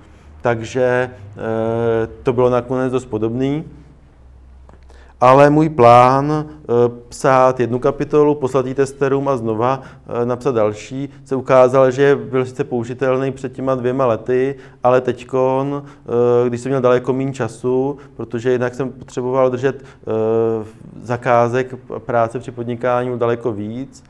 takže 0.47 1.11
eh, 1.11 2.09
to 2.23 2.33
bylo 2.33 2.51
nakonec 2.51 2.93
dost 2.93 3.05
podobný. 3.05 3.65
Ale 5.21 5.51
můj 5.51 5.69
plán 5.69 6.47
eh, 6.47 6.65
psát 7.09 7.61
jednu 7.61 7.79
kapitolu, 7.79 8.35
poslat 8.35 8.67
ji 8.67 8.75
testerům 8.75 9.29
a 9.29 9.37
znova 9.37 9.83
eh, 9.83 10.27
napsat 10.27 10.55
další, 10.55 11.09
se 11.25 11.37
ukázal, 11.37 11.91
že 11.91 12.17
byl 12.17 12.45
sice 12.45 12.65
použitelný 12.65 13.33
před 13.33 13.53
těma 13.53 13.75
dvěma 13.75 14.07
lety, 14.07 14.55
ale 14.83 15.01
teď, 15.01 15.27
když 16.49 16.61
jsem 16.61 16.71
měl 16.71 16.81
daleko 16.81 17.13
méně 17.13 17.33
času, 17.33 17.99
protože 18.17 18.53
jinak 18.53 18.75
jsem 18.75 18.93
potřeboval 18.93 19.51
držet 19.51 19.85
zakázek 21.03 21.75
práce 21.99 22.39
při 22.39 22.51
podnikání 22.51 23.19
daleko 23.19 23.53
víc, 23.53 24.05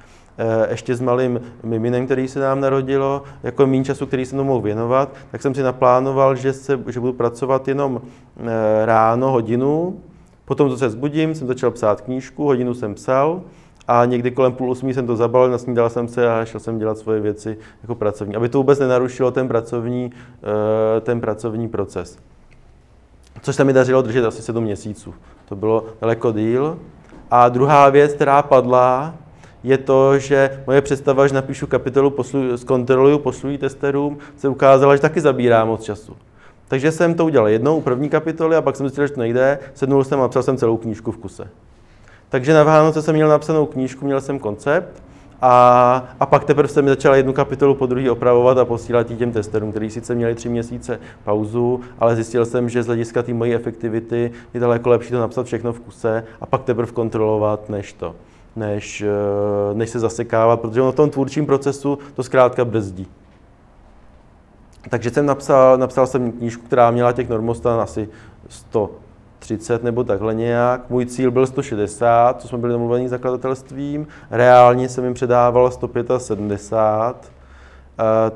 ještě 0.70 0.97
s 0.97 1.01
malým 1.01 1.41
miminem, 1.62 2.05
který 2.05 2.28
se 2.28 2.41
nám 2.41 2.61
narodilo, 2.61 3.22
jako 3.43 3.66
méně 3.66 3.84
času, 3.84 4.07
který 4.07 4.26
se 4.26 4.37
tomu 4.37 4.45
mohl 4.45 4.61
věnovat, 4.61 5.12
tak 5.30 5.43
jsem 5.43 5.55
si 5.55 5.62
naplánoval, 5.62 6.34
že, 6.34 6.53
se, 6.53 6.80
že 6.87 7.01
budu 7.01 7.12
pracovat 7.12 7.68
jenom 7.68 8.01
eh, 8.37 8.87
ráno 8.87 9.30
hodinu, 9.30 10.01
potom, 10.45 10.70
co 10.70 10.76
se 10.76 10.91
zbudím, 10.91 11.34
jsem 11.34 11.47
začal 11.47 11.70
psát 11.70 12.01
knížku, 12.01 12.45
hodinu 12.45 12.74
jsem 12.74 12.95
psal 12.95 13.41
a 13.89 14.05
někdy 14.05 14.30
kolem 14.30 14.53
půl 14.53 14.70
osmí 14.70 14.95
jsem 14.95 15.07
to 15.07 15.16
zabalil, 15.16 15.51
nasnídal 15.51 15.91
jsem 15.91 16.09
se 16.09 16.32
a 16.32 16.45
šel 16.45 16.61
jsem 16.61 16.78
dělat 16.78 16.99
svoje 16.99 17.20
věci 17.20 17.59
jako 17.82 17.95
pracovní, 17.95 18.37
aby 18.37 18.49
to 18.49 18.59
vůbec 18.59 18.78
nenarušilo 18.78 19.30
ten 19.30 19.49
pracovní, 19.49 20.11
eh, 20.97 21.01
ten 21.01 21.20
pracovní 21.20 21.68
proces. 21.68 22.18
Což 23.43 23.57
se 23.57 23.64
mi 23.64 23.72
dařilo 23.72 24.03
držet 24.03 24.24
asi 24.24 24.43
sedm 24.43 24.64
měsíců. 24.64 25.14
To 25.49 25.57
bylo 25.57 25.84
daleko 26.01 26.32
díl. 26.32 26.78
A 27.30 27.49
druhá 27.49 27.91
věc, 27.91 28.12
která 28.12 28.43
padla, 28.43 29.14
je 29.67 29.79
to, 29.79 30.19
že 30.19 30.62
moje 30.67 30.83
představa, 30.83 31.27
že 31.27 31.35
napíšu 31.35 31.67
kapitolu, 31.67 32.11
poslu, 32.11 32.57
zkontroluju, 32.57 33.19
posluji 33.19 33.59
testerům, 33.59 34.19
se 34.37 34.49
ukázala, 34.49 34.97
že 34.97 35.03
taky 35.03 35.21
zabírá 35.21 35.64
moc 35.64 35.83
času. 35.83 36.17
Takže 36.69 36.93
jsem 36.93 37.14
to 37.14 37.25
udělal 37.25 37.49
jednou 37.49 37.77
u 37.77 37.81
první 37.81 38.09
kapitoly 38.09 38.57
a 38.57 38.62
pak 38.62 38.77
jsem 38.77 38.87
zjistil, 38.87 39.07
že 39.07 39.12
to 39.12 39.21
nejde, 39.21 39.59
sednul 39.75 40.05
jsem 40.05 40.19
a 40.19 40.23
napsal 40.23 40.43
jsem 40.43 40.57
celou 40.57 40.77
knížku 40.77 41.12
v 41.12 41.17
kuse. 41.17 41.49
Takže 42.29 42.55
na 42.55 42.62
Vánoce 42.62 43.03
jsem 43.03 43.14
měl 43.14 43.29
napsanou 43.29 43.67
knížku, 43.67 44.05
měl 44.05 44.21
jsem 44.21 44.39
koncept 44.39 45.03
a, 45.43 46.09
a 46.21 46.27
pak 46.27 46.45
teprve 46.45 46.69
jsem 46.69 46.89
začal 46.89 47.14
jednu 47.14 47.33
kapitolu 47.33 47.75
po 47.75 47.87
druhé 47.87 48.11
opravovat 48.11 48.59
a 48.59 48.64
posílat 48.64 49.11
ji 49.11 49.17
těm 49.17 49.33
testerům, 49.33 49.71
kteří 49.71 49.91
sice 49.91 50.14
měli 50.14 50.35
tři 50.35 50.49
měsíce 50.49 51.01
pauzu, 51.25 51.81
ale 51.99 52.14
zjistil 52.14 52.45
jsem, 52.47 52.69
že 52.69 52.83
z 52.83 52.87
hlediska 52.87 53.23
té 53.23 53.35
mojí 53.35 53.55
efektivity 53.55 54.33
je 54.55 54.61
daleko 54.61 54.91
lepší 54.91 55.11
to 55.11 55.21
napsat 55.21 55.47
všechno 55.47 55.73
v 55.73 55.81
kuse 55.81 56.25
a 56.41 56.47
pak 56.47 56.62
teprve 56.62 56.93
kontrolovat, 56.93 57.69
než 57.69 57.93
to 57.93 58.14
než, 58.57 59.03
eh, 59.03 59.75
než 59.75 59.91
se 59.91 59.99
zasekávat, 60.01 60.61
protože 60.61 60.81
v 60.81 60.93
tom 60.93 61.11
tvůrčím 61.11 61.47
procesu 61.47 61.99
to 62.15 62.23
zkrátka 62.23 62.65
brzdí. 62.65 63.07
Takže 64.91 65.11
jsem 65.11 65.27
napsal, 65.27 65.79
napsal 65.79 66.07
jsem 66.07 66.33
knížku, 66.33 66.67
která 66.67 66.91
měla 66.91 67.13
těch 67.13 67.29
normostan 67.29 67.81
asi 67.81 68.09
130 68.49 69.83
nebo 69.83 70.05
takhle 70.05 70.35
nějak. 70.35 70.91
Můj 70.91 71.07
cíl 71.07 71.31
byl 71.31 71.47
160, 71.47 72.41
co 72.41 72.49
jsme 72.49 72.59
byli 72.59 72.73
domluveni 72.73 73.09
zakladatelstvím. 73.09 74.07
Reálně 74.31 74.89
jsem 74.89 75.05
jim 75.05 75.15
předával 75.15 75.71
175 75.71 77.33
Eh, 77.33 77.36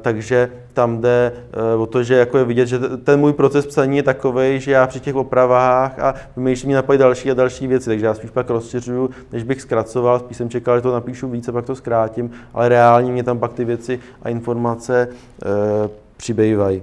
takže 0.03 0.51
tam 0.73 1.01
jde 1.01 1.33
eh, 1.53 1.77
o 1.77 1.87
to, 1.87 2.03
že 2.03 2.15
jako 2.15 2.39
je 2.39 2.45
vidět, 2.45 2.67
že 2.67 2.79
ten 2.79 3.21
můj 3.21 3.33
proces 3.33 3.67
psaní 3.67 3.97
je 3.97 4.03
takový, 4.03 4.61
že 4.61 4.73
já 4.73 4.87
při 4.87 5.01
těch 5.01 5.15
opravách 5.15 5.99
a 5.99 6.15
vymýšlím 6.37 6.73
napadají 6.73 6.99
další 6.99 7.31
a 7.31 7.35
další 7.35 7.67
věci, 7.67 7.87
takže 7.87 8.07
já 8.07 8.15
spíš 8.15 8.31
pak 8.31 8.51
rozšiřuju, 8.51 9.11
než 9.33 9.43
bych 9.43 9.63
zkracoval, 9.63 10.19
spíš 10.19 10.37
jsem 10.37 10.51
čekal, 10.51 10.77
že 10.77 10.83
to 10.83 10.93
napíšu 10.93 11.29
více, 11.29 11.53
pak 11.53 11.67
to 11.67 11.75
zkrátím, 11.75 12.31
ale 12.55 12.69
reálně 12.69 13.13
mě 13.13 13.23
tam 13.23 13.39
pak 13.39 13.53
ty 13.53 13.65
věci 13.65 14.01
a 14.23 14.29
informace 14.29 15.09
e, 15.09 15.89
přibývají. 16.17 16.83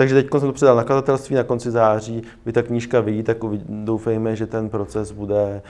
Takže 0.00 0.14
teď 0.14 0.26
jsem 0.30 0.40
to 0.40 0.52
předal 0.52 0.76
nakladatelství 0.76 1.36
na 1.36 1.44
konci 1.44 1.70
září, 1.70 2.22
by 2.44 2.52
ta 2.52 2.62
knížka 2.62 3.00
vyjít, 3.00 3.26
tak 3.26 3.36
doufejme, 3.68 4.36
že 4.36 4.46
ten 4.46 4.68
proces 4.68 5.12
bude, 5.12 5.36
e, 5.36 5.62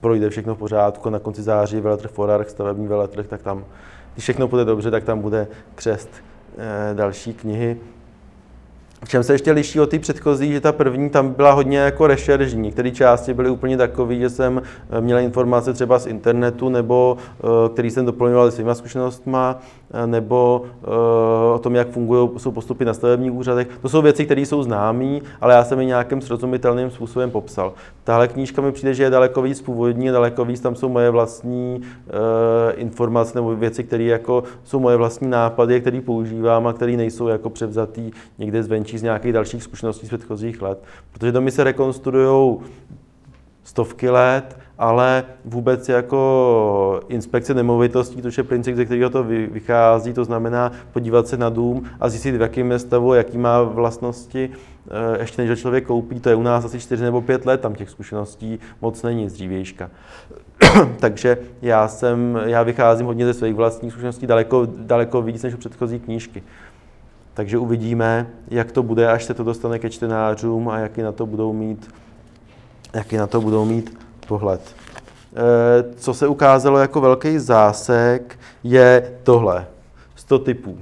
projde 0.00 0.30
všechno 0.30 0.54
v 0.54 0.58
pořádku. 0.58 1.10
Na 1.10 1.18
konci 1.18 1.42
září 1.42 1.80
veletrh 1.80 2.10
Forarch, 2.10 2.50
stavební 2.50 2.86
veletrh, 2.86 3.26
tak 3.26 3.42
tam, 3.42 3.64
když 4.14 4.22
všechno 4.22 4.48
bude 4.48 4.64
dobře, 4.64 4.90
tak 4.90 5.04
tam 5.04 5.20
bude 5.20 5.46
křest 5.74 6.10
e, 6.58 6.94
další 6.94 7.34
knihy. 7.34 7.76
V 9.04 9.08
čem 9.08 9.22
se 9.22 9.34
ještě 9.34 9.52
liší 9.52 9.80
od 9.80 9.90
té 9.90 9.98
předchozí, 9.98 10.52
že 10.52 10.60
ta 10.60 10.72
první 10.72 11.10
tam 11.10 11.30
byla 11.30 11.52
hodně 11.52 11.78
jako 11.78 12.06
rešeržní. 12.06 12.62
Některé 12.62 12.90
části 12.90 13.34
byly 13.34 13.50
úplně 13.50 13.76
takové, 13.76 14.14
že 14.14 14.30
jsem 14.30 14.62
eh, 14.90 15.00
měl 15.00 15.18
informace 15.18 15.72
třeba 15.72 15.98
z 15.98 16.06
internetu, 16.06 16.68
nebo 16.68 17.16
eh, 17.16 17.44
který 17.72 17.90
jsem 17.90 18.06
doplňoval 18.06 18.50
svýma 18.50 18.74
zkušenostma, 18.74 19.58
eh, 19.58 19.85
nebo 20.06 20.62
o 21.54 21.58
tom, 21.58 21.74
jak 21.74 21.88
fungují, 21.88 22.28
jsou 22.36 22.50
postupy 22.50 22.84
na 22.84 22.94
stavebních 22.94 23.32
úřadech. 23.32 23.68
To 23.82 23.88
jsou 23.88 24.02
věci, 24.02 24.24
které 24.24 24.40
jsou 24.40 24.62
známé, 24.62 25.18
ale 25.40 25.54
já 25.54 25.64
jsem 25.64 25.78
je 25.78 25.84
nějakým 25.84 26.20
srozumitelným 26.20 26.90
způsobem 26.90 27.30
popsal. 27.30 27.72
Tahle 28.04 28.28
knížka 28.28 28.62
mi 28.62 28.72
přijde, 28.72 28.94
že 28.94 29.02
je 29.02 29.10
daleko 29.10 29.42
víc 29.42 29.62
původní, 29.62 30.08
daleko 30.08 30.44
víc 30.44 30.60
tam 30.60 30.74
jsou 30.74 30.88
moje 30.88 31.10
vlastní 31.10 31.82
informace 32.74 33.32
nebo 33.34 33.56
věci, 33.56 33.84
které 33.84 34.04
jako 34.04 34.42
jsou 34.64 34.80
moje 34.80 34.96
vlastní 34.96 35.28
nápady, 35.30 35.80
které 35.80 36.00
používám 36.00 36.66
a 36.66 36.72
které 36.72 36.96
nejsou 36.96 37.28
jako 37.28 37.50
převzatý 37.50 38.10
někde 38.38 38.62
zvenčí 38.62 38.98
z 38.98 39.02
nějakých 39.02 39.32
dalších 39.32 39.62
zkušeností 39.62 40.06
z 40.06 40.08
předchozích 40.08 40.62
let. 40.62 40.84
Protože 41.12 41.32
domy 41.32 41.50
se 41.50 41.64
rekonstruují 41.64 42.56
stovky 43.64 44.10
let, 44.10 44.58
ale 44.78 45.24
vůbec 45.44 45.88
jako 45.88 47.00
inspekce 47.08 47.54
nemovitostí, 47.54 48.22
to 48.22 48.28
je 48.36 48.44
princip, 48.44 48.76
ze 48.76 48.84
kterého 48.84 49.10
to 49.10 49.24
vychází, 49.24 50.12
to 50.12 50.24
znamená 50.24 50.72
podívat 50.92 51.28
se 51.28 51.36
na 51.36 51.48
dům 51.48 51.84
a 52.00 52.08
zjistit, 52.08 52.36
v 52.36 52.40
jakém 52.40 52.70
je 52.70 52.78
stavu, 52.78 53.14
jaký 53.14 53.38
má 53.38 53.62
vlastnosti, 53.62 54.50
eh, 54.90 55.18
ještě 55.20 55.42
než 55.42 55.60
člověk 55.60 55.86
koupí, 55.86 56.20
to 56.20 56.28
je 56.28 56.34
u 56.34 56.42
nás 56.42 56.64
asi 56.64 56.80
4 56.80 57.04
nebo 57.04 57.20
5 57.20 57.46
let, 57.46 57.60
tam 57.60 57.74
těch 57.74 57.90
zkušeností 57.90 58.58
moc 58.82 59.02
není 59.02 59.28
z 59.28 59.32
dřívějška. 59.32 59.90
Takže 61.00 61.38
já, 61.62 61.88
jsem, 61.88 62.40
já 62.44 62.62
vycházím 62.62 63.06
hodně 63.06 63.26
ze 63.26 63.34
svých 63.34 63.54
vlastních 63.54 63.92
zkušeností, 63.92 64.26
daleko, 64.26 64.68
daleko 64.76 65.22
víc 65.22 65.42
než 65.42 65.54
u 65.54 65.58
předchozí 65.58 66.00
knížky. 66.00 66.42
Takže 67.34 67.58
uvidíme, 67.58 68.26
jak 68.48 68.72
to 68.72 68.82
bude, 68.82 69.08
až 69.08 69.24
se 69.24 69.34
to 69.34 69.44
dostane 69.44 69.78
ke 69.78 69.90
čtenářům 69.90 70.68
a 70.68 70.78
jaký 70.78 71.02
na 71.02 71.12
to 71.12 71.26
budou 71.26 71.52
mít, 71.52 71.94
jaký 72.94 73.16
na 73.16 73.26
to 73.26 73.40
budou 73.40 73.64
mít 73.64 74.05
pohled. 74.28 74.60
Eh, 75.36 75.84
co 75.96 76.14
se 76.14 76.26
ukázalo 76.28 76.78
jako 76.78 77.00
velký 77.00 77.38
zásek, 77.38 78.38
je 78.64 79.12
tohle. 79.22 79.66
100 80.16 80.38
typů. 80.38 80.78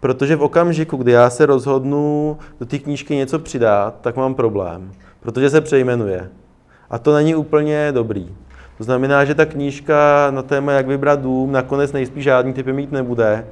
Protože 0.00 0.36
v 0.36 0.42
okamžiku, 0.42 0.96
kdy 0.96 1.12
já 1.12 1.30
se 1.30 1.46
rozhodnu 1.46 2.38
do 2.60 2.66
té 2.66 2.78
knížky 2.78 3.16
něco 3.16 3.38
přidat, 3.38 3.94
tak 4.00 4.16
mám 4.16 4.34
problém, 4.34 4.92
protože 5.20 5.50
se 5.50 5.60
přejmenuje. 5.60 6.28
A 6.90 6.98
to 6.98 7.14
není 7.14 7.34
úplně 7.34 7.92
dobrý. 7.92 8.28
To 8.78 8.84
znamená, 8.84 9.24
že 9.24 9.34
ta 9.34 9.46
knížka 9.46 10.30
na 10.30 10.42
téma, 10.42 10.72
jak 10.72 10.86
vybrat 10.86 11.20
dům, 11.20 11.52
nakonec 11.52 11.92
nejspíš 11.92 12.24
žádný 12.24 12.52
typy 12.52 12.72
mít 12.72 12.92
nebude, 12.92 13.46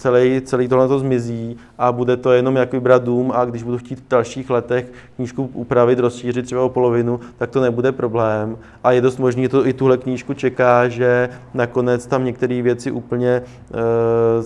celý, 0.00 0.40
celý 0.44 0.68
tohle 0.68 0.88
to 0.88 0.98
zmizí 0.98 1.56
a 1.78 1.92
bude 1.92 2.16
to 2.16 2.32
jenom 2.32 2.56
jak 2.56 2.72
vybrat 2.72 3.04
dům 3.04 3.32
a 3.34 3.44
když 3.44 3.62
budu 3.62 3.78
chtít 3.78 3.98
v 3.98 4.08
dalších 4.08 4.50
letech 4.50 4.92
knížku 5.16 5.50
upravit, 5.54 5.98
rozšířit 5.98 6.46
třeba 6.46 6.62
o 6.62 6.68
polovinu, 6.68 7.20
tak 7.38 7.50
to 7.50 7.60
nebude 7.60 7.92
problém. 7.92 8.58
A 8.84 8.92
je 8.92 9.00
dost 9.00 9.18
možné, 9.18 9.42
že 9.42 9.48
to 9.48 9.66
i 9.66 9.72
tuhle 9.72 9.98
knížku 9.98 10.34
čeká, 10.34 10.88
že 10.88 11.28
nakonec 11.54 12.06
tam 12.06 12.24
některé 12.24 12.62
věci 12.62 12.90
úplně 12.90 13.42
uh, 13.42 14.44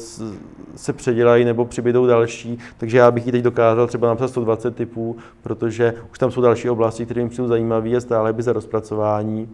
se 0.77 0.93
předělají 0.93 1.45
nebo 1.45 1.65
přibydou 1.65 2.07
další, 2.07 2.59
takže 2.79 2.99
já 2.99 3.11
bych 3.11 3.27
ji 3.27 3.33
teď 3.33 3.43
dokázal 3.43 3.87
třeba 3.87 4.09
napsat 4.09 4.29
120 4.29 4.77
typů, 4.77 5.17
protože 5.43 5.95
už 6.13 6.19
tam 6.19 6.31
jsou 6.31 6.41
další 6.41 6.71
oblasti, 6.71 7.05
které 7.05 7.25
mi 7.25 7.31
jsou 7.31 7.47
zajímavé 7.47 7.97
a 7.97 8.01
stále 8.01 8.33
by 8.33 8.43
za 8.43 8.53
rozpracování. 8.53 9.49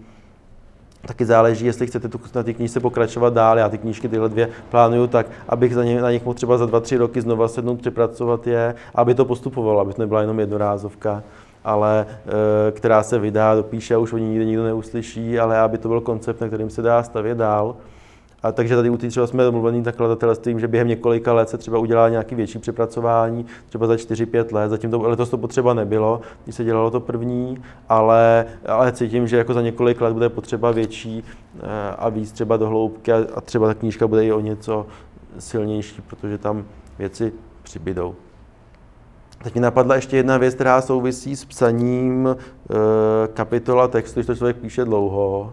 Taky 1.07 1.25
záleží, 1.25 1.67
jestli 1.67 1.87
chcete 1.87 2.09
tu, 2.09 2.21
na 2.35 2.43
té 2.43 2.53
knížce 2.53 2.81
pokračovat 2.81 3.35
dál. 3.35 3.59
Já 3.59 3.69
ty 3.69 3.79
knížky 3.79 4.09
tyhle 4.09 4.29
dvě 4.29 4.49
plánuju 4.71 5.07
tak, 5.07 5.27
abych 5.49 5.75
za 5.75 5.85
ně, 5.85 6.03
na 6.03 6.11
nich 6.11 6.25
mohl 6.25 6.35
třeba 6.35 6.59
za 6.59 6.67
dva, 6.67 6.81
tři 6.81 6.97
roky 6.97 7.21
znova 7.21 7.49
sednout, 7.49 7.81
přepracovat 7.81 8.47
je, 8.47 8.75
aby 8.95 9.15
to 9.15 9.25
postupovalo, 9.25 9.81
aby 9.81 9.93
to 9.93 10.03
nebyla 10.03 10.21
jenom 10.21 10.41
jednorázovka, 10.41 11.23
ale 11.65 12.07
e, 12.69 12.73
která 12.73 13.03
se 13.03 13.19
vydá, 13.19 13.55
dopíše 13.55 13.95
a 13.95 13.99
už 13.99 14.13
o 14.13 14.19
ní 14.19 14.29
nikdy 14.29 14.47
nikdo 14.47 14.65
neuslyší, 14.65 15.39
ale 15.39 15.59
aby 15.59 15.79
to 15.79 15.89
byl 15.89 16.01
koncept, 16.01 16.41
na 16.41 16.47
kterým 16.47 16.71
se 16.71 16.83
dá 16.83 17.03
stavět 17.03 17.39
dál. 17.39 17.77
A 18.43 18.53
takže 18.53 18.77
tady 18.77 18.91
u 18.91 18.97
té 18.97 19.09
třeba 19.09 19.27
jsme 19.27 19.45
domluvení 19.45 19.83
nakladatelstvím, 19.83 20.61
že 20.61 20.69
během 20.69 20.89
několika 20.89 21.33
let 21.33 21.49
se 21.49 21.59
třeba 21.59 21.79
udělá 21.79 22.09
nějaký 22.09 22.35
větší 22.35 22.59
přepracování, 22.59 23.47
třeba 23.69 23.87
za 23.87 23.95
4-5 23.95 24.55
let. 24.55 24.69
Zatím 24.69 24.91
to 24.91 25.03
letos 25.03 25.31
to 25.31 25.39
potřeba 25.39 25.75
nebylo, 25.75 26.21
když 26.45 26.57
se 26.57 26.65
dělalo 26.65 26.91
to 26.91 27.01
první, 27.01 27.63
ale, 27.89 28.47
ale 28.67 28.93
cítím, 28.93 29.29
že 29.29 29.37
jako 29.37 29.55
za 29.55 29.63
několik 29.63 30.01
let 30.01 30.13
bude 30.13 30.29
potřeba 30.29 30.71
větší 30.71 31.25
eh, 31.25 31.67
a 31.99 32.09
víc 32.09 32.33
třeba 32.33 32.57
do 32.57 32.69
hloubky 32.69 33.13
a 33.13 33.41
třeba 33.41 33.67
ta 33.67 33.75
knížka 33.75 34.07
bude 34.07 34.25
i 34.25 34.33
o 34.33 34.41
něco 34.41 34.87
silnější, 35.39 36.03
protože 36.03 36.39
tam 36.39 36.65
věci 36.99 37.33
přibydou. 37.63 38.15
Teď 39.43 39.55
mi 39.55 39.61
napadla 39.61 39.95
ještě 39.95 40.17
jedna 40.17 40.39
věc, 40.39 40.55
která 40.55 40.81
souvisí 40.81 41.37
s 41.37 41.45
psaním 41.45 42.29
e, 42.29 42.37
kapitola 43.29 43.89
textu, 43.89 44.21
když 44.21 44.27
to 44.27 44.35
člověk 44.35 44.57
píše 44.57 44.85
dlouho. 44.85 45.53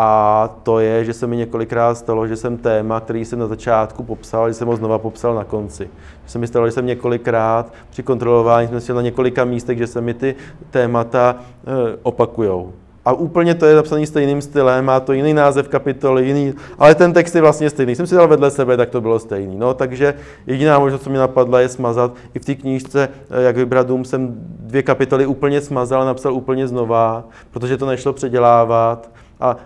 A 0.00 0.48
to 0.62 0.78
je, 0.78 1.04
že 1.04 1.12
se 1.12 1.26
mi 1.26 1.36
několikrát 1.36 1.94
stalo, 1.94 2.26
že 2.26 2.36
jsem 2.36 2.56
téma, 2.56 3.00
který 3.00 3.24
jsem 3.24 3.38
na 3.38 3.46
začátku 3.46 4.02
popsal, 4.02 4.48
že 4.48 4.54
jsem 4.54 4.68
ho 4.68 4.76
znova 4.76 4.98
popsal 4.98 5.34
na 5.34 5.44
konci. 5.44 5.90
Že 6.24 6.30
se 6.30 6.38
mi 6.38 6.46
stalo, 6.46 6.66
že 6.66 6.72
jsem 6.72 6.86
několikrát 6.86 7.72
při 7.90 8.02
kontrolování 8.02 8.80
jsem 8.80 8.96
na 8.96 9.02
několika 9.02 9.44
místech, 9.44 9.78
že 9.78 9.86
se 9.86 10.00
mi 10.00 10.14
ty 10.14 10.34
témata 10.70 11.36
e, 11.36 11.98
opakujou. 12.02 12.72
A 13.04 13.12
úplně 13.12 13.54
to 13.54 13.66
je 13.66 13.76
napsané 13.76 14.06
stejným 14.06 14.42
stylem, 14.42 14.84
má 14.84 15.00
to 15.00 15.12
jiný 15.12 15.34
název 15.34 15.68
kapitoly, 15.68 16.26
jiný, 16.26 16.54
ale 16.78 16.94
ten 16.94 17.12
text 17.12 17.34
je 17.34 17.40
vlastně 17.40 17.70
stejný. 17.70 17.94
Jsem 17.94 18.06
si 18.06 18.14
dal 18.14 18.28
vedle 18.28 18.50
sebe, 18.50 18.76
tak 18.76 18.90
to 18.90 19.00
bylo 19.00 19.18
stejný. 19.18 19.58
No, 19.58 19.74
takže 19.74 20.14
jediná 20.46 20.78
možnost, 20.78 21.02
co 21.02 21.10
mi 21.10 21.18
napadla, 21.18 21.60
je 21.60 21.68
smazat. 21.68 22.14
I 22.34 22.38
v 22.38 22.44
té 22.44 22.54
knížce, 22.54 23.08
eh, 23.30 23.42
jak 23.42 23.56
vybrat 23.56 23.86
dům, 23.86 24.04
jsem 24.04 24.34
dvě 24.60 24.82
kapitoly 24.82 25.26
úplně 25.26 25.60
smazal, 25.60 26.06
napsal 26.06 26.34
úplně 26.34 26.68
znova, 26.68 27.24
protože 27.50 27.76
to 27.76 27.86
nešlo 27.86 28.12
předělávat 28.12 29.10
a, 29.40 29.56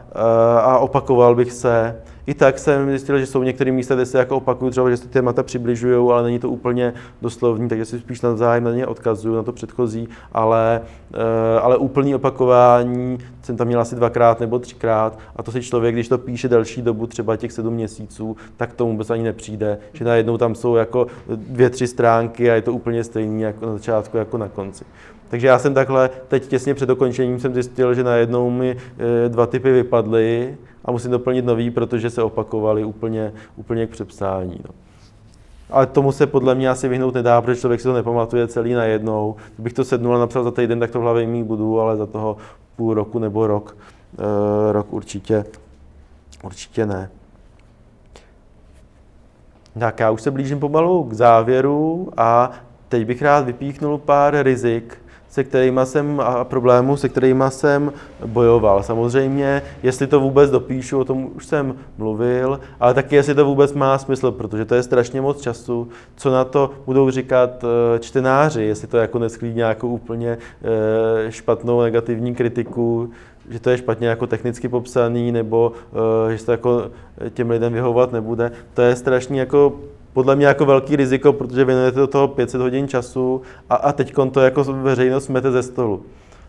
a 0.61 0.79
opakoval 0.79 1.35
bych 1.35 1.53
se. 1.53 1.97
i 2.27 2.35
tak 2.35 2.59
jsem 2.59 2.89
zjistil, 2.89 3.19
že 3.19 3.27
jsou 3.27 3.43
některé 3.43 3.73
místa, 3.73 3.95
kde 3.95 4.07
se 4.07 4.19
jako 4.19 4.37
opakuju, 4.37 4.71
třeba, 4.71 4.91
že 4.91 4.97
se 4.97 5.03
ty 5.03 5.09
témata 5.09 5.43
přibližují, 5.43 6.11
ale 6.11 6.23
není 6.23 6.39
to 6.39 6.51
úplně 6.51 6.95
doslovní, 7.23 7.69
takže 7.69 7.85
si 7.85 7.99
spíš 7.99 8.21
navzájem 8.21 8.65
na 8.65 8.71
ně 8.71 8.87
odkazuju, 8.87 9.35
na 9.35 9.43
to 9.43 9.53
předchozí, 9.53 10.09
ale, 10.33 10.81
eh, 11.15 11.61
ale 11.61 11.77
úplný 11.77 12.15
opakování 12.15 13.19
jsem 13.43 13.57
tam 13.57 13.67
měl 13.67 13.81
asi 13.81 13.97
dvakrát 13.97 14.41
nebo 14.41 14.59
třikrát 14.59 15.19
a 15.37 15.43
to 15.43 15.53
si 15.53 15.63
člověk, 15.63 15.95
když 15.95 16.09
to 16.09 16.19
píše 16.19 16.49
delší 16.49 16.83
dobu, 16.83 17.07
třeba 17.07 17.37
těch 17.37 17.53
sedm 17.53 17.75
měsíců, 17.75 18.37
tak 18.57 18.73
tomu 18.73 18.93
vůbec 18.93 19.11
ani 19.11 19.23
nepřijde, 19.23 19.79
že 19.93 20.05
najednou 20.05 20.39
tam 20.39 20.55
jsou 20.55 20.77
jako 20.77 21.07
dvě, 21.29 21.71
tři 21.71 21.87
stránky 21.87 22.51
a 22.51 22.55
je 22.55 22.63
to 22.63 22.73
úplně 22.73 23.05
stejné 23.05 23.43
jako 23.43 23.67
na 23.67 23.73
začátku, 23.73 24.17
jako 24.17 24.39
na 24.39 24.49
konci. 24.49 24.85
Takže 25.33 25.47
já 25.47 25.59
jsem 25.59 25.75
takhle, 25.75 26.11
teď 26.29 26.47
těsně 26.47 26.75
před 26.75 26.87
dokončením 26.87 27.41
jsem 27.41 27.55
zjistil, 27.55 27.95
že 27.95 28.05
najednou 28.05 28.51
mi 28.51 28.77
eh, 28.77 29.29
dva 29.29 29.47
typy 29.47 29.73
vypadly 29.73 30.57
a 30.85 30.91
musím 30.93 31.11
doplnit 31.11 31.45
nový, 31.45 31.71
protože 31.71 32.11
se 32.11 32.23
opakovaly 32.23 32.85
úplně, 32.85 33.33
úplně 33.57 33.87
k 33.87 33.91
přepsání. 33.91 34.61
No. 34.65 34.75
Ale 35.71 35.87
tomu 35.87 36.13
se 36.13 36.27
podle 36.27 36.55
mě 36.55 36.69
asi 36.69 36.89
vyhnout 36.89 37.15
nedá, 37.15 37.43
protože 37.43 37.61
člověk 37.61 37.81
si 37.81 37.89
to 37.89 37.93
nepamatuje 37.93 38.49
celý 38.49 38.73
najednou. 38.73 39.37
Kdybych 39.55 39.73
to 39.73 39.85
sednul 39.85 40.17
a 40.17 40.19
napsal 40.19 40.45
za 40.45 40.51
týden, 40.51 40.81
tak 40.81 40.91
to 40.91 40.99
v 40.99 41.03
hlavě 41.03 41.27
mít 41.27 41.45
budu, 41.45 41.81
ale 41.81 41.97
za 41.97 42.07
toho 42.07 42.37
půl 42.77 42.95
roku 42.95 43.19
nebo 43.19 43.47
rok, 43.47 43.77
uh, 44.19 44.73
rok 44.73 44.93
určitě, 44.93 45.45
určitě 46.45 46.87
ne. 46.87 47.11
Tak 49.79 50.01
já 50.01 50.11
už 50.11 50.23
se 50.23 50.31
blížím 50.31 50.61
pomalu 50.61 51.05
k 51.05 51.13
závěru 51.13 52.09
a 52.17 52.51
teď 52.89 53.07
bych 53.07 53.23
rád 53.23 53.45
vypíchnul 53.47 53.99
pár 53.99 54.43
rizik, 54.43 55.02
se 55.33 55.45
kterými 55.45 55.81
jsem 55.85 56.21
a 56.21 56.45
problémů, 56.45 56.97
se 56.97 57.09
kterými 57.09 57.45
jsem 57.49 57.93
bojoval. 58.27 58.83
Samozřejmě, 58.83 59.63
jestli 59.83 60.07
to 60.07 60.21
vůbec 60.21 60.51
dopíšu, 60.51 60.99
o 60.99 61.05
tom 61.05 61.31
už 61.35 61.47
jsem 61.47 61.75
mluvil, 61.99 62.61
ale 62.81 62.95
taky 62.95 63.17
jestli 63.17 63.35
to 63.35 63.45
vůbec 63.45 63.73
má 63.73 63.99
smysl, 63.99 64.31
protože 64.31 64.65
to 64.65 64.75
je 64.75 64.83
strašně 64.83 65.21
moc 65.21 65.41
času, 65.41 65.89
co 66.17 66.31
na 66.31 66.45
to 66.45 66.71
budou 66.87 67.11
říkat 67.11 67.65
eh, 67.65 67.99
čtenáři, 67.99 68.63
jestli 68.63 68.89
to 68.89 68.97
jako 68.97 69.19
nesklí 69.19 69.55
nějakou 69.55 69.89
úplně 69.89 70.39
eh, 70.39 71.33
špatnou 71.33 71.81
negativní 71.81 72.35
kritiku, 72.35 73.11
že 73.51 73.61
to 73.61 73.71
je 73.71 73.79
špatně 73.79 74.09
jako 74.09 74.27
technicky 74.27 74.69
popsaný, 74.69 75.33
nebo 75.33 75.73
uh, 76.25 76.33
že 76.33 76.45
to 76.45 76.53
jako 76.53 76.91
těm 77.35 77.51
lidem 77.51 77.73
vyhovovat 77.73 78.13
nebude. 78.13 78.53
To 78.75 78.83
je 78.83 78.97
strašně 78.97 79.41
jako 79.41 79.81
podle 80.13 80.37
mě 80.37 80.47
jako 80.47 80.65
velký 80.65 80.97
riziko, 80.97 81.33
protože 81.33 81.65
věnujete 81.65 81.99
do 81.99 82.07
toho 82.07 82.29
500 82.29 82.61
hodin 82.61 82.89
času 82.89 83.43
a, 83.71 83.75
a 83.75 83.93
teď 83.93 84.15
to 84.33 84.41
jako 84.41 84.65
veřejnost 84.65 85.25
smete 85.25 85.51
ze 85.51 85.63
stolu. 85.63 86.03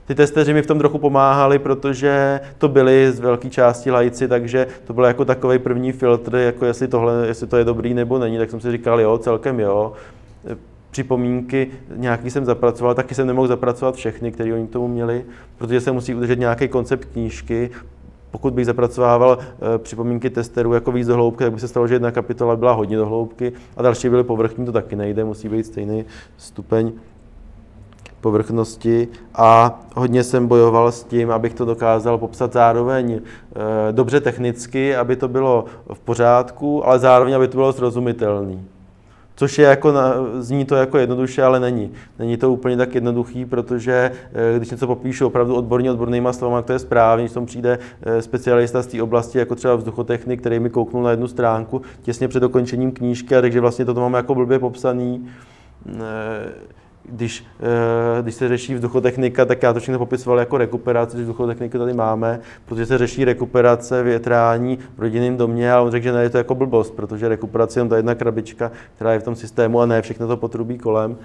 Ty 0.05 0.15
testeři 0.15 0.53
mi 0.53 0.61
v 0.61 0.67
tom 0.67 0.79
trochu 0.79 0.97
pomáhali, 0.97 1.59
protože 1.59 2.39
to 2.57 2.67
byli 2.67 3.11
z 3.11 3.19
velké 3.19 3.49
části 3.49 3.91
lajci, 3.91 4.27
takže 4.27 4.67
to 4.85 4.93
byl 4.93 5.03
jako 5.03 5.25
takový 5.25 5.59
první 5.59 5.91
filtr, 5.91 6.35
jako 6.35 6.65
jestli, 6.65 6.87
tohle, 6.87 7.27
jestli 7.27 7.47
to 7.47 7.57
je 7.57 7.63
dobrý 7.63 7.93
nebo 7.93 8.19
není, 8.19 8.37
tak 8.37 8.49
jsem 8.49 8.61
si 8.61 8.71
říkal, 8.71 9.01
jo, 9.01 9.17
celkem 9.17 9.59
jo. 9.59 9.93
Připomínky 10.91 11.71
nějaký 11.95 12.29
jsem 12.29 12.45
zapracoval, 12.45 12.95
taky 12.95 13.15
jsem 13.15 13.27
nemohl 13.27 13.47
zapracovat 13.47 13.95
všechny, 13.95 14.31
které 14.31 14.53
oni 14.53 14.67
k 14.67 14.71
tomu 14.71 14.87
měli, 14.87 15.25
protože 15.57 15.81
se 15.81 15.91
musí 15.91 16.15
udržet 16.15 16.39
nějaký 16.39 16.67
koncept 16.67 17.05
knížky, 17.05 17.69
pokud 18.33 18.53
bych 18.53 18.65
zapracovával 18.65 19.37
eh, 19.41 19.77
připomínky 19.77 20.29
testerů 20.29 20.73
jako 20.73 20.91
víc 20.91 21.07
do 21.07 21.15
hloubky, 21.15 21.43
tak 21.43 21.53
by 21.53 21.59
se 21.59 21.67
stalo, 21.67 21.87
že 21.87 21.95
jedna 21.95 22.11
kapitola 22.11 22.55
byla 22.55 22.71
hodně 22.71 22.97
do 22.97 23.05
hloubky 23.05 23.53
a 23.77 23.81
další 23.81 24.09
byly 24.09 24.23
povrchní, 24.23 24.65
to 24.65 24.71
taky 24.71 24.95
nejde, 24.95 25.23
musí 25.23 25.49
být 25.49 25.65
stejný 25.65 26.05
stupeň 26.37 26.91
povrchnosti 28.21 29.07
a 29.35 29.79
hodně 29.95 30.23
jsem 30.23 30.47
bojoval 30.47 30.91
s 30.91 31.03
tím, 31.03 31.31
abych 31.31 31.53
to 31.53 31.65
dokázal 31.65 32.17
popsat 32.17 32.53
zároveň 32.53 33.19
eh, 33.21 33.91
dobře 33.91 34.21
technicky, 34.21 34.95
aby 34.95 35.15
to 35.15 35.27
bylo 35.27 35.65
v 35.93 35.99
pořádku, 35.99 36.87
ale 36.87 36.99
zároveň, 36.99 37.35
aby 37.35 37.47
to 37.47 37.57
bylo 37.57 37.73
srozumitelné. 37.73 38.72
Což 39.35 39.59
je 39.59 39.65
jako, 39.65 39.93
zní 40.39 40.65
to 40.65 40.75
jako 40.75 40.97
jednoduše, 40.97 41.43
ale 41.43 41.59
není. 41.59 41.91
Není 42.19 42.37
to 42.37 42.51
úplně 42.51 42.77
tak 42.77 42.95
jednoduchý, 42.95 43.45
protože 43.45 44.11
eh, 44.33 44.57
když 44.57 44.71
něco 44.71 44.87
popíšu 44.87 45.27
opravdu 45.27 45.55
odborně, 45.55 45.91
odbornýma 45.91 46.33
slovama, 46.33 46.61
to 46.61 46.73
je 46.73 46.79
správně, 46.79 47.23
když 47.23 47.33
tam 47.33 47.45
přijde 47.45 47.79
eh, 48.01 48.21
specialista 48.21 48.81
z 48.81 48.87
té 48.87 49.03
oblasti, 49.03 49.37
jako 49.37 49.55
třeba 49.55 49.75
vzduchotechnik, 49.75 50.39
který 50.39 50.59
mi 50.59 50.69
kouknul 50.69 51.03
na 51.03 51.11
jednu 51.11 51.27
stránku 51.27 51.81
těsně 52.01 52.27
před 52.27 52.39
dokončením 52.39 52.91
knížky, 52.91 53.35
a 53.35 53.41
takže 53.41 53.61
vlastně 53.61 53.85
to 53.85 53.93
mám 53.93 54.13
jako 54.13 54.35
blbě 54.35 54.59
popsaný 54.59 55.29
eh, 55.89 56.51
když, 57.09 57.45
eh, 57.59 58.21
když 58.21 58.35
se 58.35 58.47
řeší 58.47 58.75
vzduchotechnika, 58.75 59.45
tak 59.45 59.63
já 59.63 59.73
to 59.73 59.79
všechno 59.79 59.99
popisoval 59.99 60.39
jako 60.39 60.57
rekuperaci, 60.57 61.17
že 61.17 61.23
vzduchotechniku 61.23 61.77
tady 61.77 61.93
máme, 61.93 62.39
protože 62.65 62.85
se 62.85 62.97
řeší 62.97 63.25
rekuperace 63.25 64.03
větrání 64.03 64.79
v 64.97 64.99
rodinném 64.99 65.37
domě 65.37 65.73
a 65.73 65.81
on 65.81 65.91
řekl, 65.91 66.03
že 66.03 66.11
ne, 66.11 66.23
je 66.23 66.29
to 66.29 66.37
jako 66.37 66.55
blbost, 66.55 66.93
protože 66.93 67.27
rekuperace 67.27 67.79
je 67.79 67.85
ta 67.85 67.97
jedna 67.97 68.15
krabička, 68.15 68.71
která 68.95 69.13
je 69.13 69.19
v 69.19 69.23
tom 69.23 69.35
systému 69.35 69.81
a 69.81 69.85
ne 69.85 70.01
všechno 70.01 70.27
to 70.27 70.37
potrubí 70.37 70.77
kolem. 70.77 71.17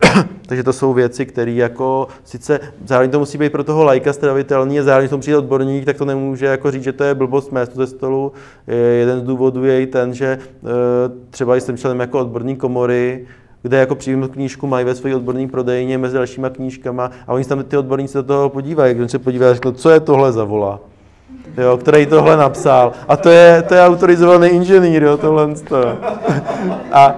Takže 0.46 0.62
to 0.62 0.72
jsou 0.72 0.92
věci, 0.92 1.26
které 1.26 1.52
jako 1.52 2.08
sice 2.24 2.60
zároveň 2.84 3.10
to 3.10 3.18
musí 3.18 3.38
být 3.38 3.52
pro 3.52 3.64
toho 3.64 3.84
lajka 3.84 4.12
stravitelný 4.12 4.80
a 4.80 4.82
zároveň 4.82 5.08
tomu 5.08 5.20
přijde 5.20 5.38
odborník, 5.38 5.84
tak 5.84 5.96
to 5.96 6.04
nemůže 6.04 6.46
jako 6.46 6.70
říct, 6.70 6.82
že 6.82 6.92
to 6.92 7.04
je 7.04 7.14
blbost 7.14 7.52
mést 7.52 7.76
ze 7.76 7.86
stolu. 7.86 8.32
Jeden 8.98 9.20
z 9.20 9.22
důvodů 9.22 9.64
je 9.64 9.82
i 9.82 9.86
ten, 9.86 10.14
že 10.14 10.26
eh, 10.26 10.66
třeba 11.30 11.56
jsem 11.56 11.76
členem 11.76 12.00
jako 12.00 12.20
odborní 12.20 12.56
komory, 12.56 13.26
kde 13.66 13.76
jako 13.76 13.94
přímo 13.94 14.28
knížku 14.28 14.66
mají 14.66 14.84
ve 14.84 14.94
své 14.94 15.16
odborné 15.16 15.48
prodejně 15.48 15.98
mezi 15.98 16.14
dalšíma 16.14 16.50
knížkama 16.50 17.10
a 17.26 17.32
oni 17.32 17.44
tam 17.44 17.64
ty 17.64 17.76
odborníci 17.76 18.14
do 18.18 18.22
toho 18.22 18.48
podívají, 18.48 18.94
když 18.94 19.10
se 19.10 19.18
podívají 19.18 19.50
a 19.50 19.54
řeknou, 19.54 19.72
co 19.72 19.90
je 19.90 20.00
tohle 20.00 20.32
za 20.32 20.44
vola, 20.44 20.80
jo, 21.58 21.76
který 21.76 22.06
tohle 22.06 22.36
napsal. 22.36 22.92
A 23.08 23.16
to 23.16 23.28
je, 23.28 23.62
to 23.62 23.74
je 23.74 23.86
autorizovaný 23.86 24.48
inženýr, 24.48 25.02
jo, 25.02 25.16
tohle. 25.16 25.54
A 26.92 27.16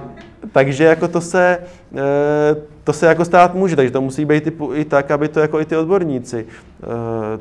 takže 0.51 0.83
jako 0.83 1.07
to 1.07 1.21
se, 1.21 1.57
eh, 1.95 2.55
to 2.83 2.93
se 2.93 3.05
jako 3.05 3.25
stát 3.25 3.53
může, 3.53 3.75
takže 3.75 3.91
to 3.91 4.01
musí 4.01 4.25
být 4.25 4.47
i, 4.47 4.53
i 4.73 4.85
tak, 4.85 5.11
aby 5.11 5.27
to 5.27 5.39
jako 5.39 5.59
i 5.59 5.65
ty 5.65 5.77
odborníci 5.77 6.45
eh, 6.83 7.39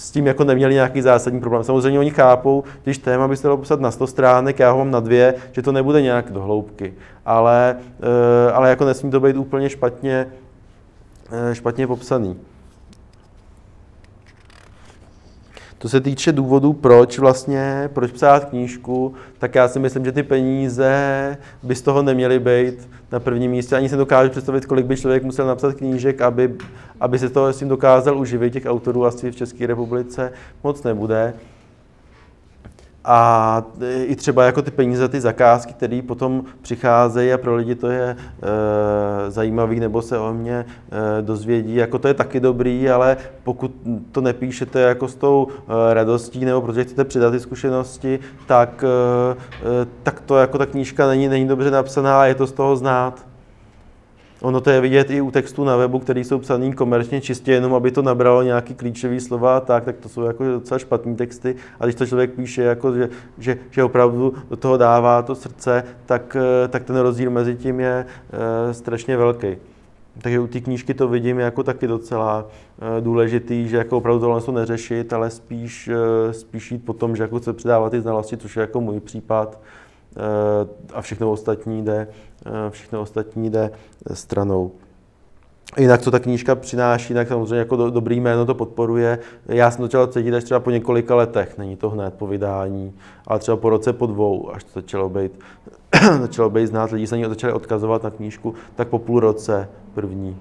s 0.00 0.10
tím 0.10 0.26
jako 0.26 0.44
neměli 0.44 0.74
nějaký 0.74 1.02
zásadní 1.02 1.40
problém. 1.40 1.64
Samozřejmě 1.64 1.98
oni 1.98 2.10
chápou, 2.10 2.64
když 2.84 2.98
téma 2.98 3.28
byste 3.28 3.48
dalo 3.48 3.56
popsat 3.56 3.80
na 3.80 3.90
100 3.90 4.06
stránek, 4.06 4.58
já 4.58 4.70
ho 4.70 4.78
mám 4.78 4.90
na 4.90 5.00
dvě, 5.00 5.34
že 5.52 5.62
to 5.62 5.72
nebude 5.72 6.02
nějak 6.02 6.32
do 6.32 6.42
hloubky. 6.42 6.94
Ale, 7.26 7.76
eh, 8.48 8.52
ale 8.52 8.70
jako 8.70 8.84
nesmí 8.84 9.10
to 9.10 9.20
být 9.20 9.36
úplně 9.36 9.70
špatně, 9.70 10.26
eh, 11.30 11.54
špatně 11.54 11.86
popsaný. 11.86 12.36
To 15.82 15.88
se 15.88 16.00
týče 16.00 16.32
důvodů, 16.32 16.72
proč 16.72 17.18
vlastně, 17.18 17.90
proč 17.92 18.12
psát 18.12 18.44
knížku, 18.44 19.14
tak 19.38 19.54
já 19.54 19.68
si 19.68 19.78
myslím, 19.78 20.04
že 20.04 20.12
ty 20.12 20.22
peníze 20.22 21.36
by 21.62 21.74
z 21.74 21.82
toho 21.82 22.02
neměly 22.02 22.38
být 22.38 22.88
na 23.12 23.20
prvním 23.20 23.50
místě. 23.50 23.76
Ani 23.76 23.88
se 23.88 23.96
dokážu 23.96 24.30
představit, 24.30 24.66
kolik 24.66 24.86
by 24.86 24.96
člověk 24.96 25.22
musel 25.22 25.46
napsat 25.46 25.74
knížek, 25.74 26.20
aby, 26.20 26.54
aby 27.00 27.18
se 27.18 27.28
to 27.28 27.46
s 27.46 27.58
tím 27.58 27.68
dokázal 27.68 28.18
uživit. 28.18 28.52
Těch 28.52 28.66
autorů 28.66 29.06
asi 29.06 29.30
v 29.30 29.36
České 29.36 29.66
republice 29.66 30.32
moc 30.64 30.82
nebude. 30.82 31.34
A 33.04 33.62
i 34.04 34.16
třeba 34.16 34.44
jako 34.44 34.62
ty 34.62 34.70
peníze, 34.70 35.08
ty 35.08 35.20
zakázky, 35.20 35.72
které 35.72 36.02
potom 36.06 36.44
přicházejí 36.62 37.32
a 37.32 37.38
pro 37.38 37.56
lidi 37.56 37.74
to 37.74 37.90
je 37.90 38.16
e, 38.16 39.30
zajímavý, 39.30 39.80
nebo 39.80 40.02
se 40.02 40.18
o 40.18 40.32
mě 40.32 40.66
e, 41.18 41.22
dozvědí, 41.22 41.74
jako 41.74 41.98
to 41.98 42.08
je 42.08 42.14
taky 42.14 42.40
dobrý, 42.40 42.90
ale 42.90 43.16
pokud 43.44 43.72
to 44.12 44.20
nepíšete 44.20 44.80
jako 44.80 45.08
s 45.08 45.14
tou 45.14 45.48
e, 45.50 45.94
radostí, 45.94 46.44
nebo 46.44 46.60
protože 46.60 46.84
chcete 46.84 47.04
přidat 47.04 47.30
ty 47.30 47.40
zkušenosti, 47.40 48.18
tak, 48.46 48.84
e, 48.84 49.86
tak 50.02 50.20
to 50.20 50.36
jako 50.36 50.58
ta 50.58 50.66
knížka 50.66 51.06
není, 51.06 51.28
není 51.28 51.48
dobře 51.48 51.70
napsaná 51.70 52.20
a 52.20 52.24
je 52.24 52.34
to 52.34 52.46
z 52.46 52.52
toho 52.52 52.76
znát. 52.76 53.29
Ono 54.42 54.60
to 54.60 54.70
je 54.70 54.80
vidět 54.80 55.10
i 55.10 55.20
u 55.20 55.30
textů 55.30 55.64
na 55.64 55.76
webu, 55.76 55.98
které 55.98 56.20
jsou 56.20 56.38
psaný 56.38 56.72
komerčně 56.72 57.20
čistě 57.20 57.52
jenom, 57.52 57.74
aby 57.74 57.90
to 57.90 58.02
nabralo 58.02 58.42
nějaký 58.42 58.74
klíčový 58.74 59.20
slova 59.20 59.56
a 59.56 59.60
tak, 59.60 59.84
tak 59.84 59.96
to 59.96 60.08
jsou 60.08 60.22
jako 60.22 60.44
docela 60.44 60.78
špatné 60.78 61.14
texty. 61.14 61.56
A 61.80 61.84
když 61.84 61.94
to 61.94 62.06
člověk 62.06 62.30
píše, 62.30 62.62
jako, 62.62 62.94
že, 62.94 63.08
že, 63.38 63.58
že 63.70 63.84
opravdu 63.84 64.34
do 64.50 64.56
toho 64.56 64.76
dává 64.76 65.22
to 65.22 65.34
srdce, 65.34 65.84
tak, 66.06 66.36
eh, 66.64 66.68
tak 66.68 66.84
ten 66.84 66.96
rozdíl 66.96 67.30
mezi 67.30 67.54
tím 67.54 67.80
je 67.80 68.06
e, 68.32 68.74
strašně 68.74 69.16
velký. 69.16 69.56
Takže 70.22 70.40
u 70.40 70.46
té 70.46 70.60
knížky 70.60 70.94
to 70.94 71.08
vidím 71.08 71.38
jako 71.38 71.62
taky 71.62 71.86
docela 71.86 72.46
e, 72.98 73.00
důležitý, 73.00 73.68
že 73.68 73.76
jako 73.76 73.96
opravdu 73.96 74.20
tohle 74.20 74.40
to 74.40 74.52
neřešit, 74.52 75.12
ale 75.12 75.30
spíš, 75.30 75.88
e, 75.88 76.32
spíš 76.32 76.72
jít 76.72 76.84
po 76.84 76.92
tom, 76.92 77.16
že 77.16 77.22
jako 77.22 77.38
chce 77.38 77.52
předávat 77.52 77.90
ty 77.90 78.00
znalosti, 78.00 78.36
což 78.36 78.56
je 78.56 78.60
jako 78.60 78.80
můj 78.80 79.00
případ 79.00 79.60
a 80.94 81.00
všechno 81.00 81.32
ostatní 81.32 81.84
jde 81.84 82.06
Eh, 82.46 82.70
všechno 82.70 83.00
ostatní 83.00 83.50
jde 83.50 83.70
stranou. 84.12 84.72
Jinak, 85.78 86.02
co 86.02 86.10
ta 86.10 86.18
knížka 86.18 86.54
přináší, 86.54 87.14
tak 87.14 87.28
samozřejmě 87.28 87.56
jako 87.56 87.76
do, 87.76 87.90
dobrý 87.90 88.20
jméno 88.20 88.46
to 88.46 88.54
podporuje. 88.54 89.18
Já 89.46 89.70
jsem 89.70 89.84
začal 89.84 90.06
cítit 90.06 90.34
až 90.34 90.44
třeba 90.44 90.60
po 90.60 90.70
několika 90.70 91.14
letech, 91.14 91.58
není 91.58 91.76
to 91.76 91.90
hned 91.90 92.14
po 92.14 92.26
vydání, 92.26 92.94
ale 93.26 93.38
třeba 93.38 93.56
po 93.56 93.70
roce, 93.70 93.92
po 93.92 94.06
dvou, 94.06 94.50
až 94.54 94.64
to 94.64 94.70
začalo 94.74 95.08
být, 95.08 95.32
začalo 96.20 96.50
být 96.50 96.66
znát, 96.66 96.90
lidi 96.90 97.06
se 97.06 97.18
ní 97.18 97.24
začali 97.24 97.52
odkazovat 97.52 98.02
na 98.02 98.10
knížku, 98.10 98.54
tak 98.76 98.88
po 98.88 98.98
půl 98.98 99.20
roce 99.20 99.68
první. 99.94 100.36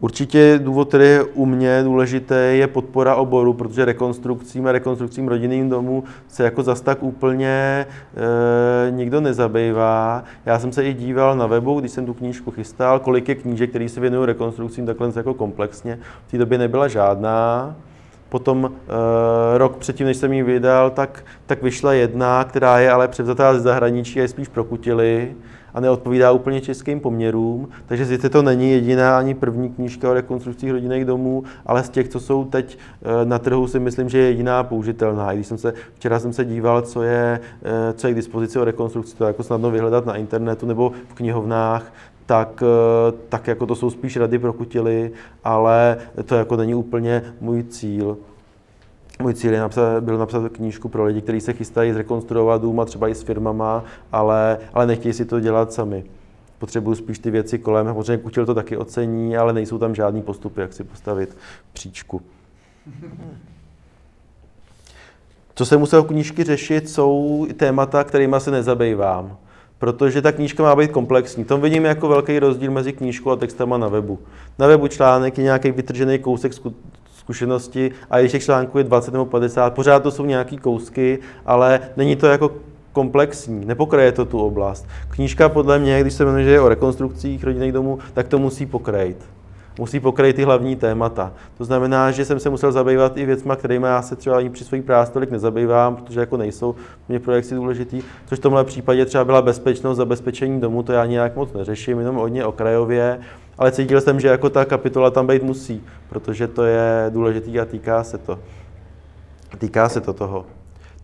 Určitě 0.00 0.60
důvod, 0.62 0.88
který 0.88 1.04
je 1.04 1.22
u 1.22 1.46
mě 1.46 1.82
důležitý, 1.82 2.34
je 2.50 2.66
podpora 2.66 3.14
oboru, 3.14 3.52
protože 3.52 3.84
rekonstrukcím 3.84 4.66
a 4.66 4.72
rekonstrukcím 4.72 5.28
rodinným 5.28 5.68
domů 5.68 6.04
se 6.28 6.44
jako 6.44 6.62
zas 6.62 6.80
tak 6.80 7.02
úplně 7.02 7.86
e, 8.86 8.90
nikdo 8.90 9.20
nezabývá. 9.20 10.24
Já 10.46 10.58
jsem 10.58 10.72
se 10.72 10.84
i 10.84 10.94
díval 10.94 11.36
na 11.36 11.46
webu, 11.46 11.80
když 11.80 11.92
jsem 11.92 12.06
tu 12.06 12.14
knížku 12.14 12.50
chystal, 12.50 12.98
kolik 12.98 13.28
je 13.28 13.34
knížek, 13.34 13.70
které 13.70 13.88
se 13.88 14.00
věnují 14.00 14.26
rekonstrukcím 14.26 14.86
takhle 14.86 15.12
jako 15.16 15.34
komplexně. 15.34 15.98
V 16.26 16.30
té 16.30 16.38
době 16.38 16.58
nebyla 16.58 16.88
žádná. 16.88 17.76
Potom 18.28 18.72
e, 19.54 19.58
rok 19.58 19.76
předtím, 19.76 20.06
než 20.06 20.16
jsem 20.16 20.32
ji 20.32 20.42
vydal, 20.42 20.90
tak, 20.90 21.24
tak 21.46 21.62
vyšla 21.62 21.92
jedna, 21.92 22.44
která 22.44 22.78
je 22.78 22.90
ale 22.90 23.08
převzatá 23.08 23.54
ze 23.54 23.60
zahraničí 23.60 24.18
a 24.18 24.22
je 24.22 24.28
spíš 24.28 24.48
prokutily 24.48 25.34
a 25.74 25.80
neodpovídá 25.80 26.32
úplně 26.32 26.60
českým 26.60 27.00
poměrům. 27.00 27.68
Takže 27.86 28.04
zjistě 28.04 28.28
to 28.28 28.42
není 28.42 28.70
jediná 28.70 29.18
ani 29.18 29.34
první 29.34 29.70
knížka 29.70 30.10
o 30.10 30.14
rekonstrukcích 30.14 30.70
rodinných 30.70 31.04
domů, 31.04 31.44
ale 31.66 31.82
z 31.82 31.88
těch, 31.88 32.08
co 32.08 32.20
jsou 32.20 32.44
teď 32.44 32.78
eh, 33.02 33.24
na 33.24 33.38
trhu, 33.38 33.66
si 33.68 33.78
myslím, 33.78 34.08
že 34.08 34.18
je 34.18 34.26
jediná 34.26 34.62
použitelná. 34.62 35.32
I 35.32 35.36
když 35.36 35.46
jsem 35.46 35.58
se, 35.58 35.74
včera 35.94 36.18
jsem 36.18 36.32
se 36.32 36.44
díval, 36.44 36.82
co 36.82 37.02
je, 37.02 37.40
eh, 37.62 37.92
co 37.92 38.06
je 38.06 38.12
k 38.12 38.16
dispozici 38.16 38.58
o 38.58 38.64
rekonstrukci, 38.64 39.16
to 39.16 39.24
jako 39.24 39.42
snadno 39.42 39.70
vyhledat 39.70 40.06
na 40.06 40.16
internetu 40.16 40.66
nebo 40.66 40.92
v 41.08 41.14
knihovnách, 41.14 41.92
tak, 42.26 42.62
eh, 42.62 43.12
tak 43.28 43.46
jako 43.46 43.66
to 43.66 43.74
jsou 43.74 43.90
spíš 43.90 44.16
rady 44.16 44.38
pro 44.38 44.52
kutily, 44.52 45.10
ale 45.44 45.96
to 46.24 46.34
jako 46.34 46.56
není 46.56 46.74
úplně 46.74 47.22
můj 47.40 47.62
cíl. 47.62 48.16
Můj 49.20 49.34
cíl 49.34 49.52
je 49.52 49.60
napsat, 49.60 50.04
byl 50.04 50.18
napsat 50.18 50.52
knížku 50.52 50.88
pro 50.88 51.04
lidi, 51.04 51.20
kteří 51.20 51.40
se 51.40 51.52
chystají 51.52 51.92
zrekonstruovat 51.92 52.62
dům 52.62 52.80
a 52.80 52.84
třeba 52.84 53.08
i 53.08 53.14
s 53.14 53.22
firmama, 53.22 53.84
ale, 54.12 54.58
ale 54.74 54.86
nechtějí 54.86 55.12
si 55.12 55.24
to 55.24 55.40
dělat 55.40 55.72
sami. 55.72 56.04
Potřebuju 56.58 56.96
spíš 56.96 57.18
ty 57.18 57.30
věci 57.30 57.58
kolem, 57.58 57.94
protože 57.94 58.18
kutil 58.18 58.46
to 58.46 58.54
taky 58.54 58.76
ocení, 58.76 59.36
ale 59.36 59.52
nejsou 59.52 59.78
tam 59.78 59.94
žádný 59.94 60.22
postupy, 60.22 60.60
jak 60.60 60.72
si 60.72 60.84
postavit 60.84 61.36
příčku. 61.72 62.22
Co 65.54 65.66
jsem 65.66 65.80
musel 65.80 66.02
knížky 66.02 66.44
řešit, 66.44 66.88
jsou 66.88 67.46
témata, 67.56 68.04
kterými 68.04 68.36
se 68.38 68.50
nezabývám. 68.50 69.36
Protože 69.78 70.22
ta 70.22 70.32
knížka 70.32 70.62
má 70.62 70.76
být 70.76 70.90
komplexní. 70.90 71.44
To 71.44 71.58
vidím 71.58 71.84
jako 71.84 72.08
velký 72.08 72.38
rozdíl 72.38 72.70
mezi 72.70 72.92
knížkou 72.92 73.30
a 73.30 73.36
textama 73.36 73.78
na 73.78 73.88
webu. 73.88 74.18
Na 74.58 74.66
webu 74.66 74.88
článek 74.88 75.38
je 75.38 75.44
nějaký 75.44 75.70
vytržený 75.70 76.18
kousek 76.18 76.52
zkušenosti 77.30 77.90
a 78.10 78.20
když 78.20 78.32
těch 78.32 78.44
článků 78.44 78.78
je 78.78 78.84
20 78.84 79.12
nebo 79.12 79.26
50, 79.26 79.74
pořád 79.74 80.02
to 80.02 80.10
jsou 80.10 80.24
nějaký 80.24 80.58
kousky, 80.58 81.18
ale 81.46 81.80
není 81.96 82.16
to 82.16 82.26
jako 82.26 82.50
komplexní, 82.92 83.64
nepokraje 83.64 84.12
to 84.12 84.24
tu 84.24 84.38
oblast. 84.38 84.86
Knížka 85.08 85.48
podle 85.48 85.78
mě, 85.78 86.00
když 86.00 86.14
se 86.14 86.24
jmenuje, 86.24 86.44
že 86.44 86.50
je 86.50 86.60
o 86.60 86.68
rekonstrukcích 86.68 87.44
rodinných 87.44 87.72
domů, 87.72 87.98
tak 88.14 88.28
to 88.28 88.38
musí 88.38 88.66
pokrejt. 88.66 89.16
Musí 89.78 90.00
pokrejt 90.00 90.36
ty 90.36 90.44
hlavní 90.44 90.76
témata. 90.76 91.32
To 91.58 91.64
znamená, 91.64 92.10
že 92.10 92.24
jsem 92.24 92.40
se 92.40 92.50
musel 92.50 92.72
zabývat 92.72 93.16
i 93.16 93.26
věcmi, 93.26 93.52
kterými 93.56 93.86
já 93.86 94.02
se 94.02 94.16
třeba 94.16 94.36
ani 94.36 94.50
při 94.50 94.64
svojí 94.64 94.82
práci 94.82 95.12
tolik 95.12 95.30
nezabývám, 95.30 95.96
protože 95.96 96.20
jako 96.20 96.36
nejsou 96.36 96.74
mě 97.08 97.18
projekci 97.18 97.54
důležitý. 97.54 98.02
Což 98.26 98.38
v 98.38 98.42
tomhle 98.42 98.64
případě 98.64 99.06
třeba 99.06 99.24
byla 99.24 99.42
bezpečnost, 99.42 99.96
zabezpečení 99.96 100.60
domu, 100.60 100.82
to 100.82 100.92
já 100.92 101.06
nějak 101.06 101.36
moc 101.36 101.52
neřeším, 101.52 101.98
jenom 101.98 102.16
hodně 102.16 102.44
okrajově 102.44 103.18
ale 103.60 103.72
cítil 103.72 104.00
jsem, 104.00 104.20
že 104.20 104.28
jako 104.28 104.50
ta 104.50 104.64
kapitola 104.64 105.10
tam 105.10 105.26
být 105.26 105.42
musí, 105.42 105.82
protože 106.08 106.48
to 106.48 106.64
je 106.64 107.06
důležitý 107.10 107.60
a 107.60 107.64
týká 107.64 108.04
se 108.04 108.18
to. 108.18 108.38
Týká 109.58 109.88
se 109.88 110.00
to 110.00 110.12
toho. 110.12 110.46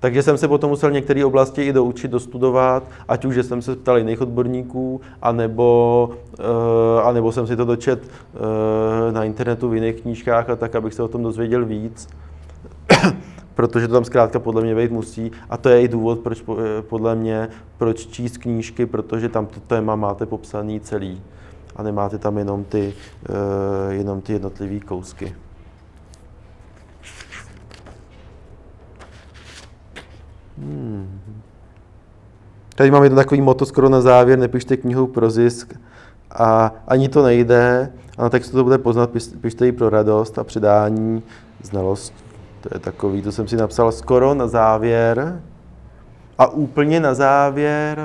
Takže 0.01 0.23
jsem 0.23 0.39
se 0.39 0.49
potom 0.49 0.71
musel 0.71 0.91
některé 0.91 1.25
oblasti 1.25 1.63
i 1.63 1.73
doučit, 1.73 2.11
dostudovat, 2.11 2.83
ať 3.09 3.25
už 3.25 3.35
že 3.35 3.43
jsem 3.43 3.63
se 3.63 3.77
ptal 3.77 3.99
jiných 3.99 4.21
odborníků, 4.21 5.01
anebo, 5.23 6.11
uh, 6.39 7.07
anebo 7.07 7.33
jsem 7.33 7.47
si 7.47 7.57
to 7.57 7.65
dočet 7.65 8.03
uh, 8.05 9.13
na 9.13 9.25
internetu 9.25 9.69
v 9.69 9.75
jiných 9.75 10.01
knížkách 10.01 10.51
a 10.51 10.57
tak, 10.57 10.75
abych 10.75 10.95
se 10.95 11.03
o 11.03 11.09
tom 11.09 11.23
dozvěděl 11.23 11.65
víc. 11.65 12.09
protože 13.55 13.89
to 13.89 13.95
tam 13.95 14.05
zkrátka 14.05 14.39
podle 14.39 14.63
mě 14.63 14.75
být 14.75 14.91
musí 14.91 15.33
a 15.51 15.57
to 15.57 15.69
je 15.69 15.83
i 15.83 15.89
důvod, 15.89 16.19
proč 16.19 16.45
eh, 16.49 16.83
podle 16.83 17.15
mě, 17.15 17.49
proč 17.79 18.07
číst 18.07 18.39
knížky, 18.39 18.87
protože 18.87 19.29
tam 19.29 19.47
to 19.47 19.61
téma 19.61 19.97
máte 19.97 20.27
popsaný 20.27 20.81
celý 20.81 21.21
a 21.77 21.83
nemáte 21.83 22.19
tam 22.19 22.39
jenom 22.39 22.65
ty, 22.65 22.95
uh, 23.29 23.93
jenom 23.93 24.21
ty 24.21 24.33
jednotlivé 24.33 24.81
kousky. 24.81 25.35
Hmm. 30.59 31.21
Tady 32.75 32.91
mám 32.91 33.03
jedno 33.03 33.17
takový 33.17 33.41
moto 33.41 33.67
skoro 33.67 33.89
na 33.89 34.01
závěr, 34.01 34.39
nepište 34.39 34.77
knihu 34.77 35.07
pro 35.07 35.31
zisk 35.31 35.75
a 36.31 36.73
ani 36.89 37.09
to 37.09 37.23
nejde, 37.23 37.93
a 38.19 38.23
na 38.23 38.29
textu 38.29 38.57
to 38.57 38.65
bude 38.65 38.79
poznat, 38.79 39.11
pište 39.41 39.67
ji 39.67 39.73
pro 39.73 39.91
radost 39.91 40.39
a 40.39 40.45
předání 40.45 41.23
znalost. 41.63 42.15
To 42.61 42.69
je 42.75 42.81
takový, 42.81 43.23
to 43.23 43.33
jsem 43.33 43.49
si 43.49 43.57
napsal 43.57 43.93
skoro 43.93 44.35
na 44.35 44.47
závěr. 44.47 45.43
A 46.39 46.47
úplně 46.47 47.01
na 47.01 47.15
závěr 47.15 47.99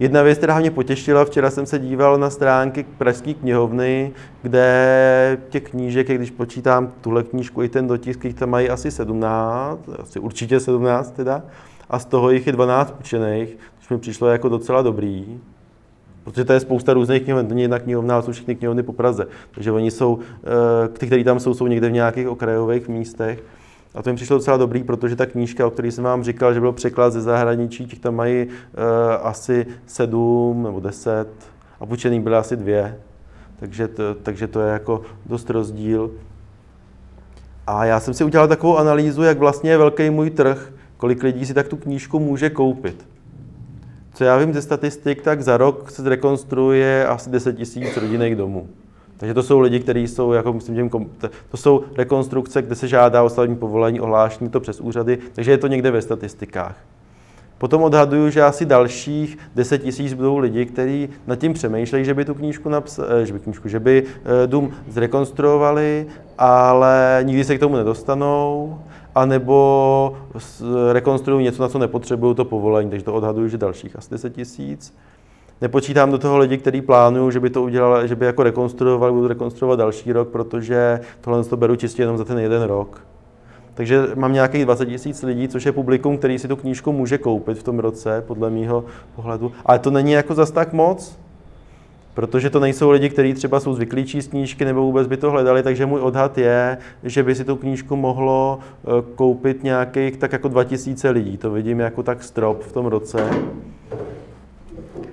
Jedna 0.00 0.22
věc, 0.22 0.38
která 0.38 0.58
mě 0.58 0.70
potěšila, 0.70 1.24
včera 1.24 1.50
jsem 1.50 1.66
se 1.66 1.78
díval 1.78 2.18
na 2.18 2.30
stránky 2.30 2.86
Pražské 2.98 3.34
knihovny, 3.34 4.12
kde 4.42 5.38
těch 5.48 5.62
knížek, 5.62 6.10
když 6.10 6.30
počítám 6.30 6.92
tuhle 7.00 7.22
knížku 7.22 7.62
i 7.62 7.68
ten 7.68 7.86
dotisk, 7.86 8.24
jich 8.24 8.34
tam 8.34 8.50
mají 8.50 8.70
asi 8.70 8.90
17, 8.90 9.88
asi 10.02 10.18
určitě 10.18 10.60
17 10.60 11.10
teda, 11.10 11.42
a 11.90 11.98
z 11.98 12.04
toho 12.04 12.30
jich 12.30 12.46
je 12.46 12.52
12 12.52 12.94
učených, 13.00 13.56
což 13.80 13.88
mi 13.88 13.98
přišlo 13.98 14.28
jako 14.28 14.48
docela 14.48 14.82
dobrý. 14.82 15.40
Protože 16.24 16.44
to 16.44 16.52
je 16.52 16.60
spousta 16.60 16.92
různých 16.92 17.22
knihoven, 17.22 17.46
to 17.46 17.54
není 17.54 17.62
jedna 17.62 17.78
knihovna, 17.78 18.14
ale 18.14 18.22
jsou 18.22 18.32
všechny 18.32 18.54
knihovny 18.54 18.82
po 18.82 18.92
Praze. 18.92 19.26
Takže 19.50 19.72
oni 19.72 19.90
jsou, 19.90 20.18
eh, 20.84 20.88
ty, 20.88 21.06
kteří 21.06 21.24
tam 21.24 21.40
jsou, 21.40 21.54
jsou 21.54 21.66
někde 21.66 21.88
v 21.88 21.92
nějakých 21.92 22.28
okrajových 22.28 22.88
místech. 22.88 23.42
A 23.94 24.02
to 24.02 24.10
mi 24.10 24.16
přišlo 24.16 24.36
docela 24.36 24.56
dobrý, 24.56 24.84
protože 24.84 25.16
ta 25.16 25.26
knížka, 25.26 25.66
o 25.66 25.70
které 25.70 25.92
jsem 25.92 26.04
vám 26.04 26.24
říkal, 26.24 26.54
že 26.54 26.60
byl 26.60 26.72
překlad 26.72 27.12
ze 27.12 27.20
zahraničí, 27.20 27.86
těch 27.86 27.98
tam 27.98 28.14
mají 28.14 28.46
uh, 28.46 28.52
asi 29.22 29.66
sedm 29.86 30.62
nebo 30.62 30.80
deset 30.80 31.28
a 31.80 31.86
půjčený 31.86 32.20
byly 32.20 32.36
asi 32.36 32.56
dvě. 32.56 32.98
Takže 33.60 33.88
to, 33.88 34.14
takže 34.14 34.46
to 34.46 34.60
je 34.60 34.72
jako 34.72 35.02
dost 35.26 35.50
rozdíl. 35.50 36.10
A 37.66 37.84
já 37.84 38.00
jsem 38.00 38.14
si 38.14 38.24
udělal 38.24 38.48
takovou 38.48 38.76
analýzu, 38.76 39.22
jak 39.22 39.38
vlastně 39.38 39.70
je 39.70 39.78
velký 39.78 40.10
můj 40.10 40.30
trh, 40.30 40.72
kolik 40.96 41.22
lidí 41.22 41.46
si 41.46 41.54
tak 41.54 41.68
tu 41.68 41.76
knížku 41.76 42.18
může 42.18 42.50
koupit. 42.50 43.06
Co 44.14 44.24
já 44.24 44.36
vím 44.36 44.54
ze 44.54 44.62
statistik, 44.62 45.22
tak 45.22 45.42
za 45.42 45.56
rok 45.56 45.90
se 45.90 46.02
zrekonstruuje 46.02 47.06
asi 47.06 47.30
10 47.30 47.76
000 47.76 47.90
rodinných 48.00 48.36
domů. 48.36 48.68
Takže 49.20 49.34
to 49.34 49.42
jsou 49.42 49.60
lidi, 49.60 49.80
kteří 49.80 50.08
jsou, 50.08 50.32
jako 50.32 50.52
myslím, 50.52 50.76
tím, 50.90 51.10
to 51.50 51.56
jsou 51.56 51.82
rekonstrukce, 51.96 52.62
kde 52.62 52.74
se 52.74 52.88
žádá 52.88 53.22
o 53.22 53.28
stavební 53.28 53.56
povolení, 53.56 54.00
ohlášení 54.00 54.50
to 54.50 54.60
přes 54.60 54.80
úřady, 54.80 55.18
takže 55.32 55.50
je 55.50 55.58
to 55.58 55.66
někde 55.66 55.90
ve 55.90 56.02
statistikách. 56.02 56.76
Potom 57.58 57.82
odhaduju, 57.82 58.30
že 58.30 58.42
asi 58.42 58.66
dalších 58.66 59.38
10 59.54 59.78
tisíc 59.78 60.14
budou 60.14 60.38
lidi, 60.38 60.66
kteří 60.66 61.08
nad 61.26 61.36
tím 61.36 61.52
přemýšlejí, 61.52 62.04
že 62.04 62.14
by 62.14 62.24
tu 62.24 62.34
knížku 62.34 62.68
napsali, 62.68 63.08
eh, 63.22 63.26
že 63.26 63.32
by, 63.32 63.38
knížku, 63.38 63.68
že 63.68 63.80
by 63.80 64.04
eh, 64.04 64.46
dům 64.46 64.72
zrekonstruovali, 64.88 66.06
ale 66.38 67.20
nikdy 67.22 67.44
se 67.44 67.56
k 67.56 67.60
tomu 67.60 67.76
nedostanou, 67.76 68.78
anebo 69.14 70.16
rekonstruují 70.92 71.44
něco, 71.44 71.62
na 71.62 71.68
co 71.68 71.78
nepotřebují 71.78 72.34
to 72.34 72.44
povolení, 72.44 72.90
takže 72.90 73.04
to 73.04 73.14
odhaduju, 73.14 73.48
že 73.48 73.58
dalších 73.58 73.96
asi 73.96 74.10
10 74.10 74.34
tisíc. 74.34 74.94
Nepočítám 75.60 76.10
do 76.10 76.18
toho 76.18 76.38
lidi, 76.38 76.58
kteří 76.58 76.80
plánují, 76.82 77.32
že 77.32 77.40
by 77.40 77.50
to 77.50 77.62
udělali, 77.62 78.08
že 78.08 78.16
by 78.16 78.26
jako 78.26 78.42
rekonstruovali, 78.42 79.12
budou 79.12 79.26
rekonstruovat 79.26 79.78
další 79.78 80.12
rok, 80.12 80.28
protože 80.28 81.00
tohle 81.20 81.44
to 81.44 81.56
beru 81.56 81.76
čistě 81.76 82.02
jenom 82.02 82.18
za 82.18 82.24
ten 82.24 82.38
jeden 82.38 82.62
rok. 82.62 83.00
Takže 83.74 84.06
mám 84.14 84.32
nějakých 84.32 84.64
20 84.64 84.86
tisíc 84.86 85.22
lidí, 85.22 85.48
což 85.48 85.66
je 85.66 85.72
publikum, 85.72 86.18
který 86.18 86.38
si 86.38 86.48
tu 86.48 86.56
knížku 86.56 86.92
může 86.92 87.18
koupit 87.18 87.58
v 87.58 87.62
tom 87.62 87.78
roce, 87.78 88.24
podle 88.26 88.50
mýho 88.50 88.84
pohledu. 89.16 89.52
Ale 89.66 89.78
to 89.78 89.90
není 89.90 90.12
jako 90.12 90.34
zas 90.34 90.50
tak 90.50 90.72
moc, 90.72 91.18
protože 92.14 92.50
to 92.50 92.60
nejsou 92.60 92.90
lidi, 92.90 93.08
kteří 93.08 93.34
třeba 93.34 93.60
jsou 93.60 93.74
zvyklí 93.74 94.04
číst 94.04 94.28
knížky 94.28 94.64
nebo 94.64 94.82
vůbec 94.82 95.06
by 95.06 95.16
to 95.16 95.30
hledali, 95.30 95.62
takže 95.62 95.86
můj 95.86 96.00
odhad 96.00 96.38
je, 96.38 96.78
že 97.02 97.22
by 97.22 97.34
si 97.34 97.44
tu 97.44 97.56
knížku 97.56 97.96
mohlo 97.96 98.58
eh, 98.58 98.88
koupit 99.14 99.64
nějakých 99.64 100.16
tak 100.16 100.32
jako 100.32 100.48
2000 100.48 101.10
lidí. 101.10 101.36
To 101.36 101.50
vidím 101.50 101.80
jako 101.80 102.02
tak 102.02 102.22
strop 102.22 102.62
v 102.62 102.72
tom 102.72 102.86
roce. 102.86 103.30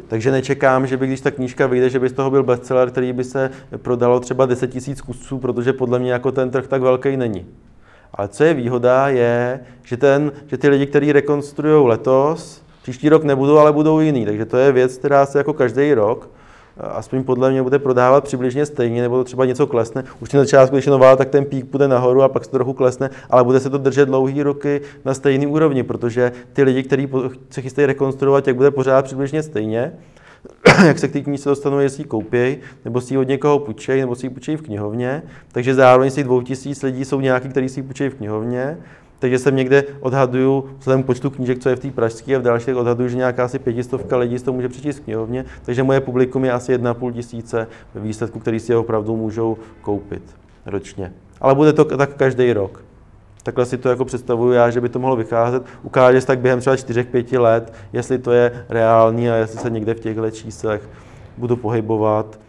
Takže 0.08 0.32
nečekám, 0.32 0.88
že 0.88 0.98
by, 0.98 1.08
když 1.08 1.22
ta 1.22 1.32
knížka 1.32 1.68
vyjde, 1.68 1.90
že 1.90 2.00
by 2.00 2.10
z 2.10 2.14
toho 2.14 2.32
byl 2.32 2.44
bestseller, 2.44 2.92
který 2.92 3.14
by 3.14 3.24
se 3.24 3.52
prodalo 3.78 4.20
třeba 4.20 4.46
10 4.46 4.88
000 4.88 4.98
kusů, 5.06 5.38
protože 5.40 5.74
podle 5.74 6.00
mě 6.00 6.12
jako 6.12 6.32
ten 6.32 6.50
trh 6.50 6.68
tak 6.68 6.82
velký 6.82 7.18
není. 7.18 7.46
Ale 8.14 8.28
co 8.28 8.44
je 8.44 8.54
výhoda, 8.54 9.08
je, 9.08 9.60
že, 9.84 9.98
ten, 9.98 10.32
že 10.48 10.58
ty 10.58 10.70
lidi, 10.70 10.86
kteří 10.86 11.12
rekonstruují 11.12 11.88
letos, 11.88 12.62
příští 12.82 13.10
rok 13.10 13.24
nebudou, 13.24 13.58
ale 13.58 13.74
budou 13.74 14.00
jiný. 14.00 14.26
Takže 14.26 14.46
to 14.46 14.58
je 14.58 14.72
věc, 14.72 14.98
která 14.98 15.26
se 15.26 15.38
jako 15.38 15.54
každý 15.54 15.94
rok 15.94 16.30
aspoň 16.80 17.24
podle 17.24 17.52
mě 17.52 17.64
bude 17.64 17.80
prodávat 17.80 18.24
přibližně 18.24 18.66
stejně, 18.66 19.02
nebo 19.02 19.18
to 19.18 19.24
třeba 19.24 19.46
něco 19.46 19.68
klesne. 19.68 20.04
Už 20.20 20.32
na 20.32 20.40
začátku, 20.40 20.76
když 20.76 20.86
je 20.86 20.92
nová, 20.92 21.16
tak 21.16 21.30
ten 21.30 21.46
pík 21.46 21.66
bude 21.66 21.88
nahoru 21.88 22.22
a 22.24 22.30
pak 22.30 22.46
se 22.46 22.52
trochu 22.52 22.74
klesne, 22.74 23.10
ale 23.30 23.44
bude 23.44 23.60
se 23.60 23.70
to 23.70 23.78
držet 23.78 24.06
dlouhý 24.06 24.44
roky 24.44 24.82
na 25.06 25.14
stejný 25.14 25.48
úrovni, 25.48 25.84
protože 25.84 26.32
ty 26.54 26.64
lidi, 26.64 26.84
kteří 26.84 27.10
se 27.50 27.62
chystají 27.62 27.86
rekonstruovat, 27.86 28.48
jak 28.48 28.56
bude 28.56 28.72
pořád 28.72 29.06
přibližně 29.06 29.44
stejně. 29.44 29.94
jak 30.86 31.00
se 31.00 31.08
k 31.08 31.12
té 31.12 31.22
knížce 31.22 31.50
dostanou, 31.50 31.80
jestli 31.80 32.02
ji 32.02 32.08
koupějí, 32.08 32.58
nebo 32.86 33.02
si 33.02 33.14
ji 33.14 33.18
od 33.18 33.28
někoho 33.28 33.60
půjčejí, 33.60 34.02
nebo 34.02 34.16
si 34.16 34.26
ji 34.26 34.30
půjčejí 34.30 34.58
v 34.58 34.62
knihovně. 34.62 35.24
Takže 35.52 35.76
zároveň 35.76 36.12
z 36.12 36.16
těch 36.16 36.24
dvou 36.24 36.42
tisíc 36.42 36.84
lidí 36.84 37.06
jsou 37.06 37.22
nějaký, 37.22 37.50
kteří 37.50 37.70
si 37.70 37.80
ji 37.80 37.84
půjčejí 37.84 38.10
v 38.10 38.16
knihovně. 38.16 38.78
Takže 39.20 39.40
jsem 39.40 39.56
někde 39.56 39.84
odhaduju, 40.00 40.70
vzhledem 40.80 41.04
k 41.04 41.06
počtu 41.06 41.30
knížek, 41.30 41.60
co 41.60 41.70
je 41.70 41.76
v 41.76 41.80
té 41.80 41.92
pražské 41.92 42.36
a 42.36 42.40
v 42.40 42.42
dalších 42.42 42.76
odhaduju, 42.76 43.10
že 43.10 43.18
nějaká 43.18 43.44
asi 43.44 43.60
pětistovka 43.60 44.18
lidí 44.18 44.40
to 44.40 44.54
může 44.54 44.70
přečíst 44.70 45.00
knihovně. 45.00 45.46
Takže 45.66 45.84
moje 45.84 46.02
publikum 46.02 46.46
je 46.46 46.52
asi 46.52 46.72
jedna 46.72 46.94
půl 46.94 47.12
tisíce 47.12 47.68
ve 47.96 48.02
výsledku, 48.02 48.40
který 48.40 48.60
si 48.60 48.72
je 48.72 48.78
opravdu 48.78 49.16
můžou 49.16 49.58
koupit 49.82 50.24
ročně. 50.66 51.14
Ale 51.42 51.56
bude 51.56 51.74
to 51.74 51.86
tak 51.86 52.16
každý 52.16 52.54
rok. 52.54 52.84
Takhle 53.44 53.66
si 53.66 53.78
to 53.78 53.90
jako 53.90 54.06
představuju 54.06 54.52
já, 54.52 54.70
že 54.70 54.82
by 54.82 54.90
to 54.90 55.00
mohlo 55.00 55.16
vycházet. 55.16 55.64
Ukáže 55.84 56.22
se 56.22 56.28
tak 56.28 56.40
během 56.40 56.60
třeba 56.60 56.76
4-5 56.76 57.42
let, 57.42 57.74
jestli 57.94 58.18
to 58.18 58.32
je 58.32 58.66
reálný 58.70 59.30
a 59.30 59.36
jestli 59.36 59.60
se 59.60 59.70
někde 59.70 59.94
v 59.94 60.00
těchto 60.00 60.32
číslech 60.32 60.90
budu 61.38 61.56
pohybovat. 61.56 62.40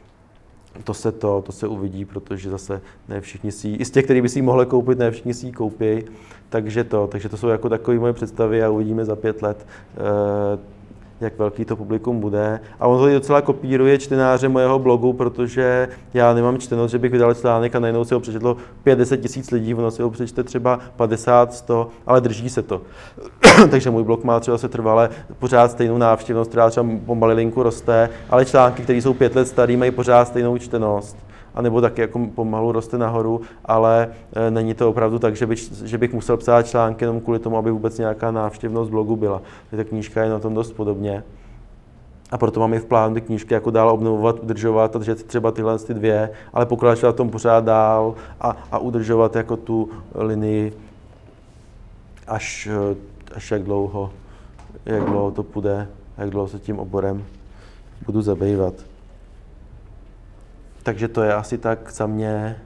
To 0.84 0.94
se 0.94 1.12
to, 1.12 1.42
to 1.46 1.52
se 1.52 1.68
uvidí, 1.68 2.04
protože 2.04 2.50
zase 2.50 2.80
ne 3.08 3.20
všichni 3.20 3.52
si, 3.52 3.68
i 3.68 3.84
z 3.84 3.90
těch, 3.90 4.04
kteří 4.04 4.20
by 4.20 4.28
si 4.28 4.38
ji 4.38 4.42
mohli 4.42 4.66
koupit, 4.66 4.98
ne 4.98 5.10
všichni 5.10 5.34
si 5.34 5.46
ji 5.46 5.52
koupí. 5.52 6.04
Takže 6.48 6.84
to, 6.84 7.06
takže 7.06 7.28
to 7.28 7.36
jsou 7.36 7.48
jako 7.48 7.68
takové 7.68 7.98
moje 7.98 8.12
představy 8.12 8.62
a 8.62 8.70
uvidíme 8.70 9.04
za 9.04 9.16
pět 9.16 9.42
let, 9.42 9.66
eh, 9.96 10.77
jak 11.20 11.38
velký 11.38 11.64
to 11.64 11.76
publikum 11.76 12.20
bude. 12.20 12.60
A 12.80 12.86
on 12.86 12.98
to 12.98 13.08
docela 13.08 13.40
kopíruje 13.40 13.98
čtenáře 13.98 14.48
mojeho 14.48 14.78
blogu, 14.78 15.12
protože 15.12 15.88
já 16.14 16.34
nemám 16.34 16.58
čtenost, 16.58 16.90
že 16.90 16.98
bych 16.98 17.12
vydal 17.12 17.34
článek 17.34 17.76
a 17.76 17.78
najednou 17.78 18.04
si 18.04 18.14
ho 18.14 18.20
přečetlo 18.20 18.56
50 18.82 19.16
tisíc 19.16 19.50
lidí, 19.50 19.74
ono 19.74 19.90
si 19.90 20.02
ho 20.02 20.10
přečte 20.10 20.44
třeba 20.44 20.78
50, 20.96 21.54
100, 21.54 21.88
ale 22.06 22.20
drží 22.20 22.48
se 22.48 22.62
to. 22.62 22.82
Takže 23.70 23.90
můj 23.90 24.04
blog 24.04 24.24
má 24.24 24.40
třeba 24.40 24.58
se 24.58 24.68
trvale 24.68 25.10
pořád 25.38 25.70
stejnou 25.70 25.98
návštěvnost, 25.98 26.50
která 26.50 26.70
třeba 26.70 26.86
pomalilinku 27.06 27.62
roste, 27.62 28.10
ale 28.30 28.44
články, 28.44 28.82
které 28.82 28.98
jsou 28.98 29.14
pět 29.14 29.36
let 29.36 29.48
staré, 29.48 29.76
mají 29.76 29.90
pořád 29.90 30.28
stejnou 30.28 30.58
čtenost 30.58 31.27
a 31.58 31.62
nebo 31.62 31.80
taky 31.80 32.00
jako 32.00 32.26
pomalu 32.34 32.72
roste 32.72 32.98
nahoru, 32.98 33.40
ale 33.64 34.08
e, 34.32 34.50
není 34.50 34.74
to 34.74 34.88
opravdu 34.88 35.18
tak, 35.18 35.36
že, 35.36 35.46
by, 35.46 35.56
že 35.84 35.98
bych 35.98 36.12
musel 36.12 36.36
psát 36.36 36.66
články 36.66 37.04
jenom 37.04 37.20
kvůli 37.20 37.38
tomu, 37.38 37.58
aby 37.58 37.70
vůbec 37.70 37.98
nějaká 37.98 38.30
návštěvnost 38.30 38.90
blogu 38.90 39.16
byla. 39.16 39.42
Ta 39.76 39.84
knížka 39.84 40.22
je 40.22 40.30
na 40.30 40.38
tom 40.38 40.54
dost 40.54 40.72
podobně. 40.72 41.24
A 42.30 42.38
proto 42.38 42.60
mám 42.60 42.74
i 42.74 42.78
v 42.78 42.84
plánu 42.84 43.14
ty 43.14 43.20
knížky 43.20 43.54
jako 43.54 43.70
dál 43.70 43.90
obnovovat, 43.90 44.42
udržovat 44.42 44.96
držet 44.96 45.22
třeba 45.22 45.50
tyhle 45.50 45.78
ty 45.78 45.94
dvě, 45.94 46.30
ale 46.52 46.66
pokračovat 46.66 47.16
tom 47.16 47.30
pořád 47.30 47.64
dál 47.64 48.14
a, 48.40 48.56
a 48.72 48.78
udržovat 48.78 49.36
jako 49.36 49.56
tu 49.56 49.90
linii 50.14 50.72
až, 52.26 52.66
e, 52.66 52.96
až 53.34 53.50
jak 53.50 53.62
dlouho, 53.62 54.10
jak 54.86 55.04
dlouho 55.04 55.30
to 55.30 55.42
půjde, 55.42 55.88
jak 56.18 56.30
dlouho 56.30 56.48
se 56.48 56.58
tím 56.58 56.78
oborem 56.78 57.24
budu 58.06 58.22
zabývat. 58.22 58.74
Takže 60.88 61.08
to 61.08 61.22
je 61.22 61.34
asi 61.34 61.58
tak 61.58 61.92
za 61.92 62.06
mě 62.06 62.62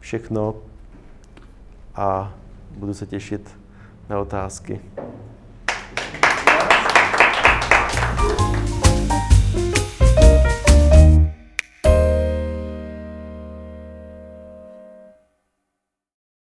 všechno 0.00 0.54
a 1.94 2.34
budu 2.76 2.94
se 2.94 3.06
těšit 3.06 3.58
na 4.08 4.18
otázky. 4.18 4.80